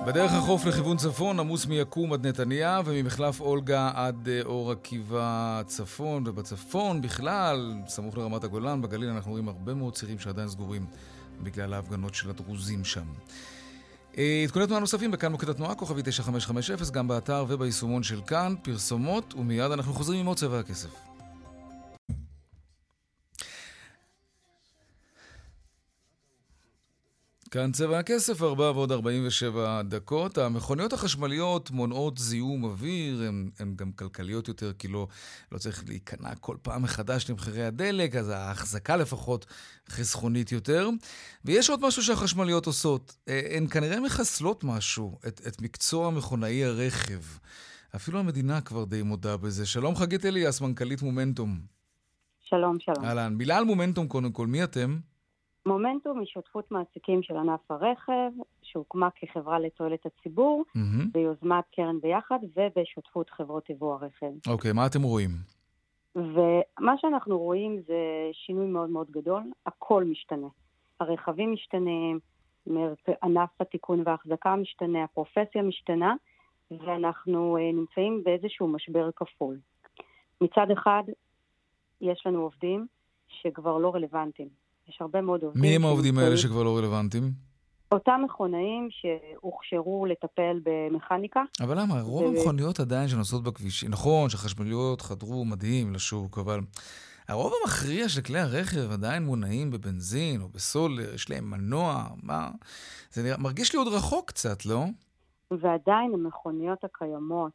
בדרך 0.07 0.33
החוף 0.33 0.65
לכיוון 0.65 0.97
צפון, 0.97 1.41
עמוס 1.41 1.67
מיקום 1.67 2.13
עד 2.13 2.27
נתניה 2.27 2.81
וממחלף 2.85 3.41
אולגה 3.41 3.91
עד 3.95 4.29
אה, 4.29 4.41
אור 4.45 4.73
עקיבא 4.73 5.63
צפון, 5.67 6.27
ובצפון 6.27 7.03
בכלל, 7.03 7.75
סמוך 7.89 8.19
לרמת 8.19 8.45
הגולן, 8.45 8.83
בגליל 8.83 9.09
אנחנו 9.09 9.31
רואים 9.31 9.49
הרבה 9.49 9.75
מאוד 9.75 9.95
צירים 9.95 10.19
שעדיין 10.19 10.49
סגורים 10.49 10.87
בגלל 11.43 11.75
ההפגנות 11.75 12.15
של 12.15 12.31
הדרוזים 12.31 12.85
שם. 12.85 13.05
אה, 14.19 14.43
עדכוני 14.45 14.67
תנועה 14.67 14.81
נוספים 14.81 15.11
בכאן 15.11 15.33
מוקד 15.33 15.49
התנועה, 15.49 15.75
כוכבי 15.75 16.03
9550, 16.03 16.77
גם 16.93 17.09
באתר 17.09 17.45
וביישומון 17.49 18.03
של 18.03 18.21
כאן, 18.27 18.55
פרסומות, 18.63 19.35
ומיד 19.35 19.73
אנחנו 19.73 19.93
חוזרים 19.93 20.21
עם 20.21 20.27
עוד 20.27 20.37
צבע 20.37 20.59
הכסף. 20.59 21.12
כאן 27.53 27.73
צבע 27.73 27.99
הכסף, 27.99 28.43
4 28.43 28.71
ועוד 28.71 28.93
47 28.93 29.83
דקות. 29.83 30.39
המכוניות 30.39 30.93
החשמליות 30.93 31.71
מונעות 31.71 32.19
זיהום 32.19 32.65
אוויר, 32.65 33.23
הן 33.59 33.75
גם 33.77 33.93
כלכליות 33.93 34.49
יותר, 34.49 34.73
כי 34.73 34.89
לא, 34.89 35.07
לא 35.53 35.59
צריך 35.59 35.85
להיכנע 35.89 36.35
כל 36.35 36.57
פעם 36.63 36.83
מחדש 36.83 37.31
למחירי 37.31 37.65
הדלק, 37.65 38.17
אז 38.17 38.29
ההחזקה 38.29 38.97
לפחות 38.97 39.47
חסכונית 39.89 40.53
יותר. 40.53 40.89
ויש 41.45 41.71
עוד 41.71 41.87
משהו 41.87 42.03
שהחשמליות 42.03 42.67
עושות, 42.67 43.17
אה, 43.29 43.41
הן 43.57 43.67
כנראה 43.67 44.01
מחסלות 44.01 44.65
משהו, 44.65 45.19
את, 45.29 45.41
את 45.47 45.63
מקצוע 45.63 46.11
מכונאי 46.11 46.65
הרכב. 46.65 47.21
אפילו 47.97 48.19
המדינה 48.19 48.61
כבר 48.61 48.85
די 48.85 49.03
מודה 49.03 49.37
בזה. 49.37 49.67
שלום 49.67 49.97
חגית 49.97 50.25
אליאס, 50.27 50.61
מנכ"לית 50.61 51.03
מומנטום. 51.03 51.61
שלום, 52.41 52.77
שלום. 52.81 53.05
אהלן. 53.05 53.35
מילה 53.35 53.59
על 53.59 53.65
מומנטום 53.65 54.09
קודם 54.09 54.33
כל, 54.33 54.47
מי 54.47 54.65
אתם? 54.65 55.12
מומנטום 55.67 56.19
היא 56.19 56.27
שותפות 56.27 56.71
מעסיקים 56.71 57.23
של 57.23 57.37
ענף 57.37 57.71
הרכב, 57.71 58.31
שהוקמה 58.63 59.09
כחברה 59.17 59.59
לתועלת 59.59 60.07
הציבור, 60.07 60.65
mm-hmm. 60.69 61.05
ביוזמת 61.13 61.65
קרן 61.77 62.01
ביחד 62.01 62.39
ובשותפות 62.57 63.31
חברות 63.31 63.71
יבוא 63.71 63.95
הרכב. 63.95 64.33
אוקיי, 64.49 64.71
okay, 64.71 64.75
מה 64.75 64.87
אתם 64.87 65.03
רואים? 65.03 65.31
ומה 66.17 66.95
שאנחנו 66.99 67.39
רואים 67.39 67.81
זה 67.87 67.95
שינוי 68.33 68.67
מאוד 68.67 68.91
מאוד 68.91 69.11
גדול, 69.11 69.43
הכל 69.67 70.05
משתנה. 70.05 70.49
הרכבים 71.01 71.53
משתנים, 71.53 72.19
ענף 73.23 73.61
התיקון 73.61 74.03
וההחזקה 74.07 74.57
משתנה, 74.57 75.05
הפרופסיה 75.05 75.63
משתנה, 75.63 76.15
ואנחנו 76.71 77.57
uh, 77.57 77.77
נמצאים 77.77 78.25
באיזשהו 78.25 78.69
משבר 78.69 79.11
כפול. 79.17 79.59
מצד 80.41 80.71
אחד, 80.73 81.03
יש 82.01 82.27
לנו 82.27 82.43
עובדים 82.43 82.87
שכבר 83.29 83.79
לא 83.79 83.95
רלוונטיים. 83.95 84.62
יש 84.89 84.99
הרבה 85.01 85.21
מאוד 85.21 85.43
עובדים. 85.43 85.63
מי 85.63 85.77
הם 85.77 85.85
העובדים 85.85 86.19
האלה 86.19 86.37
שכבר 86.37 86.63
לא 86.63 86.79
רלוונטיים? 86.79 87.33
אותם 87.93 88.21
מכונאים 88.25 88.89
שהוכשרו 88.91 90.07
לטפל 90.07 90.61
במכניקה. 90.63 91.43
אבל 91.61 91.81
למה? 91.81 92.01
רוב 92.01 92.25
המכוניות 92.25 92.81
עדיין 92.81 93.09
שנוסעות 93.09 93.43
בכבישים, 93.43 93.91
נכון 93.91 94.31
שחשמליות 94.31 95.01
חדרו 95.01 95.45
מדהים 95.45 95.95
לשוק, 95.95 96.39
אבל 96.39 96.61
הרוב 97.29 97.53
המכריע 97.63 98.09
של 98.09 98.21
כלי 98.21 98.39
הרכב 98.39 98.93
עדיין 98.93 99.23
מונעים 99.23 99.71
בבנזין 99.71 100.41
או 100.41 100.49
בסולר, 100.49 101.15
יש 101.15 101.31
להם 101.31 101.51
מנוע, 101.51 102.05
מה? 102.23 102.51
זה 103.11 103.23
נראה, 103.23 103.39
מרגיש 103.39 103.73
לי 103.73 103.79
עוד 103.79 103.89
רחוק 103.89 104.29
קצת, 104.29 104.67
לא? 104.67 104.85
ועדיין 105.51 106.15
המכוניות 106.15 106.85
הקיימות 106.85 107.53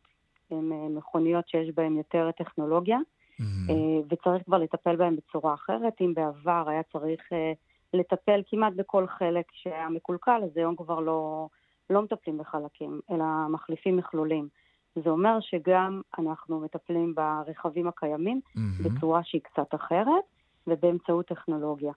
הן 0.52 0.72
אה, 0.72 0.90
מכוניות 0.90 1.48
שיש 1.48 1.70
בהן 1.76 1.98
יותר 1.98 2.30
טכנולוגיה. 2.38 2.98
Mm-hmm. 3.41 3.71
וצריך 4.10 4.43
כבר 4.45 4.58
לטפל 4.58 4.95
בהם 4.95 5.15
בצורה 5.15 5.54
אחרת. 5.54 5.93
אם 6.02 6.13
בעבר 6.13 6.63
היה 6.67 6.84
צריך 6.84 7.21
אה, 7.34 7.52
לטפל 7.93 8.41
כמעט 8.47 8.73
בכל 8.73 9.08
חלק 9.08 9.45
שהיה 9.52 9.89
מקולקל, 9.89 10.41
אז 10.43 10.58
היום 10.58 10.76
כבר 10.76 11.00
לא, 11.00 11.47
לא 11.89 12.02
מטפלים 12.02 12.38
בחלקים, 12.38 13.00
אלא 13.12 13.26
מחליפים 13.50 13.97
מכלולים. 13.97 14.47
זה 15.04 15.10
אומר 15.10 15.38
שגם 15.41 16.02
אנחנו 16.19 16.60
מטפלים 16.60 17.15
ברכבים 17.15 17.88
הקיימים 17.88 18.41
mm-hmm. 18.45 18.84
בצורה 18.84 19.23
שהיא 19.23 19.41
קצת 19.41 19.76
אחרת 19.76 20.23
ובאמצעות 20.67 21.26
טכנולוגיה. 21.26 21.91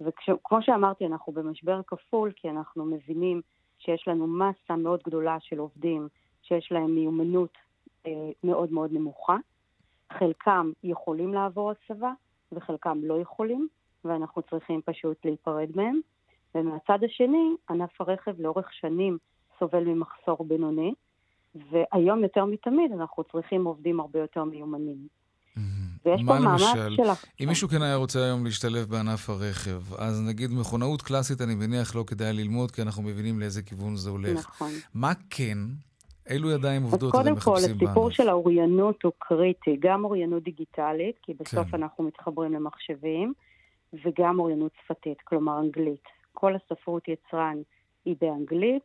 וכמו 0.00 0.62
שאמרתי, 0.62 1.06
אנחנו 1.06 1.32
במשבר 1.32 1.80
כפול, 1.86 2.32
כי 2.36 2.50
אנחנו 2.50 2.84
מבינים 2.84 3.40
שיש 3.78 4.08
לנו 4.08 4.26
מסה 4.26 4.76
מאוד 4.76 5.00
גדולה 5.06 5.36
של 5.40 5.58
עובדים 5.58 6.08
שיש 6.42 6.72
להם 6.72 6.94
מיומנות 6.94 7.58
אה, 8.06 8.30
מאוד 8.44 8.72
מאוד 8.72 8.92
נמוכה, 8.92 9.36
חלקם 10.18 10.72
יכולים 10.84 11.34
לעבור 11.34 11.72
הסבה 11.72 12.12
וחלקם 12.52 12.98
לא 13.02 13.18
יכולים, 13.20 13.68
ואנחנו 14.04 14.42
צריכים 14.42 14.80
פשוט 14.84 15.24
להיפרד 15.24 15.68
מהם. 15.74 16.00
ומהצד 16.54 16.98
השני, 17.04 17.54
ענף 17.70 18.00
הרכב 18.00 18.40
לאורך 18.40 18.72
שנים 18.72 19.18
סובל 19.58 19.84
ממחסור 19.84 20.44
בינוני, 20.44 20.94
והיום 21.54 22.22
יותר 22.22 22.44
מתמיד 22.44 22.92
אנחנו 22.92 23.24
צריכים 23.24 23.64
עובדים 23.64 24.00
הרבה 24.00 24.18
יותר 24.18 24.44
מיומנים. 24.44 25.20
ויש 26.04 26.20
פה 26.26 26.38
מאמץ 26.38 26.60
של... 26.60 27.02
אם 27.40 27.48
מישהו 27.48 27.68
כן 27.68 27.82
היה 27.82 27.96
רוצה 27.96 28.24
היום 28.24 28.44
להשתלב 28.44 28.86
בענף 28.88 29.30
הרכב, 29.30 29.94
אז 29.98 30.22
נגיד 30.28 30.50
מכונאות 30.50 31.02
קלאסית, 31.02 31.40
אני 31.40 31.54
מניח 31.54 31.94
לא 31.94 32.04
כדאי 32.06 32.32
ללמוד, 32.32 32.70
כי 32.70 32.82
אנחנו 32.82 33.02
מבינים 33.02 33.40
לאיזה 33.40 33.62
כיוון 33.62 33.96
זה 33.96 34.10
הולך. 34.10 34.38
נכון. 34.38 34.70
מה 34.94 35.12
כן? 35.30 35.58
אילו 36.30 36.50
ידיים 36.50 36.82
עובדות 36.82 37.14
אתם 37.14 37.32
מחפשים 37.32 37.52
בענף? 37.52 37.64
קודם 37.64 37.78
כל, 37.78 37.86
הסיפור 37.86 38.10
של 38.10 38.28
האוריינות 38.28 39.02
הוא 39.02 39.12
קריטי. 39.18 39.76
גם 39.80 40.04
אוריינות 40.04 40.42
דיגיטלית, 40.42 41.18
כי 41.22 41.34
בסוף 41.34 41.68
כן. 41.68 41.76
אנחנו 41.76 42.04
מתחברים 42.04 42.52
למחשבים, 42.52 43.32
וגם 44.04 44.38
אוריינות 44.38 44.72
שפתית, 44.84 45.20
כלומר 45.20 45.58
אנגלית. 45.60 46.04
כל 46.32 46.54
הספרות 46.54 47.08
יצרן 47.08 47.56
היא 48.04 48.16
באנגלית, 48.20 48.84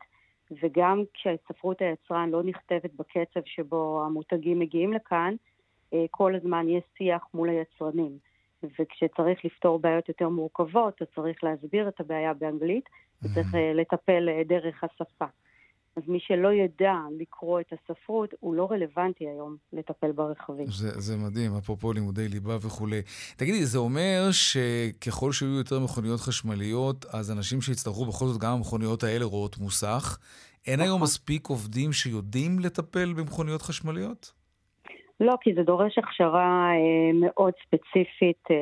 וגם 0.63 1.03
כשספרות 1.13 1.81
היצרן 1.81 2.29
לא 2.29 2.43
נכתבת 2.43 2.91
בקצב 2.95 3.39
שבו 3.45 4.03
המותגים 4.05 4.59
מגיעים 4.59 4.93
לכאן, 4.93 5.35
אה, 5.93 6.05
כל 6.11 6.35
הזמן 6.35 6.69
יש 6.69 6.83
שיח 6.97 7.21
מול 7.33 7.49
היצרנים. 7.49 8.17
וכשצריך 8.79 9.45
לפתור 9.45 9.79
בעיות 9.79 10.09
יותר 10.09 10.29
מורכבות, 10.29 11.01
אז 11.01 11.07
צריך 11.15 11.43
להסביר 11.43 11.87
את 11.87 11.99
הבעיה 11.99 12.33
באנגלית, 12.33 12.89
וצריך 13.23 13.55
אה, 13.55 13.73
לטפל 13.73 14.29
אה, 14.29 14.41
דרך 14.43 14.83
השפה. 14.83 15.25
אז 15.97 16.03
מי 16.07 16.19
שלא 16.21 16.53
ידע 16.53 16.93
לקרוא 17.19 17.59
את 17.59 17.73
הספרות, 17.73 18.33
הוא 18.39 18.55
לא 18.55 18.67
רלוונטי 18.71 19.27
היום 19.27 19.57
לטפל 19.73 20.11
ברכבים. 20.11 20.67
זה, 20.67 21.01
זה 21.01 21.17
מדהים, 21.17 21.55
אפרופו 21.55 21.93
לימודי 21.93 22.27
ליבה 22.27 22.57
וכולי. 22.61 23.01
תגידי, 23.37 23.65
זה 23.65 23.77
אומר 23.77 24.29
שככל 24.31 25.31
שיהיו 25.31 25.57
יותר 25.57 25.79
מכוניות 25.79 26.19
חשמליות, 26.19 27.05
אז 27.05 27.31
אנשים 27.31 27.61
שיצטרכו 27.61 28.05
בכל 28.05 28.27
זאת 28.27 28.41
גם 28.41 28.53
המכוניות 28.53 29.03
האלה 29.03 29.25
רואות 29.25 29.57
מוסך, 29.57 30.17
אין 30.67 30.79
היום 30.79 30.95
נכון. 30.95 31.03
מספיק 31.03 31.47
עובדים 31.47 31.93
שיודעים 31.93 32.59
לטפל 32.59 33.13
במכוניות 33.13 33.61
חשמליות? 33.61 34.33
לא, 35.19 35.33
כי 35.41 35.53
זה 35.55 35.63
דורש 35.63 35.97
הכשרה 35.97 36.69
אה, 36.71 37.11
מאוד 37.13 37.53
ספציפית. 37.67 38.43
אה, 38.51 38.55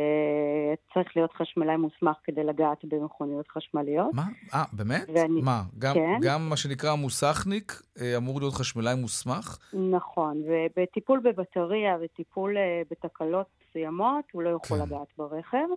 צריך 0.94 1.08
להיות 1.16 1.34
חשמלאי 1.34 1.76
מוסמך 1.78 2.16
כדי 2.24 2.44
לגעת 2.44 2.86
במכוניות 2.86 3.48
חשמליות. 3.48 4.14
מה? 4.14 4.24
אה, 4.54 4.64
באמת? 4.74 5.06
ואני- 5.16 5.42
מה, 5.42 5.62
גם, 5.80 5.94
כן. 5.94 6.18
גם 6.22 6.50
מה 6.50 6.58
שנקרא 6.58 6.96
מוסכניק 6.96 7.72
אה, 8.02 8.18
אמור 8.18 8.40
להיות 8.40 8.54
חשמלאי 8.54 8.96
מוסמך? 9.02 9.58
נכון, 9.92 10.44
ובטיפול 10.48 11.20
בבטריה 11.20 11.98
וטיפול 12.02 12.58
אה, 12.58 12.82
בתקלות 12.92 13.46
מסוימות, 13.70 14.26
הוא 14.32 14.44
לא 14.44 14.50
יכול 14.50 14.78
כן. 14.78 14.84
לגעת 14.84 15.08
ברכב. 15.18 15.68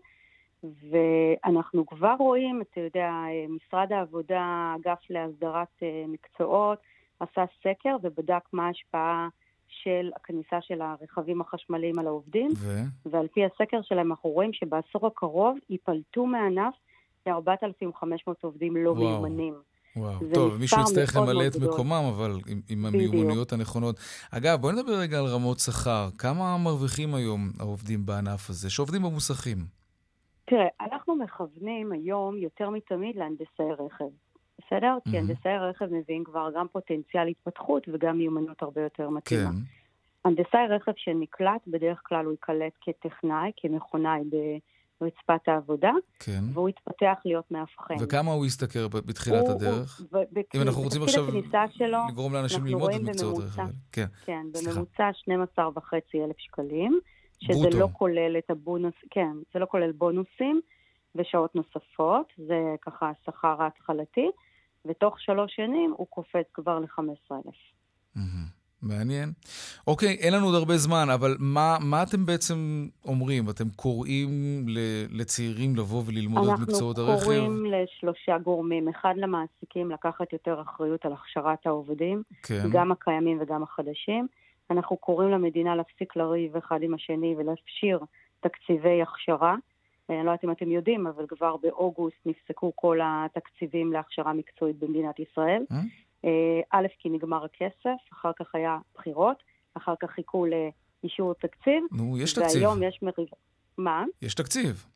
ואנחנו 0.90 1.86
כבר 1.86 2.14
רואים, 2.18 2.62
אתה 2.62 2.80
יודע, 2.80 3.06
אה, 3.08 3.46
משרד 3.48 3.92
העבודה, 3.92 4.40
האגף 4.40 4.98
להסדרת 5.10 5.68
אה, 5.82 6.04
מקצועות, 6.08 6.78
עשה 7.20 7.44
סקר 7.60 7.96
ובדק 8.02 8.42
מה 8.52 8.66
ההשפעה 8.66 9.28
של 9.68 10.10
הכניסה 10.16 10.56
של 10.60 10.80
הרכבים 10.80 11.40
החשמליים 11.40 11.98
על 11.98 12.06
העובדים, 12.06 12.50
ו? 12.56 12.80
ועל 13.06 13.26
פי 13.34 13.40
הסקר 13.44 13.82
שלהם 13.82 14.10
אנחנו 14.10 14.30
רואים 14.30 14.52
שבעשור 14.52 15.06
הקרוב 15.06 15.58
ייפלטו 15.70 16.26
מענף 16.26 16.74
כ-4,500 17.24 18.32
עובדים 18.40 18.76
לא 18.76 18.90
וואו. 18.90 19.04
מיומנים. 19.04 19.54
וואו, 19.96 20.18
טוב, 20.34 20.56
מישהו 20.58 20.80
יצטרך 20.80 21.16
למלא 21.16 21.46
את. 21.46 21.56
מקומם, 21.56 22.02
אבל 22.14 22.30
עם, 22.46 22.60
עם. 22.68 22.86
המיומנויות 22.86 23.52
הנכונות. 23.52 23.96
אגב, 24.30 24.60
בואי 24.60 24.74
נדבר 24.74 24.92
רגע 24.92 25.18
על 25.18 25.26
רמות 25.26 25.58
שכר. 25.58 26.08
כמה 26.18 26.56
מרוויחים 26.58 27.14
היום 27.14 27.50
העובדים 27.60 28.06
בענף 28.06 28.50
הזה, 28.50 28.70
שעובדים 28.70 29.02
במוסכים? 29.02 29.58
תראה, 30.44 30.66
אנחנו 30.80 31.16
מכוונים 31.16 31.92
היום 31.92 32.38
יותר 32.38 32.70
מתמיד 32.70 33.16
להנדסאי 33.16 33.72
רכב, 33.78 34.04
בסדר? 34.58 34.96
כי. 35.10 35.18
הנדסאי 35.18 35.58
רכב 35.58 35.86
מביאים 35.94 36.24
כבר 36.24 36.48
גם 36.56 36.66
פוטנציאל 36.72 37.28
התפתחות 37.28 37.86
וגם 37.92 38.18
מיומנות 38.18 38.62
הרבה 38.62 38.80
יותר 38.82 39.10
מתאימה. 39.10 39.50
כן. 39.50 39.56
הנדסאי 40.24 40.66
רכב 40.70 40.92
שנקלט, 40.96 41.60
בדרך 41.66 42.00
כלל 42.04 42.24
הוא 42.24 42.32
ייקלט 42.32 42.72
כטכנאי, 42.80 43.50
כמכונאי 43.56 44.20
ברצפת 45.00 45.48
העבודה, 45.48 45.90
כן. 46.18 46.40
והוא 46.54 46.68
יתפתח 46.68 47.18
להיות 47.24 47.50
מאבחן. 47.50 47.94
וכמה 48.00 48.32
הוא 48.32 48.46
ישתכר 48.46 48.88
בתחילת 48.88 49.42
הוא- 49.46 49.50
הדרך? 49.52 50.00
הוא- 50.12 50.20
ב- 50.32 50.38
אם 50.54 50.62
אנחנו 50.62 50.82
רוצים 50.82 51.02
עכשיו 51.02 51.24
שלו, 51.70 51.98
לגרום 52.10 52.32
לאנשים 52.34 52.66
ללמוד 52.66 52.90
את 52.94 53.00
מקצועות 53.00 53.44
רכב. 53.44 53.62
כן. 53.92 54.06
כן. 54.24 54.46
בממוצע 54.52 55.10
12.5 55.12 55.92
אלף 56.24 56.38
שקלים, 56.38 57.00
שזה 57.40 57.52
ברוטו. 57.60 57.78
לא 57.78 57.88
כולל 57.92 58.36
את 58.38 58.50
הבונוס, 58.50 58.94
כן, 59.10 59.32
זה 59.54 59.58
לא 59.58 59.66
כולל 59.66 59.92
בונוסים 59.92 60.60
ושעות 61.18 61.54
נוספות, 61.54 62.32
זה 62.36 62.74
ככה 62.82 63.10
השכר 63.10 63.62
ההתחלתי, 63.62 64.30
ותוך 64.84 65.20
שלוש 65.20 65.56
שנים 65.56 65.94
הוא 65.96 66.06
קופץ 66.06 66.46
כבר 66.54 66.78
ל-15 66.78 67.34
אלף. 67.34 67.54
מהמם. 68.16 68.56
מעניין. 68.82 69.32
אוקיי, 69.86 70.14
אין 70.20 70.34
לנו 70.34 70.46
עוד 70.46 70.54
הרבה 70.54 70.76
זמן, 70.76 71.06
אבל 71.14 71.36
מה, 71.38 71.76
מה 71.80 72.02
אתם 72.02 72.26
בעצם 72.26 72.86
אומרים? 73.04 73.50
אתם 73.50 73.68
קוראים 73.76 74.30
ל- 74.68 75.20
לצעירים 75.20 75.76
לבוא 75.76 76.02
וללמוד 76.06 76.48
את 76.48 76.58
מקצועות 76.60 76.98
אנחנו 76.98 77.12
הרכב? 77.12 77.24
קוראים 77.24 77.66
לשלושה 77.66 78.38
גורמים, 78.38 78.88
אחד 78.88 79.14
למעסיקים 79.16 79.90
לקחת 79.90 80.32
יותר 80.32 80.60
אחריות 80.60 81.04
על 81.04 81.12
הכשרת 81.12 81.66
העובדים, 81.66 82.22
כן. 82.42 82.62
גם 82.72 82.92
הקיימים 82.92 83.38
וגם 83.40 83.62
החדשים. 83.62 84.26
אנחנו 84.70 84.96
קוראים 84.96 85.30
למדינה 85.30 85.76
להפסיק 85.76 86.16
לריב 86.16 86.56
אחד 86.56 86.78
עם 86.82 86.94
השני 86.94 87.34
ולהפשיר 87.38 87.98
תקציבי 88.40 89.02
הכשרה. 89.02 89.54
אה, 90.10 90.16
אני 90.16 90.26
לא 90.26 90.30
יודעת 90.30 90.44
אם 90.44 90.50
אתם 90.50 90.70
יודעים, 90.70 91.06
אבל 91.06 91.26
כבר 91.26 91.56
באוגוסט 91.56 92.16
נפסקו 92.26 92.72
כל 92.74 92.98
התקציבים 93.02 93.92
להכשרה 93.92 94.32
מקצועית 94.32 94.78
במדינת 94.78 95.18
ישראל. 95.20 95.62
אה? 95.72 95.80
אה, 96.24 96.60
א', 96.70 96.86
כי 96.98 97.08
נגמר 97.08 97.44
הכסף, 97.44 98.12
אחר 98.12 98.30
כך 98.38 98.54
היה 98.54 98.78
בחירות, 98.94 99.42
אחר 99.74 99.94
כך 100.00 100.10
חיכו 100.10 100.46
לאישור 100.46 101.34
תקציב. 101.34 101.84
נו, 101.92 102.18
יש 102.18 102.32
תקציב. 102.32 102.62
והיום 102.62 102.82
יש 102.82 102.98
מריב... 103.02 103.28
מה? 103.78 104.04
יש 104.22 104.34
תקציב. 104.34 104.86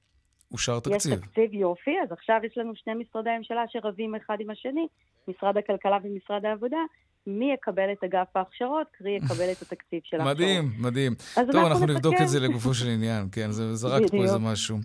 אושר 0.53 0.81
תקציב. 0.81 1.13
יש 1.13 1.19
תקציב 1.19 1.55
יופי, 1.55 2.01
אז 2.03 2.13
עכשיו 2.13 2.41
יש 2.45 2.59
לנו 2.59 2.73
שני 2.77 2.95
משרדי 2.95 3.31
ממשלה 3.39 3.65
שרבים 3.69 4.15
אחד 4.15 4.37
עם 4.41 4.51
השני, 4.51 4.87
משרד 5.29 5.57
הכלכלה 5.57 5.99
ומשרד 6.03 6.45
העבודה, 6.45 6.81
מי 7.27 7.53
יקבל 7.55 7.93
את 7.93 8.05
אגף 8.05 8.37
ההכשרות, 8.37 8.87
קרי 8.99 9.11
יקבל 9.11 9.53
את 9.53 9.63
התקציב 9.63 10.01
של 10.05 10.17
ההכשרות. 10.17 10.37
מדהים, 10.37 10.73
מדהים. 10.79 11.15
אז 11.37 11.47
טוב, 11.53 11.57
אנחנו 11.57 11.69
אנחנו 11.71 11.87
נבדוק. 11.87 12.15
את 12.23 12.29
זה 12.29 12.41
לגופו 12.41 12.75
של 12.75 12.89
עניין, 12.89 13.29
כן, 13.33 13.51
זה 13.51 13.75
זרקת 13.75 14.11
פה. 14.11 14.23
איזה 14.23 14.39
משהו. 14.39 14.79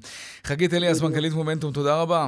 חגית 0.44 0.74
אליאס. 0.74 1.02
מנכ"לית 1.02 1.34
מומנטום, 1.34 1.74
תודה 1.74 2.02
רבה. 2.02 2.28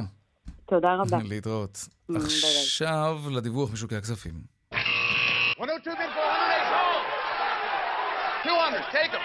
תודה 0.66 0.94
רבה. 0.94 1.18
להתראות. 1.24 1.78
עכשיו 2.16 3.18
לדיווח 3.30 3.72
משוקי 3.72 3.96
הכספים. 3.96 4.32
102 4.72 5.96
bid 5.96 6.00
for 6.00 6.16
108. 8.44 8.44
200, 8.44 8.82
take 8.92 9.12
them. 9.12 9.20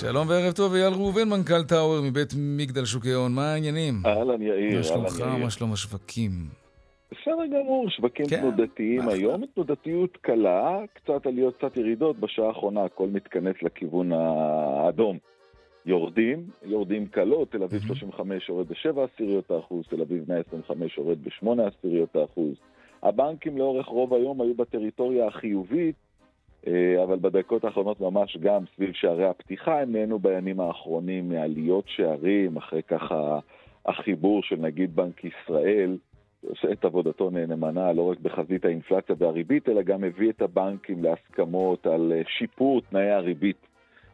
שלום 0.00 0.28
וערב 0.28 0.52
טוב, 0.52 0.74
אייל 0.74 0.92
ראובן, 0.94 1.28
מנכ"ל 1.28 1.62
טאוור 1.68 2.00
מבית 2.02 2.32
מגדל 2.36 2.84
שוקי 2.84 3.12
ההון, 3.12 3.34
מה 3.34 3.52
העניינים? 3.52 3.94
אהלן 4.06 4.42
יאיר, 4.42 4.70
מה 4.70 4.70
אהלן 4.70 4.82
שלומך, 4.82 5.18
יאיר. 5.18 5.44
מה 5.44 5.50
שלום 5.50 5.72
השווקים? 5.72 6.30
בסדר 7.10 7.46
גמור, 7.46 7.90
שווקים 7.90 8.26
כן, 8.26 8.40
תנודתיים. 8.40 9.08
היום, 9.08 9.46
תנודתיות 9.54 10.16
קלה, 10.20 10.78
קצת 10.94 11.26
עליות, 11.26 11.56
קצת 11.56 11.76
ירידות, 11.76 12.20
בשעה 12.20 12.46
האחרונה 12.48 12.84
הכל 12.84 13.08
מתכנס 13.12 13.56
לכיוון 13.62 14.12
האדום. 14.12 15.18
יורדים, 15.86 16.46
יורדים 16.64 17.06
קלות, 17.06 17.52
תל 17.52 17.62
אביב 17.62 17.82
35 17.82 18.48
יורד 18.48 18.68
ב-7 18.68 19.00
עשיריות 19.14 19.50
האחוז, 19.50 19.84
תל 19.88 20.00
אביב 20.00 20.24
125 20.28 20.98
יורד 20.98 21.18
ב-8 21.24 21.46
עשיריות 21.62 22.16
האחוז. 22.16 22.54
הבנקים 23.02 23.58
לאורך 23.58 23.86
רוב 23.86 24.14
היום 24.14 24.40
היו 24.40 24.54
בטריטוריה 24.54 25.26
החיובית, 25.26 25.94
אבל 27.02 27.16
בדקות 27.20 27.64
האחרונות 27.64 28.00
ממש 28.00 28.36
גם 28.40 28.64
סביב 28.76 28.90
שערי 28.94 29.26
הפתיחה 29.28 29.80
הם 29.80 29.92
נהנו 29.92 30.18
בימים 30.18 30.60
האחרונים 30.60 31.28
מעליות 31.28 31.84
שערים, 31.88 32.56
אחרי 32.56 32.82
ככה 32.82 33.38
החיבור 33.86 34.42
של 34.42 34.56
נגיד 34.56 34.96
בנק 34.96 35.24
ישראל, 35.24 35.96
שעושה 36.46 36.72
את 36.72 36.84
עבודתו 36.84 37.30
נאמנה 37.30 37.92
לא 37.92 38.02
רק 38.02 38.18
בחזית 38.20 38.64
האינפלציה 38.64 39.14
והריבית, 39.18 39.68
אלא 39.68 39.82
גם 39.82 40.04
הביא 40.04 40.30
את 40.30 40.42
הבנקים 40.42 41.04
להסכמות 41.04 41.86
על 41.86 42.12
אה, 42.16 42.22
שיפור 42.38 42.80
תנאי 42.90 43.10
הריבית 43.10 43.66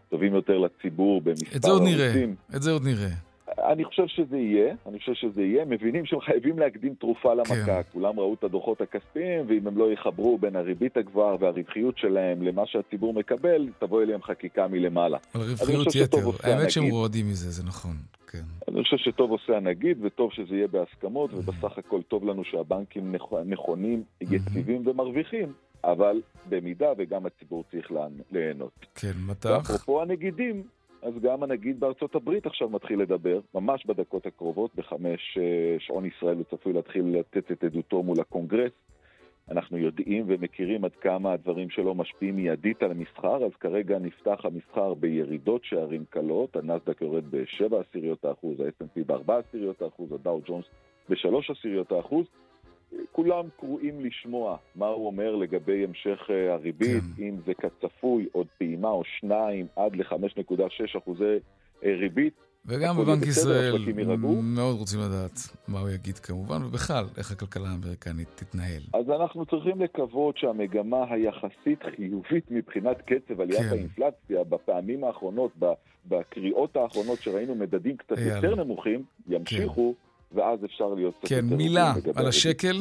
טובים 0.08 0.34
יותר 0.34 0.58
לציבור 0.58 1.20
במספר 1.20 1.56
את 1.56 1.62
זה 1.62 1.70
עוד 1.70 1.82
נראה, 1.82 2.06
ערוצים. 2.06 2.34
את 2.56 2.62
זה 2.62 2.70
עוד 2.70 2.82
נראה. 2.84 3.31
אני 3.58 3.84
חושב 3.84 4.06
שזה 4.06 4.36
יהיה, 4.38 4.74
אני 4.86 4.98
חושב 4.98 5.14
שזה 5.14 5.42
יהיה. 5.42 5.64
מבינים 5.64 6.06
שהם 6.06 6.20
חייבים 6.20 6.58
להקדים 6.58 6.94
תרופה 6.94 7.34
למכה. 7.34 7.54
כן. 7.66 7.80
כולם 7.92 8.18
ראו 8.20 8.34
את 8.34 8.44
הדוחות 8.44 8.80
הכספיים, 8.80 9.44
ואם 9.48 9.66
הם 9.66 9.78
לא 9.78 9.92
יחברו 9.92 10.38
בין 10.38 10.56
הריבית 10.56 10.96
הגבוהה 10.96 11.36
והרווחיות 11.40 11.98
שלהם 11.98 12.42
למה 12.42 12.62
שהציבור 12.66 13.14
מקבל, 13.14 13.68
תבוא 13.78 14.02
אליהם 14.02 14.22
חקיקה 14.22 14.68
מלמעלה. 14.68 15.18
על 15.34 15.40
רווחיות 15.40 15.86
יתר. 15.94 16.18
האמת 16.42 16.70
שהם. 16.70 16.84
רועדים 16.90 17.28
מזה, 17.28 17.50
זה 17.50 17.64
נכון. 17.64 17.92
כן. 18.30 18.42
אני 18.68 18.82
חושב 18.82 18.96
שטוב 18.96 19.30
עושה 19.30 19.56
הנגיד, 19.56 19.98
וטוב 20.04 20.32
שזה 20.32 20.54
יהיה 20.56 20.68
בהסכמות, 20.68 21.34
ובסך 21.34 21.78
הכל 21.78 22.02
טוב 22.02 22.24
לנו 22.24 22.44
שהבנקים 22.44 23.14
נכ- 23.16 23.44
נכונים, 23.46 24.02
יציבים 24.20 24.86
ומרוויחים, 24.86 25.52
אבל 25.84 26.20
במידה 26.48 26.86
וגם 26.98 27.26
הציבור 27.26 27.64
צריך 27.70 27.92
ליהנות. 28.32 28.70
כן, 28.94 29.12
מטח. 29.30 29.50
ואפרופו 29.50 30.02
הנגידים, 30.02 30.62
אז 31.02 31.14
גם 31.22 31.42
הנגיד 31.42 31.80
בארצות 31.80 32.14
הברית 32.14 32.46
עכשיו 32.46 32.68
מתחיל 32.68 33.00
לדבר, 33.00 33.40
ממש 33.54 33.86
בדקות 33.86 34.26
הקרובות, 34.26 34.74
בחמש 34.74 35.38
אה, 35.40 35.76
שעון 35.78 36.04
ישראל 36.06 36.36
הוא 36.36 36.44
צפוי 36.50 36.72
להתחיל 36.72 37.18
לתת 37.18 37.52
את 37.52 37.64
עדותו 37.64 38.02
מול 38.02 38.20
הקונגרס. 38.20 38.72
אנחנו 39.50 39.78
יודעים 39.78 40.24
ומכירים 40.26 40.84
עד 40.84 40.92
כמה 41.00 41.32
הדברים 41.32 41.70
שלו 41.70 41.94
משפיעים 41.94 42.36
מיידית 42.36 42.82
על 42.82 42.90
המסחר, 42.90 43.44
אז 43.44 43.52
כרגע 43.60 43.98
נפתח 43.98 44.40
המסחר 44.44 44.94
בירידות 44.94 45.64
שערים 45.64 46.04
קלות, 46.10 46.56
הנסדק 46.56 47.02
יורד 47.02 47.24
ב-7 47.30 47.76
עשיריות 47.76 48.24
האחוז, 48.24 48.60
ה-S&P 48.60 49.04
ב-4 49.06 49.32
עשיריות 49.32 49.82
האחוז, 49.82 50.12
הדאו 50.12 50.40
ג'ונס 50.46 50.64
ב-3 51.08 51.52
עשיריות 51.52 51.92
האחוז. 51.92 52.26
כולם 53.12 53.44
קרואים 53.56 54.00
לשמוע 54.00 54.56
מה 54.76 54.86
הוא 54.86 55.06
אומר 55.06 55.36
לגבי 55.36 55.84
המשך 55.84 56.20
אה, 56.30 56.52
הריבית, 56.54 57.02
כן. 57.16 57.22
אם 57.22 57.36
זה 57.46 57.52
כצפוי 57.54 58.28
עוד 58.32 58.46
פעימה 58.58 58.88
או 58.88 59.02
שניים 59.04 59.66
עד 59.76 59.96
ל-5.6 59.96 60.98
אחוזי 60.98 61.38
אה, 61.84 61.94
ריבית. 62.00 62.34
וגם 62.66 62.96
בבנק 62.96 63.26
ישראל. 63.26 63.74
מאוד 64.42 64.78
רוצים 64.78 65.00
לדעת 65.00 65.38
מה 65.68 65.80
הוא 65.80 65.90
יגיד 65.90 66.18
כמובן, 66.18 66.64
ובכלל, 66.64 67.04
איך 67.16 67.32
הכלכלה 67.32 67.68
האמריקנית 67.68 68.28
תתנהל. 68.34 68.82
אז 68.94 69.10
אנחנו 69.10 69.46
צריכים 69.46 69.80
לקוות 69.80 70.38
שהמגמה 70.38 71.04
היחסית 71.10 71.82
חיובית 71.96 72.50
מבחינת 72.50 72.96
קצב 73.02 73.40
עליית 73.40 73.60
כן. 73.60 73.68
האינפלציה 73.68 74.44
בפעמים 74.44 75.04
האחרונות, 75.04 75.52
בקריאות 76.08 76.76
האחרונות 76.76 77.18
שראינו 77.18 77.54
מדדים 77.54 77.96
קצת 77.96 78.18
אייל. 78.18 78.34
יותר 78.36 78.64
נמוכים, 78.64 79.02
ימשיכו, 79.28 79.94
ואז 80.34 80.64
אפשר 80.64 80.94
להיות 80.94 81.14
כן, 81.26 81.44
מילה 81.44 81.94
על. 82.14 82.26
השקל. 82.26 82.76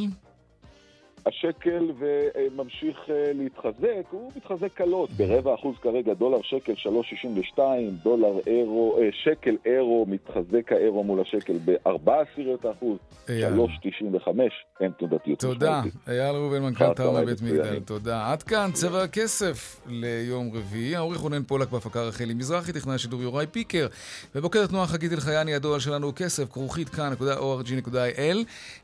השקל 1.25 1.91
וממשיך 1.99 2.97
אה, 3.09 3.31
להתחזק, 3.33 4.05
הוא 4.11 4.31
מתחזק 4.35 4.73
קלות, 4.73 5.09
ברבע 5.09 5.53
אחוז 5.53 5.75
כרגע, 5.81 6.13
דולר 6.13 6.41
שקל 6.41 6.73
3.62, 7.57 7.59
דולר 8.03 8.39
אירו, 8.47 8.97
אה, 9.01 9.09
שקל 9.23 9.57
אירו, 9.65 10.05
מתחזק 10.09 10.71
האירו 10.71 11.03
מול 11.03 11.21
השקל 11.21 11.57
בארבע 11.65 12.21
עשיריות 12.21 12.65
האחוז, 12.65 12.97
3.95, 13.27 14.29
אין 14.81 14.91
תנודתיות. 14.91 15.39
תודה, 15.39 15.81
אייל 16.07 16.35
ראובן, 16.35 16.61
מנכ"ל 16.61 16.93
טראומה 16.93 17.25
בית 17.25 17.41
מגדל, 17.41 17.79
תודה. 17.79 18.31
עד 18.31 18.43
כאן 18.43 18.69
צבע 18.73 19.03
הכסף 19.03 19.81
ליום 19.89 20.49
רביעי, 20.53 20.95
העורך 20.95 21.17
רונן 21.17 21.43
פולק 21.43 21.69
בהפקה 21.69 22.01
רחלי 22.03 22.33
מזרחי, 22.33 22.73
טכנאי 22.73 22.95
השידור 22.95 23.21
יוראי 23.21 23.47
פיקר, 23.47 23.87
ובקרת 24.35 24.67
תנועה 24.67 24.87
חגית 24.87 25.13
אלחייני, 25.13 25.53
הדואל 25.53 25.79
שלנו 25.79 26.11
כסף, 26.15 26.51
כרוכית 26.51 26.89
כאן.org.il. 26.89 28.37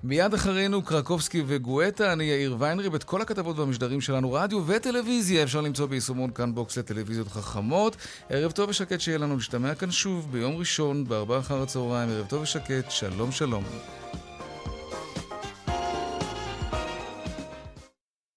מיד 0.03 0.33
אחרינו 0.33 0.81
קרקובסקי 0.81 1.43
וגואטה, 1.47 2.13
אני 2.13 2.26
יאיר 2.28 2.55
ויינריב. 2.59 2.95
את 2.95 3.03
כל 3.03 3.21
הכתבות 3.21 3.59
והמשדרים 3.59 4.01
שלנו, 4.01 4.34
רדיו 4.34 4.67
וטלוויזיה, 4.67 5.43
אפשר 5.43 5.61
למצוא 5.61 5.86
ביישומון 5.86 6.32
כאן 6.32 6.55
BOX 6.55 6.77
לטלוויזיות 6.78 7.28
חכמות. 7.28 7.97
ערב 8.30 8.51
טוב 8.51 8.69
ושקט 8.69 9.01
שיהיה 9.01 9.17
לנו 9.17 9.36
להשתמע 9.36 9.75
כאן 9.75 9.91
שוב 9.91 10.32
ביום 10.32 10.55
ראשון, 10.55 11.07
בארבעה 11.07 11.39
אחר 11.39 11.61
הצהריים. 11.61 12.09
ערב 12.09 12.25
טוב 12.28 12.41
ושקט, 12.41 12.91
שלום 12.91 13.32
שלום. 13.32 13.63